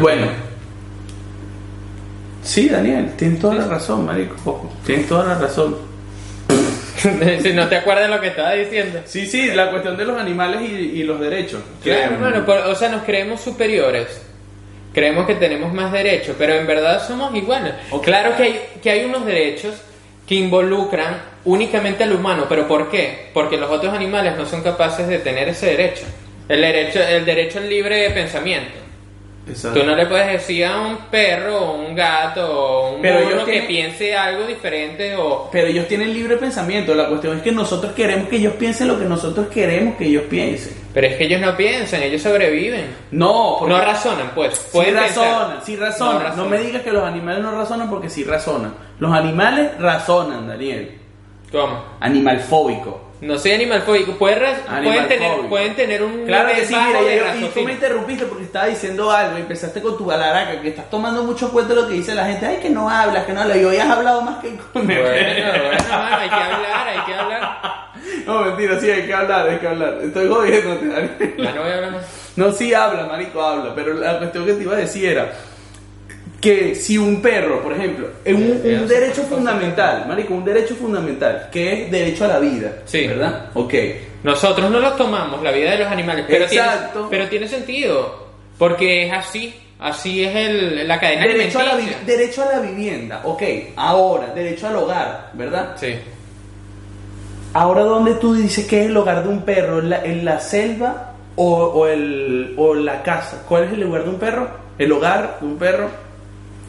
Bueno. 0.00 0.26
Sí, 2.42 2.68
Daniel, 2.68 3.12
tienes 3.16 3.38
toda 3.38 3.54
la 3.54 3.66
razón, 3.66 4.06
marico. 4.06 4.70
Tienes 4.84 5.06
toda 5.08 5.24
la 5.26 5.34
razón. 5.38 5.76
si 7.42 7.52
no 7.52 7.68
te 7.68 7.76
acuerdas 7.76 8.10
lo 8.10 8.20
que 8.20 8.28
estaba 8.28 8.52
diciendo. 8.54 9.00
Sí, 9.04 9.26
sí, 9.26 9.50
la 9.54 9.70
cuestión 9.70 9.96
de 9.96 10.04
los 10.04 10.18
animales 10.18 10.62
y, 10.62 10.74
y 10.74 11.02
los 11.04 11.20
derechos. 11.20 11.60
Claro, 11.82 12.16
bueno, 12.18 12.44
por- 12.44 12.58
o 12.58 12.74
sea, 12.74 12.88
nos 12.88 13.02
creemos 13.04 13.40
superiores. 13.40 14.22
Creemos 14.92 15.26
que 15.26 15.36
tenemos 15.36 15.72
más 15.72 15.92
derechos, 15.92 16.34
pero 16.36 16.54
en 16.54 16.66
verdad 16.66 17.06
somos 17.06 17.32
iguales. 17.36 17.74
Ok. 17.90 18.04
Claro 18.04 18.36
que 18.36 18.42
hay, 18.42 18.60
que 18.82 18.90
hay 18.90 19.04
unos 19.04 19.24
derechos 19.24 19.74
que 20.30 20.36
involucran 20.36 21.20
únicamente 21.44 22.04
al 22.04 22.12
humano, 22.12 22.46
pero 22.48 22.68
¿por 22.68 22.88
qué? 22.88 23.30
Porque 23.34 23.56
los 23.56 23.68
otros 23.68 23.92
animales 23.92 24.36
no 24.36 24.46
son 24.46 24.62
capaces 24.62 25.08
de 25.08 25.18
tener 25.18 25.48
ese 25.48 25.66
derecho. 25.66 26.04
El 26.48 26.60
derecho, 26.60 27.02
el 27.02 27.24
derecho 27.24 27.58
al 27.58 27.68
libre 27.68 28.08
pensamiento. 28.10 28.78
Exacto. 29.48 29.80
Tú 29.80 29.86
no 29.86 29.96
le 29.96 30.06
puedes 30.06 30.28
decir 30.32 30.64
a 30.66 30.80
un 30.80 30.96
perro 31.10 31.58
o 31.58 31.72
un 31.74 31.94
gato 31.94 32.46
o 32.46 32.94
un 32.94 33.02
Pero 33.02 33.18
ellos 33.20 33.44
que 33.44 33.50
tienen- 33.52 33.66
piense 33.66 34.14
algo 34.16 34.46
diferente 34.46 35.16
o... 35.16 35.48
Pero 35.50 35.66
ellos 35.66 35.88
tienen 35.88 36.12
libre 36.12 36.36
pensamiento. 36.36 36.94
La 36.94 37.08
cuestión 37.08 37.36
es 37.38 37.42
que 37.42 37.50
nosotros 37.50 37.92
queremos 37.94 38.28
que 38.28 38.36
ellos 38.36 38.52
piensen 38.54 38.86
lo 38.88 38.98
que 38.98 39.06
nosotros 39.06 39.48
queremos 39.48 39.96
que 39.96 40.04
ellos 40.06 40.24
piensen. 40.30 40.74
Pero 40.94 41.06
es 41.08 41.16
que 41.16 41.24
ellos 41.24 41.40
no 41.40 41.56
piensan, 41.56 42.02
ellos 42.02 42.22
sobreviven. 42.22 42.94
No, 43.10 43.56
porque 43.58 43.74
No 43.74 43.80
razonan, 43.80 44.30
pues. 44.34 44.54
sí 44.56 44.68
Pueden 44.72 44.94
razonan, 44.94 45.46
pensar. 45.48 45.62
sí 45.64 45.76
razonan. 45.76 46.14
No, 46.14 46.20
razonan. 46.20 46.50
me 46.50 46.58
digas 46.58 46.82
que 46.82 46.92
los 46.92 47.02
animales 47.02 47.42
no 47.42 47.50
razonan 47.52 47.90
porque 47.90 48.08
sí 48.10 48.22
razonan. 48.24 48.74
Los 49.00 49.12
animales 49.12 49.70
razonan, 49.80 50.46
Daniel. 50.46 50.96
¿Cómo? 51.50 51.82
Animal 51.98 52.38
fóbico. 52.40 53.09
No 53.20 53.38
soy 53.38 53.52
animal 53.52 53.82
fóbico. 53.82 54.12
Pueden, 54.12 54.40
ra- 54.40 54.56
Animal 54.68 54.82
pueden, 54.82 55.08
tener, 55.08 55.48
pueden 55.48 55.74
tener 55.76 56.02
un 56.02 56.24
Claro 56.26 56.54
que 56.54 56.64
sí, 56.64 56.74
mira, 56.74 57.00
ya 57.02 57.34
yo- 57.34 57.46
y 57.46 57.50
tú 57.50 57.62
me 57.62 57.72
interrumpiste 57.72 58.24
porque 58.24 58.44
estaba 58.44 58.66
diciendo 58.66 59.10
algo 59.10 59.36
y 59.36 59.42
empezaste 59.42 59.82
con 59.82 59.98
tu 59.98 60.06
galaraca, 60.06 60.60
que 60.62 60.68
estás 60.68 60.88
tomando 60.88 61.22
mucho 61.22 61.50
cuenta 61.50 61.74
de 61.74 61.82
lo 61.82 61.88
que 61.88 61.94
dice 61.94 62.14
la 62.14 62.24
gente. 62.26 62.46
Ay, 62.46 62.56
que 62.62 62.70
no 62.70 62.88
hablas, 62.88 63.26
que 63.26 63.32
no 63.34 63.42
hablas. 63.42 63.58
Y 63.58 63.64
hoy 63.64 63.76
has 63.76 63.90
hablado 63.90 64.22
más 64.22 64.38
que 64.38 64.56
con 64.72 64.86
Bueno, 64.86 65.02
bueno, 65.02 65.84
mano, 65.90 66.16
hay 66.16 66.28
que 66.28 66.34
hablar, 66.34 66.88
hay 66.88 67.00
que 67.04 67.14
hablar. 67.14 67.90
No, 68.26 68.40
mentira, 68.40 68.80
sí, 68.80 68.90
hay 68.90 69.02
que 69.06 69.12
hablar, 69.14 69.48
hay 69.48 69.58
que 69.58 69.68
hablar. 69.68 69.98
Estoy 70.02 70.28
jodiéndote, 70.28 70.86
Daniel. 70.88 71.34
Ya 71.38 71.52
no 71.52 71.62
voy 71.62 71.70
a 71.70 71.74
hablar 71.74 71.92
más. 71.92 72.02
No, 72.36 72.52
sí 72.52 72.72
habla, 72.72 73.04
marico, 73.04 73.42
habla, 73.42 73.74
pero 73.74 73.92
la 73.94 74.16
cuestión 74.18 74.46
que 74.46 74.54
te 74.54 74.62
iba 74.62 74.74
a 74.74 74.78
decir 74.78 75.10
era 75.10 75.30
que 76.40 76.74
si 76.74 76.96
un 76.96 77.20
perro, 77.20 77.62
por 77.62 77.72
ejemplo, 77.74 78.08
en 78.24 78.36
un, 78.36 78.80
un 78.80 78.88
derecho 78.88 79.22
fundamental, 79.24 80.06
marico, 80.08 80.32
un 80.34 80.44
derecho 80.44 80.74
fundamental, 80.74 81.48
que 81.52 81.84
es 81.84 81.90
derecho 81.90 82.24
a 82.24 82.28
la 82.28 82.38
vida, 82.38 82.72
Sí. 82.86 83.06
¿verdad? 83.06 83.50
Ok. 83.54 83.74
Nosotros 84.22 84.70
no 84.70 84.80
los 84.80 84.96
tomamos, 84.96 85.42
la 85.42 85.50
vida 85.50 85.72
de 85.72 85.78
los 85.78 85.88
animales. 85.88 86.24
Pero, 86.28 86.44
Exacto. 86.44 86.92
Tiene, 86.92 87.08
pero 87.10 87.28
tiene 87.28 87.48
sentido. 87.48 88.28
Porque 88.58 89.06
es 89.06 89.12
así. 89.12 89.54
Así 89.78 90.22
es 90.24 90.36
el, 90.36 90.86
la 90.86 91.00
cadena 91.00 91.26
Derecho 91.26 91.58
a, 91.58 91.62
la 91.64 91.78
derecho 92.04 92.42
a 92.42 92.52
la 92.52 92.60
vivienda, 92.60 93.22
ok. 93.24 93.42
Ahora, 93.76 94.26
derecho 94.34 94.66
al 94.66 94.76
hogar, 94.76 95.30
¿verdad? 95.32 95.74
Sí. 95.80 95.94
Ahora, 97.54 97.82
¿dónde 97.82 98.14
tú 98.14 98.34
dices 98.34 98.66
que 98.66 98.82
es 98.82 98.86
el 98.90 98.96
hogar 98.96 99.22
de 99.22 99.30
un 99.30 99.42
perro? 99.42 99.78
¿En 99.78 99.88
la, 99.90 100.04
en 100.04 100.24
la 100.24 100.38
selva 100.38 101.14
o, 101.36 101.50
o 101.64 101.86
el, 101.86 102.54
o 102.58 102.74
la 102.74 103.02
casa? 103.02 103.42
¿Cuál 103.48 103.64
es 103.64 103.72
el 103.72 103.80
lugar 103.80 104.04
de 104.04 104.10
un 104.10 104.18
perro? 104.18 104.48
¿El 104.78 104.92
hogar 104.92 105.38
de 105.40 105.46
un 105.46 105.56
perro? 105.56 105.88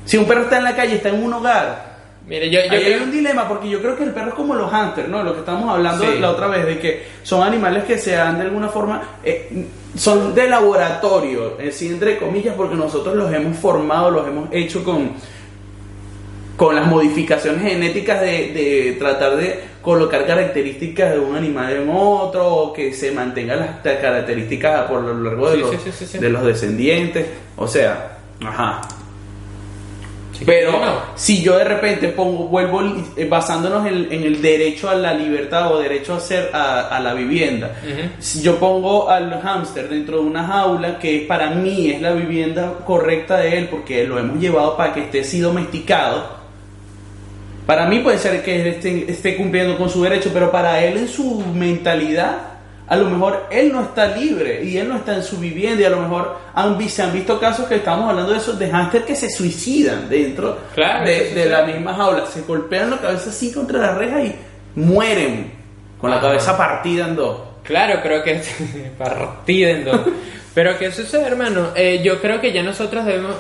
Si 0.06 0.18
un 0.18 0.26
perro 0.26 0.42
está 0.44 0.58
en 0.58 0.64
la 0.64 0.76
calle, 0.76 0.96
está 0.96 1.10
en 1.10 1.24
un 1.24 1.34
hogar, 1.34 1.92
Mire, 2.28 2.50
yo, 2.50 2.60
yo 2.64 2.72
Ahí 2.72 2.84
hay 2.94 3.02
un 3.02 3.12
dilema 3.12 3.48
porque 3.48 3.68
yo 3.68 3.82
creo 3.82 3.98
que 3.98 4.04
el 4.04 4.12
perro 4.12 4.30
es 4.30 4.34
como 4.36 4.54
los 4.54 4.72
hunters, 4.72 5.10
¿no? 5.10 5.24
Lo 5.24 5.34
que 5.34 5.40
estamos 5.40 5.68
hablando 5.70 6.06
Sí. 6.06 6.20
la 6.20 6.30
otra 6.30 6.48
vez, 6.48 6.66
de 6.66 6.80
que 6.80 7.04
son 7.24 7.42
animales 7.44 7.84
que 7.86 7.98
se 7.98 8.12
dan 8.12 8.38
de 8.38 8.44
alguna 8.46 8.70
forma, 8.70 9.02
eh, 9.24 9.66
son 9.98 10.34
de 10.34 10.48
laboratorio, 10.48 11.60
eh, 11.60 11.72
sí, 11.72 11.88
entre 11.88 12.18
comillas, 12.18 12.54
porque 12.56 12.76
nosotros 12.76 13.16
los 13.16 13.34
hemos 13.34 13.58
formado, 13.58 14.12
los 14.12 14.28
hemos 14.28 14.50
hecho 14.52 14.84
con, 14.84 15.14
con 16.56 16.76
las 16.76 16.86
modificaciones 16.88 17.64
genéticas 17.64 18.22
de, 18.22 18.54
de 18.54 18.96
tratar 19.00 19.36
de 19.36 19.60
colocar 19.82 20.26
características 20.26 21.14
de 21.14 21.20
un 21.20 21.36
animal 21.36 21.74
en 21.74 21.90
otro, 21.92 22.48
o 22.48 22.72
que 22.74 22.94
se 22.94 23.12
mantengan 23.12 23.60
las 23.60 23.98
características 23.98 24.84
por 24.84 25.02
lo 25.02 25.16
largo 25.16 25.50
de, 25.50 25.56
Sí, 25.56 25.62
los, 25.62 25.72
sí, 25.72 25.78
sí, 25.86 25.92
sí, 25.92 26.06
sí. 26.06 26.18
de 26.20 26.30
los 26.30 26.46
descendientes. 26.46 27.26
O 27.58 27.68
sea, 27.68 28.20
ajá. 28.46 28.82
Sí, 30.42 30.46
Pero 30.48 30.74
si 31.14 31.44
yo 31.44 31.56
de 31.56 31.64
repente 31.66 32.08
pongo, 32.08 32.48
vuelvo 32.48 32.82
eh, 33.16 33.26
basándonos 33.30 33.86
en, 33.86 34.12
en 34.12 34.24
el 34.24 34.42
derecho 34.42 34.90
a 34.90 34.96
la 34.96 35.14
libertad 35.14 35.72
o 35.72 35.80
derecho 35.80 36.16
a 36.16 36.20
ser 36.20 36.50
a, 36.52 36.88
a 36.88 37.00
la 37.00 37.14
vivienda, 37.14 37.76
si 38.18 38.42
yo 38.42 38.58
pongo 38.58 39.08
al 39.08 39.40
hámster 39.40 39.88
dentro 39.88 40.18
de 40.18 40.24
una 40.24 40.44
jaula 40.48 40.98
que 40.98 41.26
para 41.28 41.52
mí 41.52 41.92
es 41.92 42.02
la 42.02 42.14
vivienda 42.14 42.74
correcta 42.84 43.38
de 43.38 43.56
él 43.60 43.68
porque 43.70 44.04
lo 44.04 44.18
hemos 44.18 44.40
llevado 44.40 44.76
para 44.76 44.94
que 44.94 45.02
esté 45.02 45.22
así 45.22 45.40
domesticado, 45.40 46.42
Para 47.68 47.86
mí 47.86 48.00
puede 48.00 48.18
ser 48.18 48.42
que 48.44 48.62
él 48.62 48.68
esté, 48.68 49.12
esté 49.12 49.38
cumpliendo 49.38 49.78
con 49.78 49.90
su 49.90 50.02
derecho, 50.02 50.32
pero 50.34 50.52
para 50.52 50.84
él 50.84 50.98
en 50.98 51.08
su 51.08 51.40
mentalidad, 51.54 52.51
a 52.92 52.98
lo 52.98 53.10
mejor 53.10 53.46
él 53.50 53.72
no 53.72 53.84
está 53.84 54.06
libre 54.18 54.66
y 54.66 54.78
él 54.78 54.90
no 54.90 54.98
está 54.98 55.16
en 55.16 55.24
su 55.24 55.38
vivienda 55.38 55.82
y 55.82 55.86
a 55.86 55.90
lo 55.90 56.02
mejor 56.02 56.38
han, 56.54 56.90
se 56.90 57.02
han 57.02 57.14
visto 57.14 57.40
casos 57.40 57.66
que 57.66 57.76
estamos 57.76 58.10
hablando 58.10 58.34
de 58.34 58.38
esos 58.38 58.60
de 58.60 58.70
hámster 58.70 59.06
que 59.06 59.16
se 59.16 59.30
suicidan 59.30 60.10
dentro 60.10 60.58
Claro, 60.76 61.06
de, 61.06 61.34
de 61.34 61.46
la 61.46 61.64
misma 61.64 61.94
jaula, 61.94 62.26
se 62.26 62.42
golpean 62.42 62.90
la 62.90 62.98
cabeza 62.98 63.30
así 63.30 63.54
contra 63.54 63.80
la 63.80 63.96
reja 63.96 64.22
y 64.22 64.36
mueren 64.76 65.54
con 66.02 66.12
la 66.12 66.20
cabeza 66.20 66.58
partida 66.58 67.08
en 67.08 67.16
dos. 67.16 67.40
Claro, 67.64 68.02
creo 68.04 68.24
que 68.24 68.42
partida 68.98 69.70
en 69.70 69.86
dos. 69.86 70.02
Pero 70.54 70.78
¿qué 70.78 70.92
sucede, 70.92 71.28
hermano? 71.28 71.70
Eh, 71.74 72.02
yo 72.04 72.20
creo 72.20 72.42
que 72.42 72.52
ya 72.52 72.62
nosotros 72.62 73.06
debemos... 73.06 73.38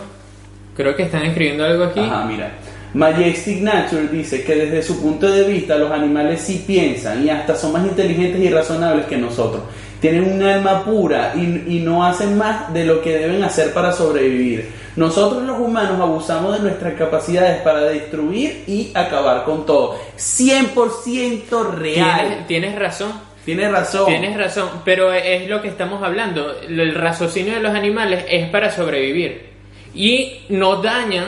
Creo 0.77 0.95
que 0.95 1.03
están 1.03 1.23
escribiendo 1.23 1.65
algo 1.65 1.83
aquí. 1.83 1.99
Ajá, 1.99 2.23
mira. 2.23 2.51
Majestic 2.93 3.61
Nature 3.61 4.07
dice 4.09 4.43
que 4.43 4.55
desde 4.55 4.83
su 4.83 5.01
punto 5.01 5.29
de 5.29 5.45
vista 5.45 5.77
los 5.77 5.91
animales 5.91 6.41
sí 6.41 6.63
piensan 6.67 7.25
y 7.25 7.29
hasta 7.29 7.55
son 7.55 7.71
más 7.71 7.85
inteligentes 7.85 8.41
y 8.41 8.49
razonables 8.49 9.05
que 9.05 9.17
nosotros. 9.17 9.63
Tienen 10.01 10.23
un 10.23 10.41
alma 10.43 10.83
pura 10.83 11.33
y, 11.35 11.77
y 11.77 11.79
no 11.79 12.03
hacen 12.03 12.37
más 12.37 12.73
de 12.73 12.85
lo 12.85 13.01
que 13.01 13.17
deben 13.17 13.43
hacer 13.43 13.71
para 13.71 13.91
sobrevivir. 13.91 14.71
Nosotros 14.95 15.43
los 15.43 15.57
humanos 15.57 16.01
abusamos 16.01 16.53
de 16.57 16.63
nuestras 16.63 16.95
capacidades 16.95 17.61
para 17.61 17.83
destruir 17.83 18.63
y 18.67 18.91
acabar 18.93 19.45
con 19.45 19.65
todo. 19.65 19.97
100% 20.17 21.71
real. 21.75 22.27
Tienes, 22.27 22.47
tienes 22.47 22.79
razón. 22.79 23.13
Tienes 23.45 23.71
razón. 23.71 24.05
Tienes 24.07 24.37
razón, 24.37 24.69
pero 24.83 25.13
es 25.13 25.49
lo 25.49 25.61
que 25.61 25.69
estamos 25.69 26.03
hablando. 26.03 26.59
El 26.61 26.93
raciocinio 26.93 27.53
de 27.53 27.61
los 27.61 27.73
animales 27.73 28.25
es 28.29 28.49
para 28.49 28.71
sobrevivir. 28.71 29.49
Y 29.93 30.41
no 30.49 30.81
dañan 30.81 31.25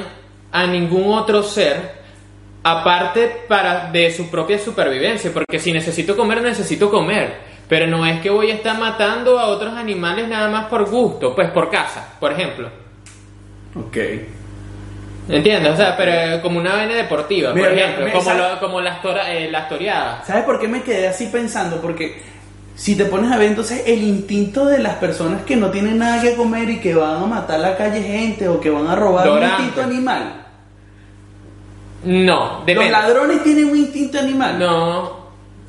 a 0.53 0.65
ningún 0.67 1.13
otro 1.17 1.43
ser 1.43 2.01
aparte 2.63 3.43
para 3.49 3.91
de 3.91 4.09
su 4.11 4.29
propia 4.29 4.57
supervivencia. 4.57 5.31
Porque 5.33 5.59
si 5.59 5.73
necesito 5.73 6.15
comer, 6.15 6.41
necesito 6.41 6.89
comer. 6.89 7.51
Pero 7.67 7.87
no 7.87 8.05
es 8.05 8.21
que 8.21 8.29
voy 8.29 8.51
a 8.51 8.55
estar 8.55 8.77
matando 8.77 9.39
a 9.39 9.47
otros 9.47 9.73
animales 9.73 10.27
nada 10.27 10.47
más 10.49 10.65
por 10.65 10.89
gusto, 10.89 11.33
pues 11.35 11.49
por 11.51 11.69
caza, 11.69 12.13
por 12.19 12.31
ejemplo. 12.31 12.69
Ok. 13.75 13.97
¿Entiendes? 15.29 15.71
O 15.71 15.77
sea, 15.77 15.95
pero 15.95 16.41
como 16.41 16.59
una 16.59 16.73
vaina 16.75 16.95
deportiva, 16.95 17.53
Mira, 17.53 17.69
por 17.69 17.77
ejemplo, 17.77 18.05
mira, 18.05 18.17
como, 18.19 18.33
lo- 18.33 18.59
como 18.59 18.81
las, 18.81 19.01
tora- 19.01 19.33
eh, 19.33 19.49
las 19.49 19.69
toreadas. 19.69 20.27
¿Sabes 20.27 20.43
por 20.43 20.59
qué 20.59 20.67
me 20.67 20.83
quedé 20.83 21.07
así 21.07 21.27
pensando? 21.27 21.77
Porque 21.81 22.21
si 22.75 22.95
te 22.97 23.05
pones 23.05 23.31
a 23.31 23.37
ver, 23.37 23.47
entonces 23.47 23.83
el 23.87 24.03
instinto 24.03 24.65
de 24.65 24.79
las 24.79 24.95
personas 24.95 25.43
que 25.43 25.55
no 25.55 25.69
tienen 25.71 25.97
nada 25.97 26.21
que 26.21 26.35
comer 26.35 26.69
y 26.69 26.79
que 26.81 26.93
van 26.93 27.23
a 27.23 27.25
matar 27.25 27.55
a 27.55 27.69
la 27.69 27.77
calle 27.77 28.03
gente 28.03 28.49
o 28.49 28.59
que 28.59 28.69
van 28.69 28.85
a 28.87 28.95
robar 28.95 29.23
un 29.29 29.39
instinto 29.61 29.81
animal. 29.81 30.42
No, 32.03 32.59
depende. 32.65 32.91
Los 32.91 33.01
ladrones 33.01 33.43
tienen 33.43 33.65
un 33.69 33.77
instinto 33.77 34.19
animal. 34.19 34.59
No. 34.59 35.23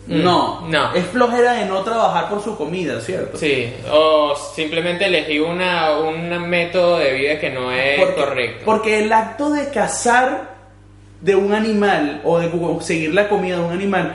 No, 0.06 0.60
Mm, 0.60 0.70
No. 0.70 0.92
Es 0.94 1.06
flojera 1.06 1.52
de 1.54 1.64
no 1.64 1.80
trabajar 1.80 2.28
por 2.28 2.42
su 2.42 2.56
comida, 2.58 3.00
¿cierto? 3.00 3.38
Sí, 3.38 3.72
o 3.90 4.34
simplemente 4.54 5.06
elegí 5.06 5.38
una, 5.38 5.96
un 5.98 6.28
método 6.48 6.98
de 6.98 7.12
vida 7.14 7.40
que 7.40 7.48
no 7.48 7.72
es 7.72 7.98
porque, 8.00 8.14
correcto. 8.20 8.62
Porque 8.66 8.98
el 9.02 9.10
acto 9.12 9.48
de 9.50 9.70
cazar 9.70 10.50
de 11.22 11.34
un 11.34 11.54
animal 11.54 12.20
o 12.22 12.38
de 12.38 12.50
conseguir 12.50 13.14
la 13.14 13.30
comida 13.30 13.56
de 13.56 13.62
un 13.64 13.72
animal 13.72 14.14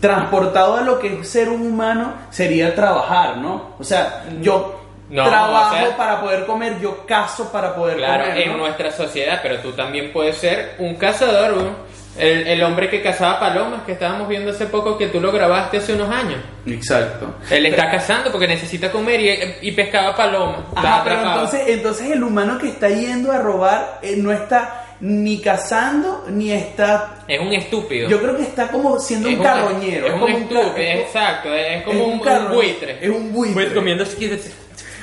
transportado 0.00 0.76
a 0.76 0.82
lo 0.82 0.98
que 0.98 1.20
es 1.20 1.28
ser 1.28 1.48
un 1.48 1.66
humano 1.66 2.12
sería 2.30 2.74
trabajar, 2.74 3.38
¿no? 3.38 3.70
O 3.78 3.84
sea, 3.84 4.24
yo 4.42 4.81
No, 5.12 5.28
trabajo 5.28 5.76
o 5.76 5.78
sea- 5.78 5.96
para 5.96 6.20
poder 6.20 6.46
comer, 6.46 6.80
yo 6.80 7.06
cazo 7.06 7.52
para 7.52 7.74
poder 7.74 7.98
Claro, 7.98 8.24
comer. 8.24 8.38
en 8.42 8.52
¿no? 8.52 8.56
nuestra 8.58 8.90
sociedad, 8.90 9.40
pero 9.42 9.58
tú 9.58 9.72
también 9.72 10.10
puedes 10.12 10.36
ser 10.38 10.74
un 10.78 10.94
cazador, 10.96 11.56
¿no? 11.56 11.92
el, 12.18 12.46
el 12.46 12.62
hombre 12.62 12.90
que 12.90 13.00
cazaba 13.00 13.40
palomas 13.40 13.84
que 13.84 13.92
estábamos 13.92 14.28
viendo 14.28 14.50
hace 14.50 14.66
poco 14.66 14.98
que 14.98 15.06
tú 15.06 15.18
lo 15.18 15.32
grabaste 15.32 15.78
hace 15.78 15.94
unos 15.94 16.10
años. 16.10 16.40
Exacto. 16.66 17.34
Él 17.50 17.64
está 17.66 17.90
cazando 17.90 18.30
porque 18.30 18.46
necesita 18.46 18.90
comer 18.92 19.20
y, 19.62 19.68
y 19.68 19.72
pescaba 19.72 20.14
palomas. 20.14 20.60
Ajá, 20.74 21.00
pero 21.04 21.16
entonces, 21.22 21.62
entonces 21.68 22.10
el 22.10 22.22
humano 22.22 22.58
que 22.58 22.68
está 22.68 22.88
yendo 22.90 23.32
a 23.32 23.38
robar 23.38 23.98
eh, 24.02 24.14
no 24.18 24.30
está 24.32 24.78
ni 25.00 25.40
cazando 25.40 26.24
ni 26.28 26.52
está 26.52 27.16
Es 27.26 27.40
un 27.40 27.52
estúpido. 27.54 28.08
Yo 28.08 28.20
creo 28.20 28.36
que 28.36 28.42
está 28.42 28.68
como 28.68 28.98
siendo 28.98 29.28
Es 29.28 29.34
un 29.34 29.40
un- 29.40 29.46
carroñero. 29.46 30.06
Es, 30.06 30.12
un 30.12 30.20
como 30.20 30.36
estúpido, 30.38 30.76
es- 30.76 31.00
exacto. 31.00 31.54
Es 31.54 31.82
como 31.82 31.98
es 31.98 32.06
un, 32.06 32.12
un 32.12 32.46
un 32.46 32.52
buitre. 32.52 32.98
es 33.00 33.08
un 33.10 33.32
buitre. 33.32 33.74
comiendo 33.74 34.04
así. 34.04 34.28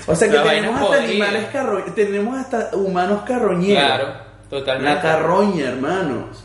O 0.10 0.16
sea 0.16 0.28
que 0.28 0.36
La 0.36 0.44
tenemos 0.44 0.82
hasta 0.82 1.04
animales 1.04 1.46
carro, 1.54 1.84
tenemos 1.96 2.38
hasta 2.38 2.76
humanos 2.76 3.22
carroñeros. 3.28 3.84
Claro, 3.84 4.08
totalmente. 4.50 4.94
La 4.96 5.02
carroña, 5.02 5.70
hermanos. 5.70 6.44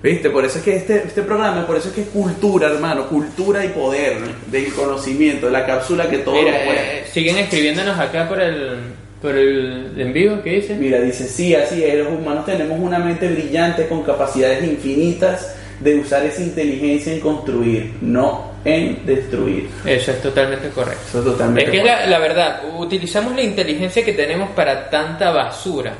¿Viste? 0.00 0.30
Por 0.30 0.44
eso 0.44 0.58
es 0.58 0.64
que 0.64 0.76
este, 0.76 1.02
este 1.08 1.22
programa, 1.22 1.66
por 1.66 1.76
eso 1.76 1.88
es 1.88 1.94
que 1.94 2.02
es 2.02 2.08
cultura, 2.08 2.68
hermano. 2.68 3.08
Cultura 3.08 3.64
y 3.64 3.68
poder 3.70 4.16
del 4.46 4.72
conocimiento, 4.72 5.50
la 5.50 5.66
cápsula 5.66 6.08
que 6.08 6.18
todo 6.18 6.36
Mira, 6.36 6.58
lo 6.58 6.64
puede. 6.64 7.00
eh, 7.00 7.04
siguen 7.10 7.36
escribiéndonos 7.36 7.98
acá 7.98 8.28
por 8.28 8.40
el, 8.40 8.76
por 9.20 9.34
el 9.36 9.92
en 9.98 10.12
vivo, 10.12 10.40
¿qué 10.42 10.50
dicen? 10.52 10.80
Mira, 10.80 11.00
dice, 11.00 11.26
sí, 11.26 11.54
así 11.54 11.84
es, 11.84 11.98
los 11.98 12.08
humanos 12.08 12.46
tenemos 12.46 12.78
una 12.80 12.98
mente 13.00 13.28
brillante 13.28 13.88
con 13.88 14.02
capacidades 14.04 14.62
infinitas 14.64 15.56
de 15.80 15.96
usar 15.96 16.24
esa 16.24 16.42
inteligencia 16.42 17.12
en 17.12 17.20
construir, 17.20 17.92
no 18.00 18.49
en 18.64 19.04
destruir. 19.06 19.70
Eso 19.84 20.10
es 20.12 20.22
totalmente 20.22 20.68
correcto. 20.70 21.02
Eso 21.08 21.18
es 21.20 21.24
totalmente 21.24 21.64
Es 21.64 21.70
que 21.70 21.78
correcto. 21.80 22.00
la, 22.04 22.10
la 22.10 22.18
verdad, 22.18 22.62
utilizamos 22.76 23.34
la 23.34 23.42
inteligencia 23.42 24.04
que 24.04 24.12
tenemos 24.12 24.50
para 24.50 24.90
tanta 24.90 25.30
basura. 25.30 25.94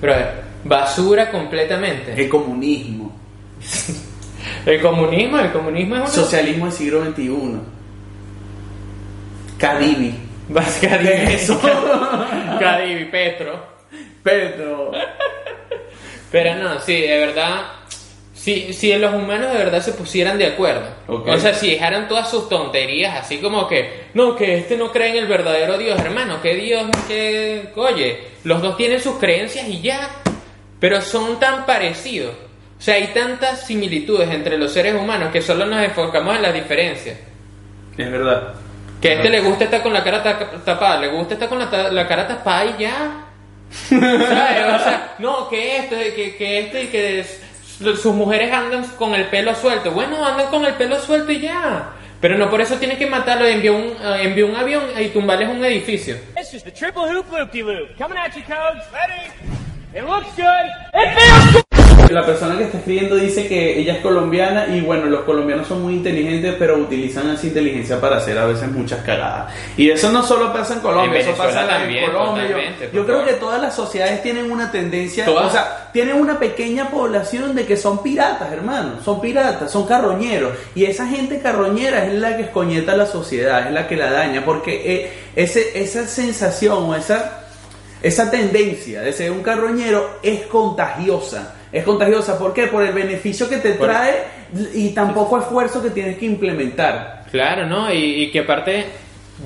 Brother, 0.00 0.42
basura 0.64 1.30
completamente. 1.30 2.12
El 2.20 2.28
comunismo. 2.28 3.16
El 4.64 4.80
comunismo, 4.80 5.38
el 5.40 5.50
comunismo 5.52 5.96
es 5.96 6.00
una... 6.02 6.10
Socialismo 6.10 6.64
del 6.66 6.74
siglo 6.74 7.04
XXI. 7.04 7.30
Vas- 10.48 10.78
¿Qué 10.80 10.86
es 10.86 11.42
eso? 11.42 11.60
Petro. 13.10 13.60
Pedro. 14.22 14.92
Pero 16.32 16.54
no, 16.56 16.80
sí, 16.80 17.00
de 17.00 17.18
verdad, 17.18 17.62
si, 18.38 18.72
si 18.72 18.94
los 18.96 19.12
humanos 19.14 19.50
de 19.52 19.58
verdad 19.58 19.82
se 19.82 19.92
pusieran 19.92 20.38
de 20.38 20.46
acuerdo, 20.46 20.86
Ok. 21.08 21.26
o 21.28 21.38
sea, 21.38 21.52
si 21.54 21.70
dejaran 21.72 22.06
todas 22.06 22.30
sus 22.30 22.48
tonterías, 22.48 23.16
así 23.20 23.38
como 23.38 23.66
que, 23.66 24.04
no, 24.14 24.36
que 24.36 24.58
este 24.58 24.76
no 24.76 24.92
cree 24.92 25.10
en 25.10 25.16
el 25.16 25.26
verdadero 25.26 25.76
Dios, 25.76 25.98
hermano, 25.98 26.40
que 26.40 26.54
Dios, 26.54 26.84
que, 27.08 27.70
oye, 27.74 28.20
los 28.44 28.62
dos 28.62 28.76
tienen 28.76 29.00
sus 29.00 29.16
creencias 29.18 29.66
y 29.68 29.80
ya, 29.80 30.08
pero 30.78 31.00
son 31.02 31.40
tan 31.40 31.66
parecidos, 31.66 32.32
o 32.78 32.80
sea, 32.80 32.94
hay 32.94 33.08
tantas 33.08 33.66
similitudes 33.66 34.30
entre 34.30 34.56
los 34.56 34.72
seres 34.72 34.94
humanos 34.94 35.30
que 35.32 35.42
solo 35.42 35.66
nos 35.66 35.82
enfocamos 35.82 36.36
en 36.36 36.42
las 36.42 36.54
diferencias. 36.54 37.18
Es 37.96 38.08
verdad. 38.10 38.54
Que 39.02 39.10
a 39.10 39.12
este 39.14 39.30
le 39.30 39.40
gusta 39.40 39.64
estar 39.64 39.82
con 39.82 39.92
la 39.92 40.04
cara 40.04 40.22
ta- 40.22 40.62
tapada, 40.64 41.00
le 41.00 41.08
gusta 41.08 41.34
estar 41.34 41.48
con 41.48 41.58
la, 41.58 41.68
ta- 41.68 41.90
la 41.90 42.06
cara 42.06 42.26
tapada 42.28 42.66
y 42.66 42.82
ya. 42.82 43.24
¿Sabes? 43.88 44.00
O 44.00 44.78
sea, 44.84 45.14
no, 45.18 45.48
que 45.48 45.78
esto, 45.78 45.96
que, 46.14 46.36
que 46.36 46.58
esto 46.60 46.78
y 46.78 46.86
que 46.86 47.24
sus 47.78 48.14
mujeres 48.14 48.52
andan 48.52 48.84
con 48.96 49.14
el 49.14 49.26
pelo 49.26 49.54
suelto. 49.54 49.92
Bueno, 49.92 50.24
andan 50.24 50.48
con 50.48 50.64
el 50.64 50.74
pelo 50.74 51.00
suelto 51.00 51.32
y 51.32 51.40
ya. 51.40 51.90
Pero 52.20 52.36
no 52.36 52.50
por 52.50 52.60
eso 52.60 52.76
tienes 52.76 52.98
que 52.98 53.06
matarlo, 53.06 53.46
envió 53.46 53.76
un, 53.76 53.84
eh, 53.84 54.22
envió 54.22 54.46
un 54.46 54.56
avión 54.56 54.84
y 55.00 55.08
tumbarles 55.08 55.48
un 55.48 55.64
edificio. 55.64 56.16
It 59.94 60.04
looks 60.04 60.28
good. 60.36 60.68
It 60.92 61.18
feels 61.18 61.52
good. 61.54 61.67
La 62.18 62.24
persona 62.24 62.56
que 62.56 62.64
está 62.64 62.78
escribiendo 62.78 63.16
dice 63.16 63.46
que 63.46 63.78
ella 63.78 63.94
es 63.94 63.98
colombiana 64.00 64.66
y 64.68 64.80
bueno, 64.80 65.06
los 65.06 65.20
colombianos 65.22 65.66
son 65.68 65.82
muy 65.82 65.94
inteligentes, 65.94 66.54
pero 66.58 66.76
utilizan 66.78 67.30
esa 67.30 67.46
inteligencia 67.46 68.00
para 68.00 68.16
hacer 68.16 68.38
a 68.38 68.46
veces 68.46 68.70
muchas 68.70 69.02
cagadas. 69.04 69.52
Y 69.76 69.90
eso 69.90 70.10
no 70.10 70.22
solo 70.22 70.52
pasa 70.52 70.74
en 70.74 70.80
Colombia, 70.80 71.20
En 71.20 71.26
eso 71.28 71.36
pasa 71.36 71.44
Venezuela 71.62 71.74
en 71.74 71.80
también, 71.82 72.04
Colombia. 72.06 72.76
Yo- 72.92 73.06
creo 73.06 73.24
que 73.24 73.32
todas 73.34 73.60
las 73.60 73.74
sociedades 73.74 74.22
tienen 74.22 74.50
una 74.50 74.70
tendencia, 74.72 75.24
Todas. 75.24 75.46
o 75.46 75.50
sea, 75.50 75.90
tienen 75.92 76.16
una 76.16 76.38
pequeña 76.38 76.90
población 76.90 77.54
de 77.54 77.66
que 77.66 77.76
son 77.76 78.02
piratas, 78.02 78.50
hermano, 78.52 79.00
son 79.04 79.20
piratas, 79.20 79.70
son 79.70 79.86
carroñeros. 79.86 80.52
Y 80.74 80.84
esa 80.84 81.06
gente 81.06 81.40
carroñera 81.40 82.06
es 82.06 82.14
la 82.14 82.36
que 82.36 82.44
escoñeta 82.44 82.92
a 82.92 82.96
la 82.96 83.06
sociedad, 83.06 83.66
es 83.66 83.72
la 83.72 83.86
que 83.86 83.96
la 83.96 84.10
daña, 84.10 84.44
porque 84.44 84.82
eh, 84.94 85.12
ese, 85.36 85.78
esa 85.80 86.06
sensación 86.06 86.84
o 86.84 86.94
esa 86.94 87.34
esa 88.00 88.30
tendencia 88.30 89.00
de 89.00 89.12
ser 89.12 89.32
un 89.32 89.42
carroñero 89.42 90.20
es 90.22 90.42
contagiosa. 90.46 91.54
Es 91.72 91.84
contagiosa, 91.84 92.38
¿por 92.38 92.52
qué? 92.54 92.66
Por 92.68 92.82
el 92.82 92.92
beneficio 92.92 93.48
que 93.48 93.58
te 93.58 93.72
Por- 93.72 93.88
trae 93.88 94.24
y 94.74 94.90
tan 94.90 95.12
poco 95.14 95.38
esfuerzo 95.38 95.82
que 95.82 95.90
tienes 95.90 96.16
que 96.18 96.26
implementar. 96.26 97.24
Claro, 97.30 97.66
¿no? 97.66 97.92
Y, 97.92 98.22
y 98.24 98.30
que 98.30 98.40
aparte 98.40 98.86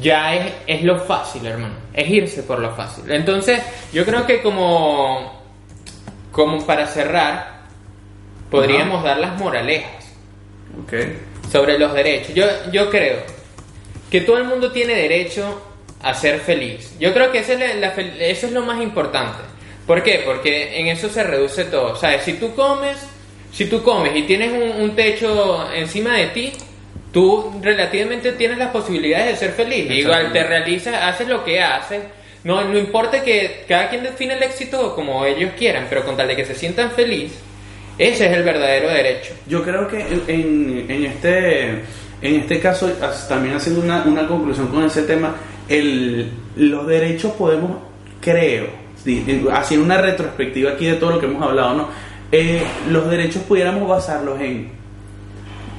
ya 0.00 0.34
es, 0.34 0.52
es 0.66 0.82
lo 0.84 1.00
fácil, 1.00 1.44
hermano. 1.46 1.74
Es 1.92 2.08
irse 2.08 2.42
por 2.44 2.60
lo 2.60 2.70
fácil. 2.74 3.10
Entonces, 3.10 3.60
yo 3.92 4.04
creo 4.04 4.24
que 4.24 4.40
como, 4.40 5.42
como 6.30 6.64
para 6.64 6.86
cerrar, 6.86 7.62
podríamos 8.50 9.02
dar 9.02 9.18
las 9.18 9.36
moralejas 9.38 10.04
sobre 11.50 11.78
los 11.78 11.92
derechos. 11.92 12.34
Yo, 12.34 12.44
yo 12.70 12.88
creo 12.88 13.18
que 14.10 14.20
todo 14.20 14.38
el 14.38 14.44
mundo 14.44 14.70
tiene 14.72 14.94
derecho 14.94 15.60
a 16.02 16.14
ser 16.14 16.38
feliz. 16.40 16.94
Yo 16.98 17.12
creo 17.12 17.30
que 17.32 17.38
esa 17.40 17.54
es 17.54 17.58
la- 17.60 17.74
la 17.88 17.94
fel- 17.96 18.14
eso 18.18 18.46
es 18.46 18.52
lo 18.52 18.62
más 18.62 18.80
importante. 18.80 19.38
¿Por 19.86 20.02
qué? 20.02 20.22
Porque 20.24 20.78
en 20.80 20.86
eso 20.88 21.08
se 21.08 21.22
reduce 21.24 21.64
todo. 21.64 21.92
O 21.92 21.96
sea, 21.96 22.18
si 22.20 22.34
tú 22.34 22.54
comes, 22.54 22.96
si 23.52 23.66
tú 23.66 23.82
comes 23.82 24.16
y 24.16 24.22
tienes 24.22 24.52
un, 24.52 24.80
un 24.82 24.94
techo 24.94 25.70
encima 25.74 26.16
de 26.16 26.26
ti, 26.28 26.52
tú 27.12 27.52
relativamente 27.62 28.32
tienes 28.32 28.58
las 28.58 28.70
posibilidades 28.70 29.26
de 29.28 29.36
ser 29.36 29.52
feliz. 29.52 29.90
Igual 29.90 30.32
te 30.32 30.44
realizas, 30.44 30.94
haces 31.02 31.28
lo 31.28 31.44
que 31.44 31.60
haces. 31.60 32.00
No, 32.44 32.62
no 32.64 32.78
importa 32.78 33.22
que 33.22 33.64
cada 33.68 33.88
quien 33.88 34.02
define 34.02 34.34
el 34.34 34.42
éxito 34.42 34.94
como 34.94 35.24
ellos 35.24 35.50
quieran, 35.58 35.86
pero 35.88 36.04
con 36.04 36.16
tal 36.16 36.26
de 36.28 36.36
que 36.36 36.44
se 36.44 36.54
sientan 36.54 36.90
feliz, 36.90 37.32
ese 37.98 38.26
es 38.26 38.32
el 38.32 38.42
verdadero 38.42 38.88
derecho. 38.88 39.32
Yo 39.46 39.62
creo 39.62 39.86
que 39.86 40.00
en, 40.00 40.22
en- 40.26 40.86
en 40.90 41.04
este, 41.04 41.62
en 42.22 42.40
este 42.40 42.58
caso, 42.58 42.90
as- 43.02 43.28
también 43.28 43.54
haciendo 43.54 43.80
una, 43.82 44.02
una 44.04 44.26
conclusión 44.26 44.68
con 44.68 44.84
ese 44.84 45.02
tema, 45.02 45.36
el, 45.68 46.30
los 46.56 46.86
derechos 46.86 47.32
podemos, 47.32 47.76
creo, 48.20 48.81
haciendo 49.52 49.84
una 49.86 49.98
retrospectiva 49.98 50.72
aquí 50.72 50.86
de 50.86 50.94
todo 50.94 51.10
lo 51.12 51.20
que 51.20 51.26
hemos 51.26 51.42
hablado, 51.42 51.74
¿no? 51.74 51.88
Eh, 52.30 52.62
los 52.88 53.10
derechos 53.10 53.42
pudiéramos 53.42 53.88
basarlos 53.88 54.40
en, 54.40 54.70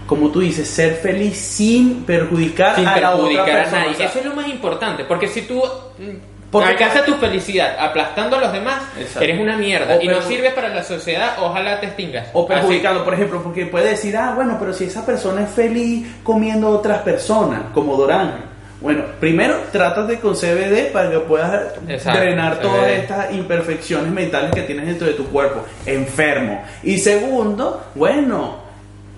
como 0.05 0.29
tú 0.29 0.41
dices, 0.41 0.67
ser 0.69 0.95
feliz 0.95 1.37
sin 1.37 2.03
perjudicar 2.03 2.75
Sin 2.75 2.85
a 2.87 2.99
la 2.99 3.11
otra 3.15 3.17
perjudicar 3.27 3.49
a 3.49 3.61
persona. 3.63 3.85
nadie. 3.91 4.05
Eso 4.05 4.19
es 4.19 4.25
lo 4.25 4.35
más 4.35 4.47
importante, 4.47 5.03
porque 5.05 5.27
si 5.27 5.41
tú 5.43 5.55
mm, 5.57 6.51
Porque- 6.51 6.69
alcanzas 6.69 7.05
tu 7.05 7.15
felicidad 7.15 7.75
aplastando 7.79 8.35
a 8.35 8.41
los 8.41 8.53
demás, 8.53 8.83
Exacto. 8.99 9.21
eres 9.23 9.39
una 9.39 9.57
mierda 9.57 9.95
O 9.95 10.01
y 10.01 10.07
no 10.07 10.21
sirves 10.21 10.53
para 10.53 10.69
la 10.69 10.83
sociedad, 10.83 11.37
ojalá 11.41 11.79
te 11.79 11.87
extingas. 11.87 12.27
O 12.33 12.41
Así- 12.43 12.53
perjudicando, 12.53 13.03
por 13.03 13.15
ejemplo, 13.15 13.41
porque 13.41 13.65
puede 13.65 13.89
decir, 13.89 14.15
ah, 14.15 14.33
bueno, 14.35 14.57
pero 14.59 14.73
si 14.73 14.83
esa 14.83 15.03
persona 15.05 15.43
es 15.45 15.49
feliz 15.49 16.05
comiendo 16.21 16.69
otras 16.69 16.99
personas, 17.01 17.61
como 17.73 17.95
Dorán. 17.97 18.52
Bueno, 18.83 19.05
primero, 19.17 19.55
trátate 19.71 20.19
con 20.19 20.35
CBD 20.35 20.91
para 20.91 21.09
que 21.09 21.19
puedas 21.19 21.71
Exacto, 21.87 22.19
drenar 22.19 22.55
CBD. 22.57 22.61
todas 22.61 22.91
estas 22.91 23.33
imperfecciones 23.33 24.11
mentales 24.11 24.51
que 24.51 24.63
tienes 24.63 24.85
dentro 24.87 25.07
de 25.07 25.13
tu 25.13 25.25
cuerpo, 25.27 25.63
enfermo. 25.85 26.61
Y 26.83 26.97
segundo, 26.97 27.81
bueno, 27.95 28.57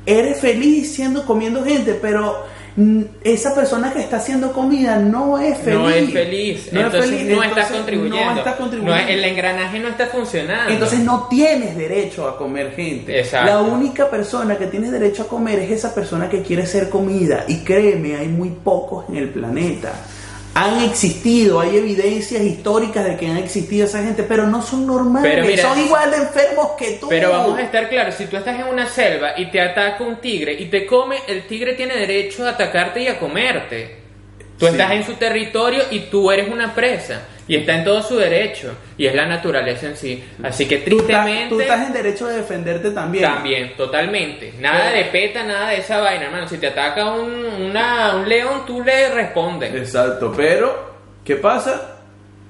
eres 0.06 0.40
feliz 0.40 0.94
siendo 0.94 1.26
comiendo 1.26 1.64
gente, 1.66 1.98
pero 2.00 2.46
esa 3.24 3.56
persona 3.56 3.94
que 3.94 4.02
está 4.02 4.18
haciendo 4.18 4.52
comida 4.52 4.98
no 4.98 5.40
es 5.40 5.58
feliz. 5.60 5.80
No 5.80 5.90
es 5.90 6.12
feliz, 6.12 6.70
No 6.74 6.80
es 6.80 6.86
entonces 6.86 7.10
feliz, 7.10 7.36
no 7.36 7.44
entonces 7.44 7.64
estás 7.64 7.78
contribuyendo. 7.78 8.26
No 8.26 8.38
estás 8.38 8.56
contribuyendo. 8.56 9.02
No, 9.02 9.10
el 9.10 9.24
engranaje 9.24 9.80
no 9.80 9.88
está 9.88 10.08
funcionando. 10.08 10.74
Entonces 10.74 11.00
no 11.00 11.28
tienes 11.30 11.78
derecho 11.78 12.28
a 12.28 12.38
comer 12.38 12.74
gente. 12.76 13.18
Exacto. 13.18 13.50
La 13.50 13.62
única 13.62 14.10
persona 14.10 14.58
que 14.58 14.68
tiene 14.68 14.92
derecho 14.92 15.24
a 15.24 15.28
comer 15.28 15.60
es 15.60 15.72
esa 15.72 15.96
persona 15.96 16.30
que 16.30 16.42
quiere 16.42 16.66
ser 16.66 16.90
comida. 16.90 17.46
Y 17.48 17.60
créeme, 17.64 18.18
hay 18.18 18.28
muy 18.28 18.50
pocos 18.50 19.06
en 19.10 19.18
el 19.18 19.30
planeta. 19.30 19.94
Han 20.56 20.80
existido, 20.80 21.60
hay 21.60 21.76
evidencias 21.76 22.42
históricas 22.42 23.04
de 23.04 23.18
que 23.18 23.28
han 23.28 23.36
existido 23.36 23.86
esa 23.86 24.02
gente, 24.02 24.24
pero 24.24 24.48
no 24.48 24.62
son 24.62 24.88
normales, 24.88 25.30
Pero 25.30 25.46
mira, 25.46 25.62
son 25.62 25.78
igual 25.80 26.10
de 26.10 26.18
enfermos 26.18 26.72
que 26.78 26.92
tú. 26.92 27.10
Pero 27.10 27.30
vamos 27.30 27.60
a 27.60 27.62
estar 27.62 27.90
claros, 27.90 28.16
si 28.16 28.26
tú 28.28 28.38
estás 28.38 28.58
en 28.58 28.68
una 28.68 28.88
selva 28.88 29.34
y 29.38 29.52
te 29.52 29.60
ataca 29.60 30.02
un 30.02 30.16
tigre 30.22 30.54
y 30.54 30.68
te 30.68 30.86
come, 30.86 31.18
el 31.28 31.46
tigre 31.46 31.74
tiene 31.74 31.98
derecho 31.98 32.46
a 32.46 32.52
atacarte 32.52 33.02
y 33.02 33.08
a 33.08 33.20
comerte. 33.20 34.05
Tú 34.70 34.76
Sí. 34.76 34.82
estás 34.82 34.92
en 34.94 35.04
su 35.06 35.14
territorio 35.14 35.84
y 35.92 36.00
tú 36.02 36.32
eres 36.32 36.50
una 36.50 36.74
presa. 36.74 37.22
Y 37.48 37.56
está 37.58 37.76
en 37.76 37.84
todo 37.84 38.02
su 38.02 38.18
derecho. 38.18 38.74
Y 38.98 39.06
es 39.06 39.14
la 39.14 39.28
naturaleza 39.28 39.86
en 39.86 39.96
sí. 39.96 40.24
Así 40.42 40.68
que 40.68 40.78
tristemente... 40.80 41.50
tú 41.50 41.62
estás 41.62 41.86
en 41.86 41.94
derecho 41.94 42.26
de 42.28 42.38
defenderte 42.38 42.90
también. 42.90 43.24
También, 43.24 43.76
totalmente. 43.78 44.54
Nada 44.60 44.90
de 44.92 45.06
peta, 45.06 45.44
nada 45.44 45.70
de 45.70 45.78
esa 45.78 46.00
vaina, 46.00 46.26
hermano. 46.26 46.48
Si 46.48 46.58
te 46.58 46.68
ataca 46.68 47.06
un, 47.14 47.46
una- 47.46 48.16
un 48.16 48.28
león, 48.28 48.64
tú 48.66 48.82
le 48.84 49.10
respondes. 49.12 49.76
Exacto, 49.76 50.34
pero 50.36 50.96
¿qué 51.24 51.36
pasa? 51.36 51.95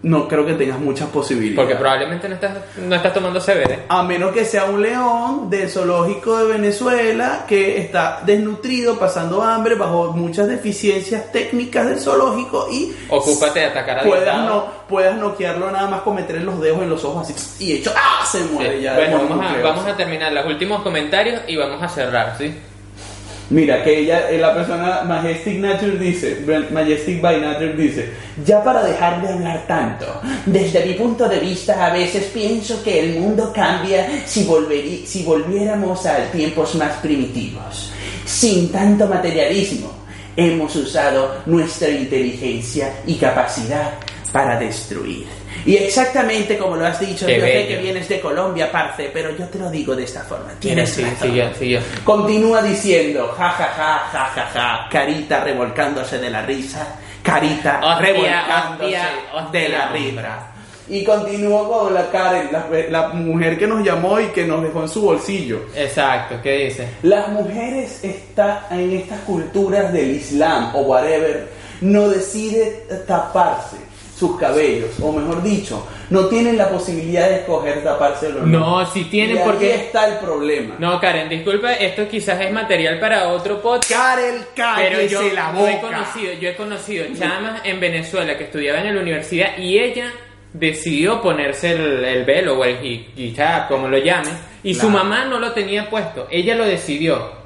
No 0.06 0.28
creo 0.28 0.46
que 0.46 0.54
tengas 0.54 0.80
muchas 0.80 1.10
posibilidades. 1.10 1.56
Porque 1.56 1.76
probablemente 1.76 2.30
no 2.30 2.36
estás, 2.36 2.58
no 2.78 2.96
estás 2.96 3.12
tomando 3.12 3.40
CBD. 3.40 3.86
A 3.90 4.04
menos 4.04 4.34
que 4.34 4.46
sea 4.46 4.66
un 4.66 4.80
león 4.80 5.50
del 5.50 5.68
zoológico 5.68 6.38
de 6.38 6.46
Venezuela 6.46 7.46
que 7.48 7.80
está 7.80 8.22
desnutrido, 8.24 9.00
pasando 9.00 9.42
hambre, 9.42 9.74
bajo 9.74 10.12
muchas 10.12 10.48
deficiencias 10.48 11.32
técnicas 11.32 11.88
del 11.88 12.00
zoológico 12.00 12.68
y 12.72 12.96
Ocúpate 13.10 13.62
de 13.62 13.66
atacar 13.66 14.02
a 14.02 14.04
puedas, 14.04 14.46
no, 14.46 14.68
puedas 14.88 15.18
noquearlo 15.18 15.72
nada 15.72 15.90
más 15.90 16.02
con 16.02 16.14
meterle 16.14 16.44
los 16.44 16.62
dedos 16.62 16.84
en 16.84 16.90
los 16.90 17.04
ojos 17.04 17.28
así 17.28 17.66
y 17.66 17.74
hecho 17.74 17.92
¡ah! 17.96 18.24
se 18.32 18.44
muere 18.44 18.78
Sí. 18.78 18.84
ya. 18.84 18.94
Bueno, 18.94 19.22
vamos 19.28 19.44
a, 19.44 19.62
vamos 19.62 19.88
a 19.88 19.98
terminar 19.98 20.32
los 20.32 20.46
últimos 20.46 20.84
comentarios 20.84 21.42
y 21.48 21.56
vamos 21.56 21.82
a 21.82 21.90
cerrar, 21.90 22.36
¿sí? 22.38 22.56
Mira, 23.50 23.84
que 23.84 24.00
ella, 24.00 24.30
eh, 24.32 24.40
la 24.40 24.56
persona 24.56 25.04
Majestic 25.04 25.60
Nature 25.60 25.98
dice, 26.00 26.44
Majestic 26.72 27.22
by 27.22 27.40
Nature 27.40 27.74
dice, 27.74 28.10
ya 28.44 28.64
para 28.64 28.84
dejar 28.84 29.22
de 29.22 29.28
hablar 29.34 29.66
tanto, 29.68 30.06
Desde 30.48 30.84
mi 30.86 30.94
punto 30.96 31.30
de 31.30 31.40
vista, 31.40 31.86
a 31.86 31.94
veces 31.94 32.24
pienso 32.34 32.82
que 32.84 33.00
el 33.00 33.20
mundo 33.20 33.52
cambia 33.54 34.08
si, 34.26 34.46
volveri- 34.46 35.06
si 35.06 35.22
volviéramos 35.24 36.06
a 36.08 36.24
tiempos 36.32 36.74
más 36.76 36.94
primitivos. 37.04 37.92
Sin 38.26 38.72
tanto 38.72 39.06
materialismo, 39.08 39.92
hemos 40.36 40.76
usado 40.76 41.36
nuestra 41.46 41.90
inteligencia 41.90 42.92
y 43.06 43.14
capacidad 43.16 43.92
para 44.32 44.60
destruir. 44.60 45.26
Y 45.66 45.78
exactamente 45.78 46.58
como 46.58 46.76
lo 46.76 46.86
has 46.86 47.00
dicho, 47.00 47.26
Qué 47.26 47.36
yo 47.36 47.42
sé 47.42 47.46
bello. 47.54 47.68
que 47.70 47.78
vienes 47.78 48.08
de 48.08 48.20
Colombia, 48.20 48.72
parce, 48.72 49.10
pero 49.12 49.36
yo 49.36 49.46
te 49.48 49.58
lo 49.58 49.70
digo 49.72 49.96
de 49.96 50.04
esta 50.04 50.22
forma. 50.22 50.52
Tienes 50.60 50.92
sí, 50.92 51.02
razón. 51.04 51.18
siguió, 51.28 51.54
siguió. 51.56 51.80
Continúa 52.04 52.62
diciendo, 52.62 53.34
ja, 53.38 53.50
ja, 53.50 53.66
ja, 53.76 54.10
ja, 54.12 54.26
ja, 54.36 54.46
ja, 54.54 54.90
carita 54.92 55.44
revolcándose 55.44 56.20
de 56.20 56.30
la 56.30 56.44
risa, 56.44 57.00
carita 57.24 57.80
Hostia, 57.84 58.00
revolcándose 58.00 58.84
hostia, 58.86 59.10
hostia, 59.34 59.60
de 59.62 59.70
la 59.70 59.88
risa. 59.90 60.48
y 60.88 61.04
continuó 61.04 61.68
con 61.68 61.94
la 61.96 62.12
Karen, 62.12 62.50
la, 62.52 62.68
la 62.92 63.08
mujer 63.08 63.58
que 63.58 63.66
nos 63.66 63.84
llamó 63.84 64.20
y 64.20 64.26
que 64.28 64.46
nos 64.46 64.62
dejó 64.62 64.84
en 64.84 64.90
su 64.90 65.02
bolsillo. 65.02 65.62
Exacto, 65.76 66.36
¿qué 66.44 66.66
dice? 66.66 66.88
Las 67.02 67.28
mujeres 67.30 68.04
está 68.04 68.68
en 68.70 68.92
estas 68.92 69.20
culturas 69.22 69.92
del 69.92 70.12
Islam 70.12 70.76
o 70.76 70.82
whatever, 70.82 71.48
no 71.82 72.08
decide 72.10 72.84
taparse 73.08 73.78
sus 74.18 74.40
cabellos, 74.40 74.92
o 75.02 75.12
mejor 75.12 75.44
dicho, 75.44 75.86
no 76.10 76.28
tienen 76.28 76.58
la 76.58 76.70
posibilidad 76.70 77.28
de 77.28 77.36
escoger 77.40 77.84
taparse 77.84 78.28
o 78.28 78.46
no. 78.46 78.46
No, 78.46 78.86
sí 78.86 79.04
tienen 79.06 79.36
Y 79.36 79.40
ahí 79.40 79.46
porque- 79.46 79.76
está 79.76 80.08
el 80.08 80.20
problema. 80.20 80.76
No, 80.80 81.00
Karen, 81.02 81.28
disculpa, 81.28 81.74
esto 81.74 82.08
quizás 82.08 82.40
es 82.40 82.52
material 82.52 82.98
para 83.00 83.28
otro 83.30 83.62
podcast. 83.62 83.92
Karen, 83.92 84.36
Pero 84.78 85.02
yo, 85.02 85.22
yo 85.22 85.68
he 85.68 85.82
conocido, 85.82 86.34
yo 86.40 86.50
he 86.50 86.56
conocido 86.56 87.06
chamas 87.20 87.62
en 87.66 87.80
Venezuela 87.82 88.38
que 88.38 88.46
estudiaban 88.46 88.86
en 88.86 88.96
la 88.96 89.02
universidad 89.02 89.58
y 89.58 89.80
ella 89.80 90.12
decidió 90.54 91.22
ponerse 91.22 91.74
el, 91.74 92.06
el 92.06 92.24
velo 92.24 92.58
o 92.58 92.64
el 92.64 92.78
hi- 92.86 93.08
hijab, 93.18 93.68
como 93.68 93.90
lo 93.90 93.98
llamen, 93.98 94.34
y 94.64 94.74
su 94.74 94.90
mamá 94.90 95.26
no 95.26 95.40
lo 95.40 95.52
tenía 95.52 95.90
puesto, 95.90 96.28
ella 96.32 96.56
lo 96.56 96.64
decidió. 96.66 97.44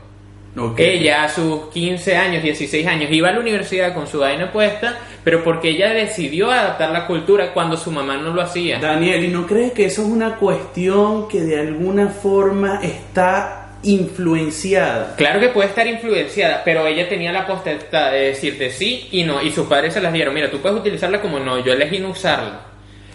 Ella 0.78 1.24
a 1.24 1.30
sus 1.30 1.70
15 1.70 2.16
años, 2.16 2.44
16 2.44 2.86
años, 2.88 3.12
iba 3.12 3.30
a 3.30 3.34
la 3.34 3.40
universidad 3.40 3.94
con 3.94 4.08
su 4.08 4.20
vaina 4.20 4.52
puesta, 4.52 4.98
pero 5.24 5.44
porque 5.44 5.70
ella 5.70 5.94
decidió 5.94 6.52
adaptar 6.52 6.92
la 6.92 7.06
cultura 7.08 7.54
cuando 7.54 7.78
su 7.78 7.92
mamá 7.92 8.18
no 8.18 8.34
lo 8.34 8.42
hacía. 8.42 8.80
Daniel, 8.80 9.24
¿y 9.24 9.28
no 9.28 9.46
crees 9.46 9.74
que 9.74 9.86
eso 9.86 10.02
es 10.04 10.08
una 10.08 10.36
cuestión 10.36 11.28
que 11.28 11.42
de 11.42 11.60
alguna 11.60 12.08
forma 12.08 12.80
está 12.82 13.78
influenciada? 13.84 15.16
Claro 15.16 15.40
que 15.40 15.50
puede 15.50 15.70
estar 15.70 15.88
influenciada, 15.88 16.62
pero 16.64 16.86
ella 16.88 17.08
tenía 17.08 17.32
la 17.32 17.46
potestad 17.46 18.12
de 18.12 18.28
decirte 18.28 18.72
sí 18.72 19.08
y 19.12 19.24
no, 19.24 19.42
y 19.42 19.52
sus 19.52 19.68
padres 19.68 19.94
se 19.94 20.02
las 20.02 20.14
dieron. 20.14 20.34
Mira, 20.34 20.50
tú 20.50 20.60
puedes 20.60 20.80
utilizarla 20.80 21.22
como 21.22 21.40
no, 21.40 21.64
yo 21.64 21.74
elegí 21.74 22.00
no 22.00 22.10
usarla. 22.10 22.62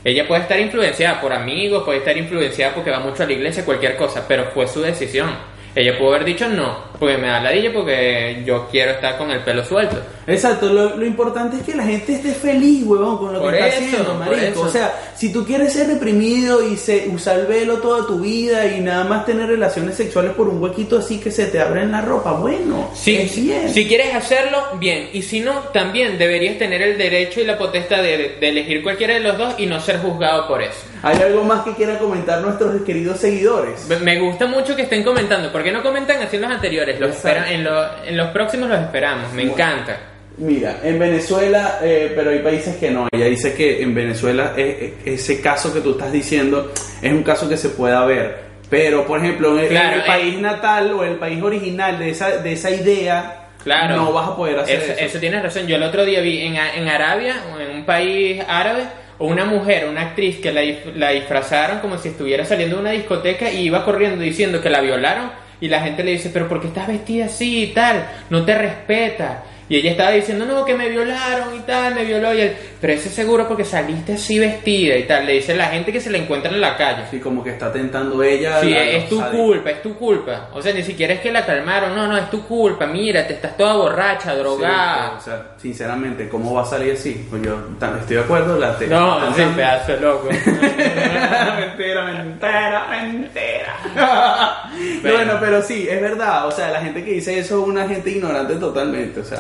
Ella 0.05 0.29
puede 0.29 0.43
estar 0.43 0.61
influenciada 0.61 1.19
por 1.21 1.33
amigos, 1.33 1.83
puede 1.85 1.99
estar 1.99 2.17
influenciada 2.17 2.75
porque 2.75 2.91
va 2.91 3.01
mucho 3.01 3.23
a 3.23 3.27
la 3.27 3.33
iglesia, 3.33 3.65
cualquier 3.65 3.97
cosa, 3.97 4.27
pero 4.29 4.45
fue 4.53 4.69
su 4.69 4.83
decisión. 4.83 5.31
Ella 5.75 5.99
pudo 5.99 6.11
haber 6.11 6.25
dicho 6.25 6.49
no, 6.49 6.77
porque 7.05 7.19
me 7.19 7.29
da 7.29 7.41
ladilla, 7.41 7.73
porque 7.73 8.43
yo 8.47 8.67
quiero 8.71 8.93
estar 8.93 9.17
con 9.19 9.31
el 9.31 9.41
pelo 9.41 9.65
suelto. 9.65 9.97
Exacto, 10.27 10.71
lo, 10.73 10.97
lo 10.97 11.05
importante 11.05 11.57
es 11.59 11.63
que 11.63 11.75
la 11.75 11.85
gente 11.85 12.15
esté 12.15 12.33
feliz, 12.33 12.83
huevón, 12.87 13.19
con 13.19 13.33
lo 13.35 13.41
Por 13.41 13.53
que 13.53 13.59
está 13.59 13.69
eso, 13.77 13.85
haciendo, 13.85 14.09
por 14.25 14.37
marico. 14.37 14.61
O 14.63 14.69
sea, 14.69 14.93
si 15.15 15.33
tú 15.33 15.45
quieres 15.45 15.73
ser 15.73 15.89
reprimido 15.89 16.67
y 16.67 16.77
se, 16.77 17.09
usar 17.09 17.41
el 17.41 17.47
velo 17.47 17.77
toda 17.79 18.07
tu 18.07 18.21
vida 18.21 18.67
y 18.67 18.81
nada 18.81 19.05
más 19.05 19.27
tener 19.27 19.49
relaciones 19.49 19.97
sexuales 19.97 20.33
por 20.33 20.49
un 20.49 20.63
huequito 20.63 20.99
así 20.99 21.19
que 21.19 21.31
se 21.31 21.47
te 21.47 21.61
abre 21.61 21.83
en 21.83 21.93
la 21.93 22.01
ropa, 22.01 22.33
bueno, 22.33 22.91
Sí, 22.95 23.17
es 23.17 23.37
bien. 23.37 23.69
si 23.73 23.87
quieres 23.87 24.15
hacerlo, 24.15 24.59
bien. 24.79 25.11
Y 25.13 25.23
si 25.23 25.41
no, 25.41 25.53
también 25.75 26.17
deberías 26.17 26.59
tener 26.59 26.81
el 26.81 26.97
derecho 26.97 27.41
y 27.41 27.45
la 27.45 27.59
potestad 27.59 28.03
de, 28.03 28.37
de 28.41 28.49
elegir 28.49 28.83
cualquiera 28.83 29.15
de 29.15 29.21
los 29.21 29.37
dos 29.37 29.55
y 29.59 29.67
no 29.67 29.79
ser 29.81 29.99
juzgado 29.99 30.49
por 30.49 30.63
eso. 30.63 30.79
¿Hay 31.03 31.19
algo 31.19 31.45
más 31.45 31.65
que 31.65 31.75
quieran 31.75 31.99
comentar 31.99 32.41
nuestros 32.41 32.81
queridos 32.83 33.19
seguidores? 33.21 33.87
Me- 33.89 33.97
Me 33.99 34.19
gusta 34.21 34.47
mucho 34.47 34.75
que 34.75 34.83
estén 34.83 35.03
comentando. 35.05 35.53
¿Por 35.53 35.63
qué 35.63 35.71
no 35.71 35.83
comentan 35.83 36.23
así 36.23 36.37
en 36.37 36.43
los 36.43 36.51
anteriores? 36.51 36.94
Los 37.01 37.17
esperan, 37.17 37.49
en, 37.49 37.65
lo- 37.65 38.05
en 38.05 38.17
los 38.17 38.29
próximos 38.29 38.69
los 38.69 38.81
esperamos. 38.81 39.33
Me 39.33 39.43
Bueno. 39.47 39.53
encanta. 39.53 39.97
Mira, 40.37 40.81
en 40.83 40.99
Venezuela, 40.99 41.79
eh, 41.83 42.13
pero 42.15 42.31
hay 42.31 42.41
países 42.41 42.77
que 42.77 42.91
no. 42.91 43.07
Ella 43.13 43.27
dice 43.27 43.55
que 43.55 43.81
en 43.83 43.95
Venezuela 43.95 44.55
eh, 44.57 44.97
eh, 45.07 45.13
ese 45.15 45.41
caso 45.41 45.73
que 45.73 45.81
tú 45.81 45.93
estás 45.93 46.11
diciendo 46.11 46.73
es 47.01 47.13
un 47.13 47.23
caso 47.23 47.49
que 47.49 47.57
se 47.57 47.69
pueda 47.71 48.05
ver. 48.05 48.43
Pero, 48.69 49.07
por 49.07 49.21
ejemplo, 49.21 49.53
en 49.57 49.65
el, 49.65 49.69
Claro, 49.69 49.95
el 49.97 50.01
eh. 50.01 50.05
país 50.07 50.39
natal 50.39 50.91
o 50.93 51.05
el 51.05 51.17
país 51.17 51.41
original 51.43 51.99
de 52.01 52.11
esa, 52.11 52.39
de 52.39 52.53
esa 52.53 52.71
idea, 52.71 53.47
Claro. 53.63 53.95
no 53.97 54.13
vas 54.13 54.31
a 54.31 54.37
poder 54.37 54.59
hacer 54.59 54.83
eso, 54.83 54.93
eso. 54.93 55.01
eso 55.05 55.19
tienes 55.21 55.41
razón. 55.43 55.67
Yo 55.69 55.77
el 55.77 55.83
otro 55.85 56.05
día 56.05 56.21
vi 56.21 56.41
en, 56.41 56.57
en 56.57 56.89
Arabia, 56.89 57.37
en 57.61 57.71
un 57.77 57.87
país 57.87 58.43
árabe, 58.49 58.83
una 59.21 59.45
mujer, 59.45 59.87
una 59.89 60.01
actriz 60.03 60.41
que 60.41 60.53
la, 60.53 60.63
la 60.97 61.11
disfrazaron 61.11 61.79
como 61.79 61.97
si 61.99 62.09
estuviera 62.09 62.45
saliendo 62.45 62.75
de 62.77 62.83
una 62.83 62.91
discoteca 62.91 63.49
y 63.53 63.61
iba 63.67 63.85
corriendo 63.85 64.21
diciendo 64.21 64.61
que 64.61 64.69
la 64.71 64.81
violaron 64.81 65.31
y 65.61 65.69
la 65.69 65.81
gente 65.81 66.05
le 66.05 66.13
dice, 66.13 66.31
pero 66.33 66.49
¿por 66.49 66.61
qué 66.61 66.69
estás 66.69 66.87
vestida 66.87 67.27
así 67.27 67.65
y 67.65 67.67
tal? 67.69 68.07
No 68.31 68.45
te 68.45 68.57
respeta. 68.57 69.45
Y 69.67 69.77
ella 69.77 69.93
estaba 69.93 70.11
diciendo, 70.11 70.45
no, 70.45 70.65
que 70.65 70.75
me 70.75 70.91
violaron 70.91 71.57
y 71.57 71.61
tal, 71.61 71.95
me 71.95 72.05
violó. 72.05 72.35
Y 72.35 72.41
él, 72.43 72.57
pero 72.81 72.93
eso 72.93 73.09
es 73.09 73.15
seguro 73.15 73.49
porque 73.49 73.65
saliste 73.65 74.13
así 74.13 74.39
vestida 74.39 74.97
y 74.97 75.05
tal. 75.05 75.25
Le 75.25 75.35
dice 75.35 75.55
la 75.55 75.69
gente 75.69 75.91
que 75.91 76.01
se 76.01 76.11
la 76.11 76.19
encuentra 76.19 76.51
en 76.51 76.61
la 76.61 76.77
calle. 76.77 77.03
Así 77.05 77.19
como 77.19 77.43
que 77.43 77.51
está 77.51 77.73
tentando 77.73 78.23
ella. 78.23 78.61
Sí, 78.61 78.75
es 78.75 79.09
tu 79.09 79.23
culpa, 79.31 79.71
es 79.71 79.83
tu 79.83 79.95
culpa. 79.95 80.51
O 80.53 80.61
sea, 80.61 80.75
ni 80.75 80.83
siquiera 80.83 81.15
es 81.15 81.21
que 81.21 81.33
la 81.33 81.47
calmaron, 81.47 81.95
no, 81.95 82.07
no, 82.07 82.19
es 82.19 82.29
tu 82.29 82.47
culpa. 82.47 82.87
Mira, 82.87 83.27
te 83.27 83.35
estás 83.35 83.57
toda 83.57 83.77
borracha, 83.77 84.35
drogada. 84.35 85.13
Sí, 85.13 85.17
o 85.19 85.21
sea, 85.23 85.54
sinceramente, 85.65 86.29
¿cómo 86.29 86.53
va 86.53 86.61
a 86.61 86.67
salir 86.67 86.93
así? 86.93 87.27
Pues 87.31 87.41
yo 87.41 87.57
estoy 88.01 88.17
de 88.19 88.23
acuerdo. 88.23 88.59
La 88.59 88.77
te- 88.77 88.87
no, 88.87 89.17
tan- 89.17 89.35
sí, 89.35 89.43
pedazo 89.57 89.97
loco. 89.97 90.29
mentira, 90.31 92.05
mentira, 92.05 92.87
mentira. 92.91 93.77
bueno, 95.03 95.39
pero 95.41 95.63
sí, 95.63 95.87
es 95.91 96.03
verdad. 96.03 96.47
O 96.49 96.51
sea, 96.51 96.69
la 96.71 96.83
gente 96.83 97.03
que 97.03 97.13
dice 97.13 97.39
eso 97.39 97.63
es 97.63 97.67
una 97.69 97.89
gente 97.89 98.11
ignorante 98.11 98.57
totalmente. 98.57 99.21
O 99.21 99.25
sea, 99.25 99.39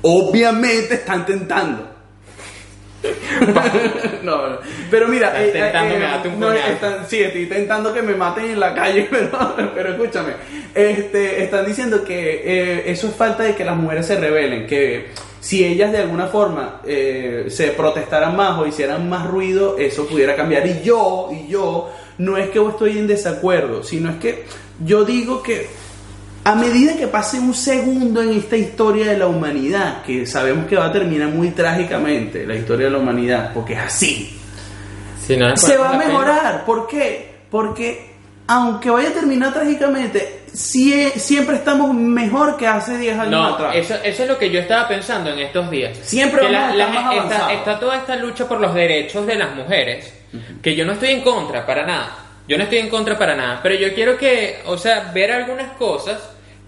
obviamente 0.00 0.94
están 0.94 1.26
tentando. 1.26 1.94
no, 4.22 4.48
no. 4.48 4.56
pero 4.90 5.06
mira, 5.08 5.28
Estás 5.38 5.52
tentando 5.72 5.98
darte 6.00 6.28
un 6.28 6.40
no, 6.40 6.46
puñal. 6.48 6.70
están- 6.72 7.06
sí, 7.06 7.22
estoy 7.22 7.42
intentando 7.42 7.92
que 7.92 8.00
me 8.00 8.14
maten 8.14 8.46
en 8.46 8.58
la 8.60 8.72
calle, 8.74 9.06
pero, 9.10 9.54
pero 9.74 9.90
escúchame, 9.90 10.32
este, 10.74 11.42
están 11.44 11.66
diciendo 11.66 12.02
que 12.02 12.40
eh, 12.44 12.90
eso 12.90 13.08
es 13.08 13.14
falta 13.14 13.42
de 13.42 13.54
que 13.54 13.64
las 13.64 13.76
mujeres 13.76 14.06
se 14.06 14.18
rebelen, 14.18 14.66
que 14.66 15.10
si 15.46 15.64
ellas 15.64 15.92
de 15.92 15.98
alguna 15.98 16.26
forma 16.26 16.80
eh, 16.84 17.46
se 17.50 17.68
protestaran 17.68 18.34
más 18.34 18.58
o 18.58 18.66
hicieran 18.66 19.08
más 19.08 19.28
ruido, 19.28 19.78
eso 19.78 20.04
pudiera 20.08 20.34
cambiar. 20.34 20.66
Y 20.66 20.82
yo, 20.82 21.30
y 21.30 21.46
yo, 21.46 21.88
no 22.18 22.36
es 22.36 22.50
que 22.50 22.58
estoy 22.58 22.98
en 22.98 23.06
desacuerdo, 23.06 23.84
sino 23.84 24.10
es 24.10 24.16
que 24.16 24.44
yo 24.84 25.04
digo 25.04 25.44
que 25.44 25.68
a 26.42 26.56
medida 26.56 26.96
que 26.96 27.06
pase 27.06 27.38
un 27.38 27.54
segundo 27.54 28.22
en 28.22 28.30
esta 28.30 28.56
historia 28.56 29.06
de 29.06 29.18
la 29.18 29.28
humanidad, 29.28 30.02
que 30.02 30.26
sabemos 30.26 30.66
que 30.66 30.74
va 30.74 30.86
a 30.86 30.92
terminar 30.92 31.28
muy 31.28 31.50
trágicamente, 31.50 32.44
la 32.44 32.56
historia 32.56 32.86
de 32.86 32.90
la 32.90 32.98
humanidad, 32.98 33.52
porque 33.54 33.74
es 33.74 33.78
así, 33.78 34.36
Si 35.24 35.36
no, 35.36 35.56
se 35.56 35.76
va 35.76 35.90
a 35.90 35.96
mejorar. 35.96 36.64
¿Por 36.64 36.88
qué? 36.88 37.36
Porque 37.52 38.16
aunque 38.48 38.90
vaya 38.90 39.10
a 39.10 39.12
terminar 39.12 39.52
trágicamente, 39.52 40.40
sie- 40.56 41.12
siempre 41.18 41.56
estamos 41.56 41.94
mejor 41.94 42.56
que 42.56 42.66
hace 42.66 42.96
10 42.98 43.18
años 43.18 43.30
No, 43.30 43.44
atrás. 43.54 43.76
eso, 43.76 43.94
eso 44.02 44.22
es 44.22 44.28
lo 44.28 44.38
que 44.38 44.50
yo 44.50 44.60
estaba 44.60 44.88
pensando 44.88 45.30
en 45.30 45.38
estos 45.40 45.70
días. 45.70 45.96
Siempre 46.02 46.40
que 46.46 46.52
vamos 46.52 46.68
a 46.70 46.72
estar 46.72 47.40
más 47.42 47.52
está, 47.52 47.78
toda 47.78 47.96
esta 47.98 48.16
lucha 48.16 48.48
por 48.48 48.60
los 48.60 48.74
derechos 48.74 49.26
de 49.26 49.34
las 49.36 49.54
mujeres, 49.54 50.12
que 50.62 50.74
yo 50.74 50.84
no 50.84 50.92
estoy 50.94 51.10
en 51.10 51.20
contra 51.22 51.64
para 51.66 51.84
nada. 51.86 52.16
Yo 52.48 52.56
no 52.56 52.62
estoy 52.64 52.78
en 52.78 52.88
contra 52.88 53.18
para 53.18 53.34
nada, 53.34 53.60
pero 53.62 53.74
yo 53.74 53.92
quiero 53.94 54.16
que, 54.16 54.60
o 54.66 54.78
sea, 54.78 55.10
ver 55.12 55.32
algunas 55.32 55.72
cosas 55.72 56.18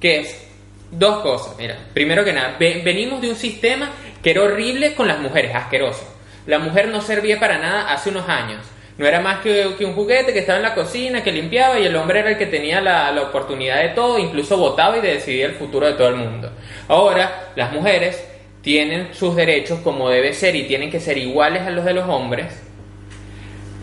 que 0.00 0.20
es 0.20 0.44
dos 0.90 1.20
cosas. 1.22 1.54
Mira, 1.56 1.76
primero 1.94 2.24
que 2.24 2.32
nada, 2.32 2.56
ve- 2.58 2.82
venimos 2.84 3.20
de 3.20 3.30
un 3.30 3.36
sistema 3.36 3.90
que 4.22 4.30
era 4.32 4.42
horrible 4.42 4.94
con 4.94 5.06
las 5.06 5.18
mujeres, 5.20 5.54
asqueroso. 5.54 6.02
La 6.46 6.58
mujer 6.58 6.88
no 6.88 7.00
servía 7.00 7.38
para 7.38 7.58
nada 7.58 7.92
hace 7.92 8.10
unos 8.10 8.28
años. 8.28 8.60
No 8.98 9.06
era 9.06 9.20
más 9.20 9.38
que, 9.40 9.74
que 9.78 9.84
un 9.84 9.94
juguete 9.94 10.32
que 10.32 10.40
estaba 10.40 10.56
en 10.58 10.64
la 10.64 10.74
cocina, 10.74 11.22
que 11.22 11.30
limpiaba 11.30 11.78
y 11.78 11.86
el 11.86 11.94
hombre 11.96 12.18
era 12.20 12.30
el 12.30 12.36
que 12.38 12.46
tenía 12.46 12.80
la, 12.80 13.10
la 13.12 13.22
oportunidad 13.22 13.80
de 13.80 13.90
todo, 13.90 14.18
incluso 14.18 14.56
votaba 14.56 14.98
y 14.98 15.00
decidía 15.00 15.46
el 15.46 15.52
futuro 15.52 15.86
de 15.86 15.92
todo 15.92 16.08
el 16.08 16.16
mundo. 16.16 16.50
Ahora, 16.88 17.50
las 17.54 17.72
mujeres 17.72 18.24
tienen 18.60 19.10
sus 19.14 19.36
derechos 19.36 19.78
como 19.84 20.08
debe 20.10 20.34
ser 20.34 20.56
y 20.56 20.64
tienen 20.64 20.90
que 20.90 20.98
ser 20.98 21.16
iguales 21.16 21.62
a 21.62 21.70
los 21.70 21.84
de 21.84 21.94
los 21.94 22.08
hombres, 22.08 22.46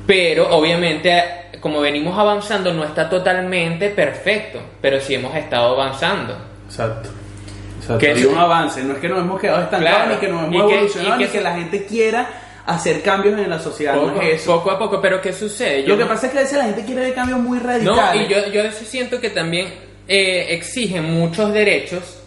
pero 0.05 0.55
obviamente 0.55 1.23
como 1.61 1.79
venimos 1.81 2.17
avanzando 2.19 2.73
no 2.73 2.83
está 2.83 3.09
totalmente 3.09 3.89
perfecto, 3.89 4.59
pero 4.81 4.99
sí 4.99 5.15
hemos 5.15 5.35
estado 5.35 5.73
avanzando. 5.73 6.37
Exacto. 6.67 7.09
Exacto. 7.79 7.97
Que 7.99 8.07
Y 8.09 8.19
eso- 8.19 8.29
un 8.29 8.37
avance, 8.37 8.83
no 8.83 8.93
es 8.93 8.99
que 8.99 9.09
nos 9.09 9.19
hemos 9.19 9.39
quedado 9.39 9.63
estancados, 9.63 9.95
Claro. 9.97 10.13
ni 10.13 10.19
que 10.19 10.27
nos 10.27 10.43
hemos 10.43 10.53
Y 10.53 10.67
que- 10.67 10.73
evolucionado, 10.75 11.15
y 11.15 11.17
que 11.19 11.25
ni 11.25 11.31
que 11.31 11.41
la 11.41 11.53
gente 11.55 11.85
quiera 11.85 12.29
hacer 12.65 13.01
cambios 13.01 13.37
en 13.39 13.49
la 13.49 13.59
sociedad, 13.59 13.95
Poco, 13.95 14.11
no 14.11 14.21
es 14.21 14.41
eso. 14.41 14.55
poco 14.55 14.71
a 14.71 14.79
poco, 14.79 14.99
pero 15.01 15.21
¿qué 15.21 15.31
sucede? 15.33 15.83
Yo 15.83 15.89
Lo 15.89 15.97
que 15.97 16.03
no- 16.03 16.09
pasa 16.09 16.27
es 16.27 16.31
que 16.33 16.39
a 16.39 16.41
veces 16.41 16.57
la 16.57 16.63
gente 16.65 16.83
quiere 16.85 17.01
ver 17.01 17.13
cambios 17.13 17.39
muy 17.39 17.59
No, 17.59 17.63
radicales. 17.65 18.21
y 18.29 18.33
yo, 18.33 18.47
yo 18.51 18.61
a 18.61 18.63
veces 18.63 18.87
siento 18.87 19.19
que 19.21 19.29
también 19.29 19.67
eh, 20.07 20.47
exigen 20.49 21.03
muchos 21.13 21.51
derechos 21.53 22.21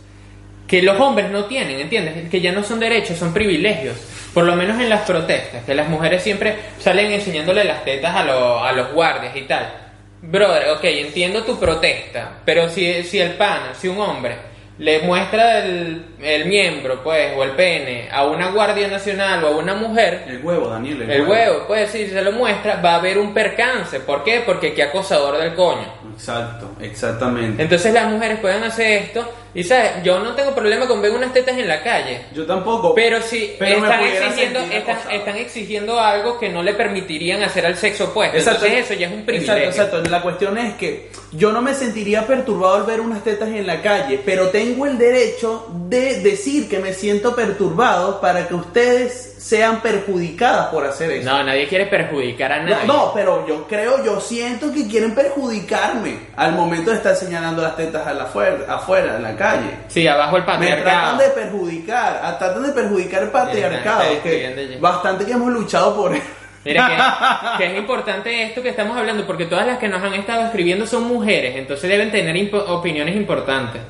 que 0.67 0.83
los 0.83 1.01
hombres 1.01 1.31
no 1.31 1.47
tienen, 1.47 1.81
¿entiendes? 1.81 2.29
Que 2.31 2.41
ya 2.41 2.53
no 2.53 2.63
son 2.63 2.79
derechos, 2.81 3.17
son 3.19 3.33
privilegios. 3.33 3.97
Por 4.35 4.45
lo 4.45 4.55
menos 4.55 4.79
en 4.81 4.89
las 4.91 5.01
protestas, 5.03 5.65
que 5.65 5.75
las 5.75 5.89
mujeres 5.89 6.23
siempre 6.23 6.55
salen 6.79 7.11
enseñándole 7.13 7.65
las 7.65 7.85
tetas 7.85 8.15
a, 8.15 8.25
lo- 8.25 8.63
a 8.63 8.73
los 8.73 8.93
guardias 8.93 9.35
y 9.35 9.43
tal. 9.43 9.73
Brother, 10.21 10.71
ok, 10.71 10.85
entiendo 10.85 11.45
tu 11.45 11.59
protesta, 11.59 12.41
pero 12.45 12.69
si, 12.69 13.03
si 13.05 13.19
el 13.21 13.33
pana, 13.35 13.73
si 13.79 13.89
un 13.89 13.99
hombre 14.01 14.37
le 14.79 15.01
muestra 15.01 15.65
el, 15.65 16.05
el 16.23 16.47
miembro, 16.47 17.03
pues, 17.03 17.33
o 17.37 17.43
el 17.43 17.51
pene 17.53 18.09
a 18.13 18.25
una 18.27 18.51
guardia 18.51 18.87
nacional 18.89 19.43
o 19.45 19.49
a 19.49 19.57
una 19.57 19.75
mujer, 19.75 20.25
El 20.29 20.43
huevo, 20.43 20.69
Daniel, 20.69 21.03
el, 21.03 21.11
el 21.11 21.23
huevo, 21.27 21.65
pues 21.67 21.91
si 21.91 22.07
se 22.07 22.23
lo 22.23 22.33
muestra, 22.33 22.81
va 22.81 22.93
a 22.93 22.95
haber 22.97 23.19
un 23.19 23.35
percance. 23.35 24.01
¿Por 24.01 24.23
qué? 24.23 24.43
Porque 24.47 24.75
qué 24.75 24.85
acosador 24.85 25.39
del 25.39 25.55
coño. 25.55 25.87
Exacto, 26.15 26.71
exactamente. 26.81 27.63
Entonces 27.63 27.93
las 27.93 28.09
mujeres 28.09 28.39
pueden 28.41 28.63
hacer 28.63 29.03
esto. 29.03 29.29
Y 29.55 29.65
sabes, 29.65 30.03
yo 30.05 30.19
no 30.21 30.35
tengo 30.35 30.55
problema 30.55 30.87
con 30.87 31.01
ver 31.01 31.11
unas 31.13 31.33
tetas 31.33 31.57
en 31.57 31.67
la 31.67 31.83
calle. 31.83 32.27
Yo 32.35 32.45
tampoco. 32.47 32.95
Pero 32.95 33.21
si 33.23 33.55
Pero 33.59 33.79
están, 33.85 34.01
exigiendo, 34.05 34.61
están, 34.61 34.99
están 35.11 35.37
exigiendo 35.37 35.99
algo 35.99 36.39
que 36.39 36.49
no 36.51 36.63
le 36.63 36.75
permitirían 36.75 37.43
hacer 37.43 37.65
al 37.67 37.77
sexo 37.77 38.05
opuesto. 38.07 38.37
Exacto. 38.37 38.67
Entonces 38.67 38.91
eso 38.91 39.01
ya 39.01 39.07
es 39.09 39.13
un 39.15 39.25
privilegio. 39.25 39.55
Exacto, 39.69 39.97
exacto. 39.99 40.11
La 40.11 40.23
cuestión 40.23 40.59
es 40.59 40.75
que 40.75 41.11
yo 41.33 41.51
no 41.53 41.63
me 41.63 41.75
sentiría 41.75 42.27
perturbado 42.27 42.75
al 42.77 42.83
ver 42.85 43.01
unas 43.01 43.25
tetas 43.25 43.49
en 43.49 43.67
la 43.67 43.81
calle, 43.81 44.21
pero 44.25 44.49
tengo 44.49 44.87
el 44.87 44.99
derecho 44.99 45.67
de 45.89 46.21
decir 46.21 46.69
que 46.69 46.79
me 46.79 46.93
siento 46.93 47.35
perturbado 47.35 48.21
para 48.21 48.47
que 48.47 48.55
ustedes 48.55 49.37
sean 49.39 49.81
perjudicadas 49.81 50.67
por 50.67 50.85
hacer 50.85 51.11
eso. 51.13 51.31
No, 51.31 51.43
nadie 51.43 51.69
quiere 51.69 51.87
perjudicar 51.87 52.53
a 52.53 52.63
No, 52.63 52.71
nadie. 52.71 52.87
no, 52.87 53.13
pero 53.15 53.47
yo 53.47 53.67
creo, 53.67 54.05
yo 54.05 54.21
siento 54.21 54.73
que 54.73 54.87
quieren 54.89 55.15
perjudicarme 55.15 56.19
al 56.37 56.53
momento 56.53 56.91
de 56.91 56.97
estar 56.97 57.15
señalando 57.17 57.63
las 57.63 57.77
tetas 57.77 58.07
a 58.07 58.13
la 58.15 58.25
afuera, 58.25 58.59
afuera 58.69 59.17
en 59.17 59.23
la 59.23 59.37
calle. 59.39 59.71
Sí, 59.89 60.07
abajo 60.07 60.37
el 60.37 60.43
Me 60.43 60.47
tratan 60.47 60.61
patriarcado. 60.61 61.19
de 61.19 61.29
perjudicar, 61.31 62.39
tratan 62.39 62.63
de 62.65 62.73
perjudicar 62.73 63.23
el 63.23 63.31
patriarcado, 63.31 64.23
que 64.23 64.79
bastante 64.81 65.25
que 65.25 65.33
hemos 65.33 65.53
luchado 65.53 65.97
por 65.97 66.15
él. 66.15 66.23
Mira 66.65 67.55
que, 67.57 67.59
que 67.65 67.73
es 67.73 67.79
importante 67.79 68.43
esto 68.43 68.61
que 68.61 68.69
estamos 68.71 68.97
hablando, 68.99 69.27
porque 69.27 69.47
todas 69.47 69.67
las 69.67 69.79
que 69.79 69.89
nos 69.89 70.03
han 70.03 70.15
estado 70.15 70.45
escribiendo 70.45 70.87
son 70.87 71.05
mujeres, 71.05 71.57
entonces 71.57 71.89
deben 71.89 72.11
tener 72.11 72.55
opiniones 72.55 73.17
importantes. 73.17 73.81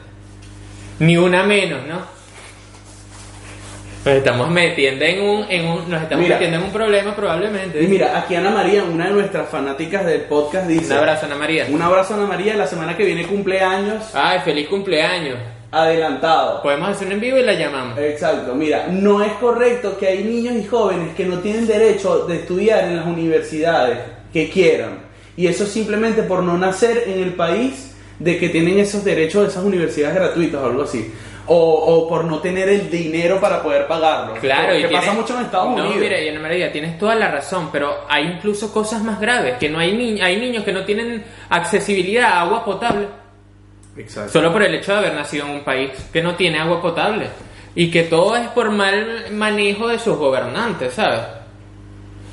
Ni 1.01 1.17
una 1.17 1.43
menos, 1.43 1.87
¿no? 1.87 2.18
Nos 4.09 4.17
estamos 4.17 4.51
metiendo 4.51 5.05
en 5.05 5.21
un, 5.21 5.45
en 5.51 5.67
un, 5.67 5.91
nos 5.91 6.01
estamos 6.01 6.23
Mira. 6.23 6.37
metiendo 6.37 6.57
en 6.57 6.65
un 6.65 6.73
problema 6.73 7.15
probablemente. 7.15 7.83
Y 7.83 7.89
mira, 7.89 8.19
aquí 8.19 8.35
Ana 8.35 8.51
María, 8.51 8.83
una 8.83 9.05
de 9.09 9.13
nuestras 9.13 9.51
fanáticas 9.51 10.07
del 10.07 10.23
podcast, 10.23 10.67
dice: 10.67 10.95
Un 10.95 10.99
abrazo, 11.01 11.27
Ana 11.27 11.35
María. 11.35 11.67
Un 11.71 11.83
abrazo, 11.83 12.15
Ana 12.15 12.25
María. 12.25 12.57
La 12.57 12.67
semana 12.67 12.97
que 12.97 13.05
viene 13.05 13.27
cumpleaños 13.27 14.05
Ay, 14.15 14.39
feliz 14.47 14.67
cumpleaños. 14.69 15.37
adelantado. 15.71 16.63
Podemos 16.63 16.89
hacer 16.89 17.09
un 17.09 17.13
en 17.13 17.21
vivo 17.21 17.37
y 17.37 17.43
la 17.43 17.53
llamamos. 17.53 17.99
Exacto, 17.99 18.55
mira, 18.55 18.87
no 18.91 19.23
es 19.23 19.33
correcto 19.35 19.99
que 19.99 20.07
hay 20.07 20.25
niños 20.25 20.55
y 20.57 20.65
jóvenes 20.67 21.15
que 21.15 21.27
no 21.27 21.41
tienen 21.41 21.67
derecho 21.67 22.25
de 22.25 22.37
estudiar 22.37 22.85
en 22.85 22.97
las 22.97 23.07
universidades 23.07 23.99
que 24.33 24.49
quieran. 24.49 25.01
Y 25.37 25.49
eso 25.49 25.67
simplemente 25.67 26.23
por 26.23 26.43
no 26.43 26.57
nacer 26.57 27.05
en 27.09 27.23
el 27.23 27.35
país 27.35 27.95
de 28.19 28.39
que 28.39 28.49
tienen 28.49 28.79
esos 28.79 29.05
derechos 29.05 29.43
de 29.43 29.49
esas 29.51 29.65
universidades 29.65 30.15
gratuitas 30.15 30.63
o 30.63 30.67
algo 30.67 30.83
así. 30.85 31.13
O, 31.49 31.57
o 31.57 32.09
por 32.09 32.25
no 32.25 32.41
tener 32.41 32.69
el 32.69 32.91
dinero 32.91 33.41
para 33.41 33.63
poder 33.63 33.87
pagarlo. 33.87 34.35
Claro, 34.41 34.77
que 34.77 34.89
pasa 34.89 35.13
mucho 35.15 35.35
en 35.35 35.47
Estados 35.47 35.69
no, 35.69 35.85
Unidos. 35.85 35.97
mira, 35.97 36.21
y 36.21 36.29
Ana 36.29 36.41
María, 36.41 36.71
tienes 36.71 36.99
toda 36.99 37.15
la 37.15 37.31
razón, 37.31 37.71
pero 37.73 38.05
hay 38.09 38.27
incluso 38.27 38.73
cosas 38.73 39.03
más 39.03 39.19
graves, 39.19 39.57
que 39.59 39.69
no 39.69 39.79
hay 39.79 39.97
ni 39.97 40.21
hay 40.21 40.39
niños 40.39 40.63
que 40.65 40.73
no 40.73 40.85
tienen 40.85 41.25
accesibilidad 41.49 42.33
a 42.33 42.41
agua 42.43 42.65
potable. 42.65 43.09
Exacto. 43.97 44.33
Solo 44.33 44.53
por 44.53 44.63
el 44.63 44.75
hecho 44.75 44.93
de 44.93 44.99
haber 44.99 45.15
nacido 45.15 45.47
en 45.47 45.53
un 45.53 45.65
país 45.65 45.91
que 46.13 46.23
no 46.23 46.35
tiene 46.35 46.59
agua 46.59 46.81
potable. 46.81 47.29
Y 47.75 47.91
que 47.91 48.05
todo 48.05 48.37
es 48.37 48.49
por 48.49 48.71
mal 48.71 49.27
manejo 49.33 49.89
de 49.89 49.99
sus 49.99 50.17
gobernantes, 50.17 50.95
¿sabes? 50.95 51.21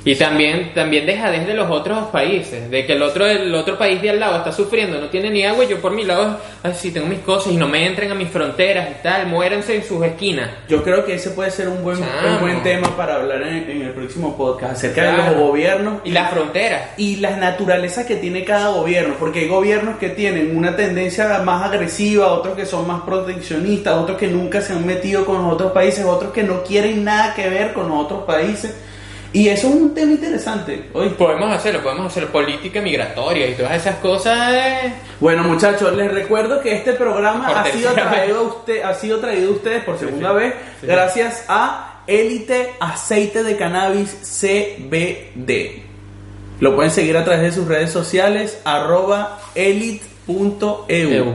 Y 0.06 0.14
también, 0.14 0.72
también 0.72 1.04
deja 1.04 1.32
desde 1.32 1.52
los 1.52 1.68
otros 1.68 2.06
países, 2.12 2.70
de 2.70 2.86
que 2.86 2.92
el 2.92 3.02
otro, 3.02 3.26
el 3.26 3.52
otro 3.54 3.76
país 3.76 4.00
de 4.00 4.10
al 4.10 4.20
lado 4.20 4.36
está 4.36 4.52
sufriendo, 4.52 5.00
no 5.00 5.08
tiene 5.08 5.30
ni 5.30 5.44
agua, 5.44 5.64
y 5.64 5.68
yo 5.68 5.80
por 5.80 5.90
mi 5.92 6.04
lado, 6.04 6.38
ay, 6.62 6.72
sí, 6.76 6.92
tengo 6.92 7.08
mis 7.08 7.18
cosas 7.18 7.52
y 7.52 7.56
no 7.56 7.66
me 7.66 7.84
entren 7.84 8.12
a 8.12 8.14
mis 8.14 8.28
fronteras 8.28 8.88
y 8.88 9.02
tal, 9.02 9.26
muéranse 9.26 9.74
en 9.74 9.82
sus 9.82 10.04
esquinas. 10.04 10.48
Yo 10.68 10.84
creo 10.84 11.04
que 11.04 11.14
ese 11.14 11.30
puede 11.30 11.50
ser 11.50 11.66
un 11.68 11.82
buen, 11.82 11.98
un 11.98 12.40
buen 12.40 12.62
tema 12.62 12.96
para 12.96 13.16
hablar 13.16 13.42
en, 13.42 13.68
en 13.68 13.82
el 13.82 13.90
próximo 13.90 14.36
podcast 14.36 14.74
acerca 14.74 15.10
de 15.10 15.16
los 15.16 15.34
gobiernos 15.36 16.00
Y 16.04 16.12
las 16.12 16.30
fronteras. 16.30 16.82
y 16.96 17.16
las 17.16 17.36
naturalezas 17.38 18.06
que 18.06 18.14
tiene 18.14 18.44
cada 18.44 18.68
gobierno, 18.68 19.16
porque 19.18 19.40
hay 19.40 19.48
gobiernos 19.48 19.96
que 19.98 20.10
tienen 20.10 20.56
una 20.56 20.76
tendencia 20.76 21.40
más 21.40 21.64
agresiva, 21.64 22.28
otros 22.28 22.54
que 22.54 22.64
son 22.64 22.86
más 22.86 23.02
proteccionistas, 23.02 23.94
otros 23.94 24.16
que 24.16 24.28
nunca 24.28 24.60
se 24.60 24.72
han 24.72 24.86
metido 24.86 25.26
con 25.26 25.42
los 25.42 25.52
otros 25.52 25.72
países, 25.72 26.04
otros 26.04 26.32
que 26.32 26.44
no 26.44 26.62
quieren 26.62 27.02
nada 27.02 27.34
que 27.34 27.48
ver 27.50 27.72
con 27.72 27.88
los 27.88 28.04
otros 28.04 28.22
países. 28.22 28.72
Y 29.36 29.50
eso 29.50 29.68
es 29.68 29.74
un 29.74 29.92
tema 29.92 30.12
interesante. 30.12 30.84
Hoy, 30.94 31.10
Podemos 31.10 31.52
hacerlo, 31.52 31.82
podemos 31.82 32.06
hacer 32.06 32.28
política 32.28 32.80
migratoria 32.80 33.46
y 33.46 33.52
todas 33.52 33.72
esas 33.76 33.96
cosas. 33.96 34.54
eh. 34.54 34.94
Bueno, 35.20 35.42
muchachos, 35.42 35.94
les 35.94 36.10
recuerdo 36.10 36.62
que 36.62 36.72
este 36.74 36.94
programa 36.94 37.46
Por 37.46 37.58
ha 37.58 37.66
sido, 37.66 37.92
traído 37.92 38.38
a 38.38 38.42
usted, 38.44 38.82
ha 38.82 38.94
sido 38.94 39.18
traído 39.20 39.50
a 39.50 39.52
ustedes 39.52 39.84
por 39.84 39.98
segunda 39.98 40.32
vez 40.32 40.54
gracias 40.80 41.44
a 41.48 42.00
Elite 42.06 42.76
Aceite 42.80 43.42
de 43.42 43.58
Cannabis 43.58 44.08
CBD. 44.22 45.82
Lo 46.60 46.74
pueden 46.74 46.90
seguir 46.90 47.18
a 47.18 47.22
través 47.22 47.42
de 47.42 47.52
sus 47.52 47.68
redes 47.68 47.90
sociales, 47.90 48.62
arroba 48.64 49.38
elite.eu. 49.54 50.88
Eu. 50.88 51.34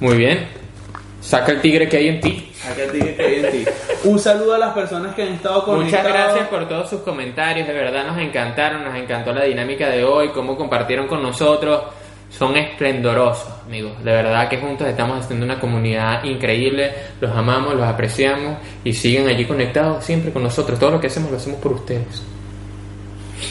Muy 0.00 0.16
bien. 0.16 0.48
Saca 1.20 1.52
el 1.52 1.60
tigre 1.60 1.88
que 1.88 1.96
hay 1.96 2.08
en 2.08 2.20
ti. 2.20 2.47
Que 2.74 3.40
en 3.40 3.50
ti. 3.52 3.64
Un 4.04 4.18
saludo 4.18 4.54
a 4.54 4.58
las 4.58 4.74
personas 4.74 5.14
que 5.14 5.22
han 5.22 5.28
estado 5.34 5.64
conectadas. 5.64 6.04
Muchas 6.04 6.26
gracias 6.26 6.48
por 6.48 6.68
todos 6.68 6.88
sus 6.90 7.00
comentarios, 7.00 7.66
de 7.66 7.74
verdad 7.74 8.06
nos 8.06 8.18
encantaron, 8.18 8.84
nos 8.84 8.94
encantó 8.96 9.32
la 9.32 9.44
dinámica 9.44 9.88
de 9.88 10.04
hoy, 10.04 10.28
cómo 10.30 10.56
compartieron 10.56 11.06
con 11.06 11.22
nosotros. 11.22 11.82
Son 12.30 12.54
esplendorosos, 12.58 13.48
amigos. 13.66 13.92
De 14.04 14.12
verdad 14.12 14.48
que 14.50 14.58
juntos 14.58 14.86
estamos 14.86 15.24
haciendo 15.24 15.46
una 15.46 15.58
comunidad 15.58 16.22
increíble. 16.24 16.92
Los 17.22 17.34
amamos, 17.34 17.74
los 17.74 17.84
apreciamos 17.86 18.58
y 18.84 18.92
siguen 18.92 19.26
allí 19.28 19.46
conectados 19.46 20.04
siempre 20.04 20.30
con 20.30 20.42
nosotros. 20.42 20.78
Todo 20.78 20.90
lo 20.90 21.00
que 21.00 21.06
hacemos 21.06 21.30
lo 21.30 21.38
hacemos 21.38 21.58
por 21.58 21.72
ustedes. 21.72 22.22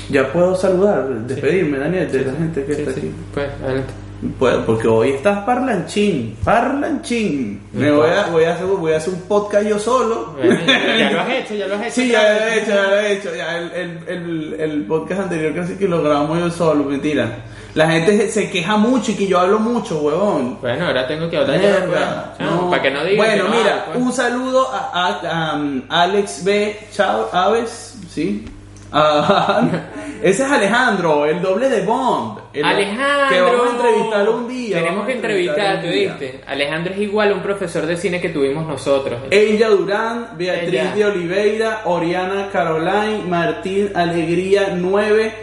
Ya 0.10 0.32
puedo 0.32 0.56
saludar, 0.56 1.08
despedirme, 1.26 1.80
Daniel, 1.80 2.12
de 2.12 2.26
la 2.26 2.34
gente 2.34 2.66
que 2.66 2.76
Sí, 2.76 2.82
está 2.82 2.94
sí. 2.94 3.00
aquí. 3.00 3.12
Pues, 3.34 3.48
adelante. 3.64 3.94
Puedo, 4.40 4.66
porque 4.66 4.88
hoy 4.88 5.10
estás 5.12 5.44
parlanchín, 5.46 6.36
parlanchín. 6.44 7.62
Me 7.72 7.92
voy 7.92 8.10
a, 8.10 8.28
voy 8.32 8.46
a 8.46 8.54
hacer, 8.56 8.66
voy 8.66 8.94
a 8.94 8.98
hacer 8.98 9.14
un 9.14 9.22
podcast 9.22 9.68
yo 9.68 9.78
solo. 9.78 10.34
Bueno, 10.38 10.60
ya, 10.66 10.98
ya 10.98 11.12
lo 11.12 11.22
has 11.22 11.30
hecho, 11.30 11.54
ya 11.56 11.68
lo 11.68 11.76
has 11.76 11.82
hecho. 11.84 11.92
Sí, 11.96 12.08
ya 12.10 12.22
lo 12.24 12.30
he 12.48 12.58
hecho, 12.60 12.72
ya 12.74 12.84
lo 12.88 13.00
he 13.00 13.14
hecho. 13.14 13.36
Ya 13.36 13.58
el, 13.58 13.72
el, 13.74 14.08
el, 14.08 14.54
el 14.60 14.86
podcast 14.86 15.22
anterior 15.22 15.54
casi 15.54 15.76
que 15.76 15.88
lo 15.88 16.02
grabamos 16.02 16.40
yo 16.40 16.50
solo, 16.50 16.84
mentira. 16.86 17.46
La 17.76 17.92
gente 17.92 18.28
se- 18.30 18.50
queja 18.50 18.76
mucho 18.78 19.12
y 19.12 19.16
que 19.16 19.28
yo 19.28 19.40
hablo 19.40 19.60
mucho, 19.60 20.00
huevón. 20.00 20.58
Bueno, 20.62 20.88
ahora 20.88 21.06
tengo 21.08 21.30
que 21.30 21.38
hablar 21.38 21.62
ya. 21.62 21.68
Mierda, 21.70 21.86
pues. 21.88 22.00
Ah, 22.02 22.34
no. 22.40 22.70
Para 22.72 22.82
que 22.82 22.90
no 22.92 23.04
digan. 23.04 23.18
Bueno, 23.18 23.44
que 23.44 23.50
no 23.50 23.56
mira, 23.56 23.72
hablo, 23.74 23.86
pues. 23.94 23.98
un 24.06 24.14
saludo 24.14 24.68
a, 24.74 24.90
a- 24.94 25.52
a, 25.52 25.56
um, 25.58 25.82
Alex 25.90 26.44
B. 26.44 26.80
Chao, 26.92 27.30
Aves, 27.32 27.98
¿sí? 28.10 28.46
Ah, 28.92 29.62
ese 30.24 30.44
es 30.44 30.52
Alejandro, 30.52 31.26
el 31.26 31.42
doble 31.42 31.70
de 31.70 31.82
Bond. 31.82 32.40
El- 32.54 32.64
Alejandro. 32.66 33.28
Que 33.30 33.42
vamos 33.42 33.68
a 33.68 33.70
entrevistarlo 33.76 34.38
un 34.38 34.48
día. 34.48 34.78
Tenemos 34.80 35.06
que 35.06 35.12
a 35.12 35.16
entrevistar, 35.16 35.76
entrevistarlo 35.76 35.82
¿tú 35.82 35.88
un 35.88 35.94
día. 35.94 36.14
viste? 36.32 36.44
Alejandro 36.48 36.94
es 36.94 37.00
igual 37.00 37.32
a 37.32 37.34
un 37.36 37.42
profesor 37.42 37.86
de 37.86 37.98
cine 37.98 38.22
que 38.22 38.30
tuvimos 38.30 38.66
nosotros. 38.66 39.20
Ella 39.32 39.70
Durán, 39.70 40.30
Beatriz 40.38 40.70
Ella. 40.70 40.96
de 40.96 41.06
Oliveira, 41.06 41.82
Oriana 41.86 42.50
Caroline, 42.52 43.24
Martín 43.28 43.92
Alegría 43.96 44.70
9, 44.76 45.34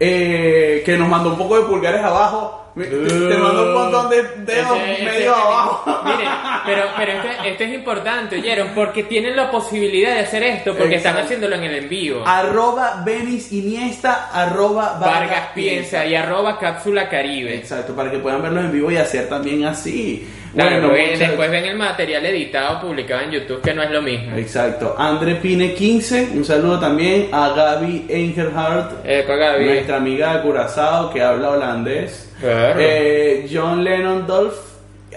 eh, 0.00 0.82
que 0.84 0.96
nos 0.96 1.08
mandó 1.08 1.30
un 1.30 1.38
poco 1.38 1.56
de 1.58 1.62
pulgares 1.64 2.02
abajo. 2.02 2.63
Me- 2.76 2.86
Te 2.86 2.96
te 2.96 3.36
mandó 3.38 3.66
un 3.68 3.74
montón 3.74 4.10
de 4.10 4.22
dedos 4.52 4.78
medio 5.04 5.32
abajo. 5.34 6.02
Miren, 6.04 6.28
pero, 6.66 6.82
pero 6.96 7.12
esto, 7.12 7.28
esto 7.44 7.64
es 7.64 7.72
importante, 7.74 8.36
oyeron, 8.36 8.68
porque 8.74 9.04
tienen 9.04 9.36
la 9.36 9.48
posibilidad 9.50 10.14
de 10.14 10.20
hacer 10.22 10.42
esto, 10.42 10.74
porque 10.74 10.96
están 10.96 11.16
haciéndolo 11.16 11.54
en 11.54 11.62
el 11.64 11.74
en 11.76 11.88
vivo. 11.88 12.24
Arroba 12.26 13.02
Benis 13.06 13.52
Iniesta, 13.52 14.28
arroba 14.32 14.98
Vargas 15.00 15.50
piensa 15.54 16.04
y 16.04 16.16
arroba 16.16 16.58
cápsula 16.58 17.08
caribe. 17.08 17.54
Exacto, 17.54 17.94
para 17.94 18.10
que 18.10 18.18
puedan 18.18 18.42
verlos 18.42 18.64
en 18.64 18.72
vivo 18.72 18.90
y 18.90 18.96
hacer 18.96 19.28
también 19.28 19.64
así. 19.66 20.26
Claro, 20.54 20.88
Bueno, 20.88 21.18
después 21.18 21.50
ven 21.50 21.64
el 21.64 21.76
material 21.76 22.24
editado 22.26 22.80
publicado 22.80 23.22
en 23.22 23.32
YouTube, 23.32 23.60
que 23.60 23.74
no 23.74 23.82
es 23.82 23.90
lo 23.90 24.02
mismo. 24.02 24.36
Exacto. 24.36 24.94
André 24.96 25.34
Pine 25.36 25.74
15, 25.74 26.28
un 26.34 26.44
saludo 26.44 26.78
también 26.78 27.28
a 27.32 27.48
Gaby 27.50 28.06
Engelhardt, 28.08 29.04
Gaby. 29.04 29.64
nuestra 29.64 29.96
amiga 29.96 30.36
de 30.36 30.42
Curazao 30.42 31.12
que 31.12 31.22
habla 31.22 31.50
holandés. 31.50 32.30
Claro. 32.44 32.78
Eh, 32.80 33.48
John 33.52 33.82
Lennon 33.82 34.26
Dolph, 34.26 34.54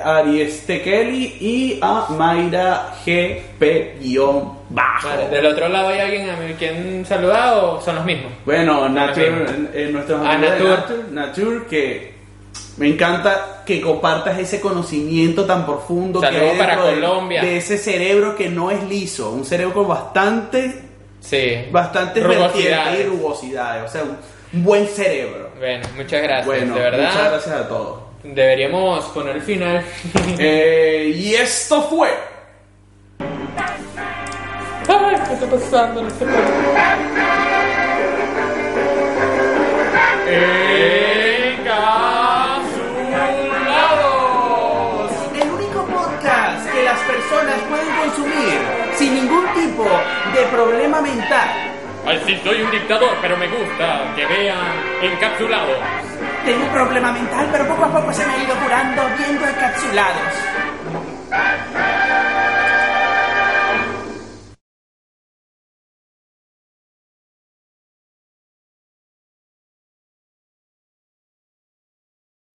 Aries 0.04 0.66
Tekeli 0.66 1.38
y 1.42 1.80
a 1.82 2.06
Mayra 2.10 2.94
GP-bajo. 3.06 4.56
Vale, 4.70 5.28
del 5.30 5.46
otro 5.48 5.68
lado 5.70 5.90
hay 5.90 6.00
alguien 6.00 6.30
a 6.30 6.38
mí 6.38 6.54
quien 6.58 7.06
saludar 7.06 7.58
o 7.58 7.82
son 7.82 7.96
los 7.96 8.06
mismos. 8.06 8.32
Bueno, 8.46 8.88
Nature, 8.90 9.46
eh, 9.74 9.90
nuestros 9.92 10.22
Ah, 10.24 10.34
amigos 10.34 10.58
de 10.60 10.64
Nature. 10.66 10.98
Nature, 10.98 11.04
Nature, 11.12 11.66
que 11.70 12.14
me 12.78 12.88
encanta 12.90 13.64
que 13.66 13.82
compartas 13.82 14.38
ese 14.40 14.62
conocimiento 14.62 15.46
tan 15.46 15.66
profundo 15.66 16.22
que 16.22 16.28
hay 16.28 16.58
para 16.58 16.78
de- 17.42 17.58
ese 17.58 17.78
cerebro 17.78 18.36
que 18.36 18.50
no 18.50 18.72
es 18.72 18.84
liso, 18.84 19.32
un 19.32 19.44
cerebro 19.46 19.74
con 19.74 19.88
bastante, 19.88 20.82
Sí. 21.20 21.66
bastante 21.72 22.20
Rugosidades. 22.22 22.54
vertientes 22.54 23.00
y 23.00 23.10
rugosidades, 23.10 23.84
o 23.84 23.92
sea, 23.92 24.04
un 24.04 24.18
buen 24.52 24.88
cerebro. 24.88 25.50
Bueno, 25.58 25.88
muchas 25.96 26.22
gracias, 26.22 26.46
Bueno, 26.46 26.76
de 26.76 26.82
verdad. 26.82 27.08
muchas 27.10 27.32
gracias 27.32 27.56
a 27.56 27.68
todos. 27.68 28.00
Deberíamos 28.24 29.06
poner 29.06 29.36
el 29.38 29.42
final. 29.42 29.84
Eh, 30.40 31.12
y 31.16 31.34
esto 31.36 31.82
fue. 31.84 32.10
Ay, 34.90 35.16
¿qué 35.28 35.34
está 35.34 35.46
pasando? 35.48 36.04
No 36.04 36.10
sé 36.10 36.26
por. 36.26 36.34
El 45.40 45.52
único 45.52 45.86
podcast 45.86 46.72
que 46.72 46.84
las 46.84 47.00
personas 47.02 47.56
pueden 47.70 47.88
consumir 48.04 48.60
sin 48.98 49.14
ningún 49.16 49.46
tipo 49.54 49.84
de 49.84 50.44
problema 50.52 51.02
mental. 51.02 51.67
Ay, 52.08 52.24
sí, 52.26 52.40
soy 52.42 52.62
un 52.62 52.72
dictador, 52.72 53.18
pero 53.22 53.36
me 53.36 53.50
gusta 53.50 54.16
que 54.16 54.26
vean 54.26 54.58
encapsulados. 55.02 55.76
Tengo 56.46 56.64
un 56.64 56.72
problema 56.72 57.12
mental, 57.12 57.50
pero 57.52 57.68
poco 57.68 57.84
a 57.84 57.92
poco 57.92 58.14
se 58.14 58.26
me 58.26 58.32
ha 58.32 58.44
ido 58.44 58.56
curando 58.56 59.02
viendo 59.18 59.46
encapsulados. 59.46 60.34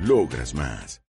Logras 0.00 0.54
más. 0.54 1.02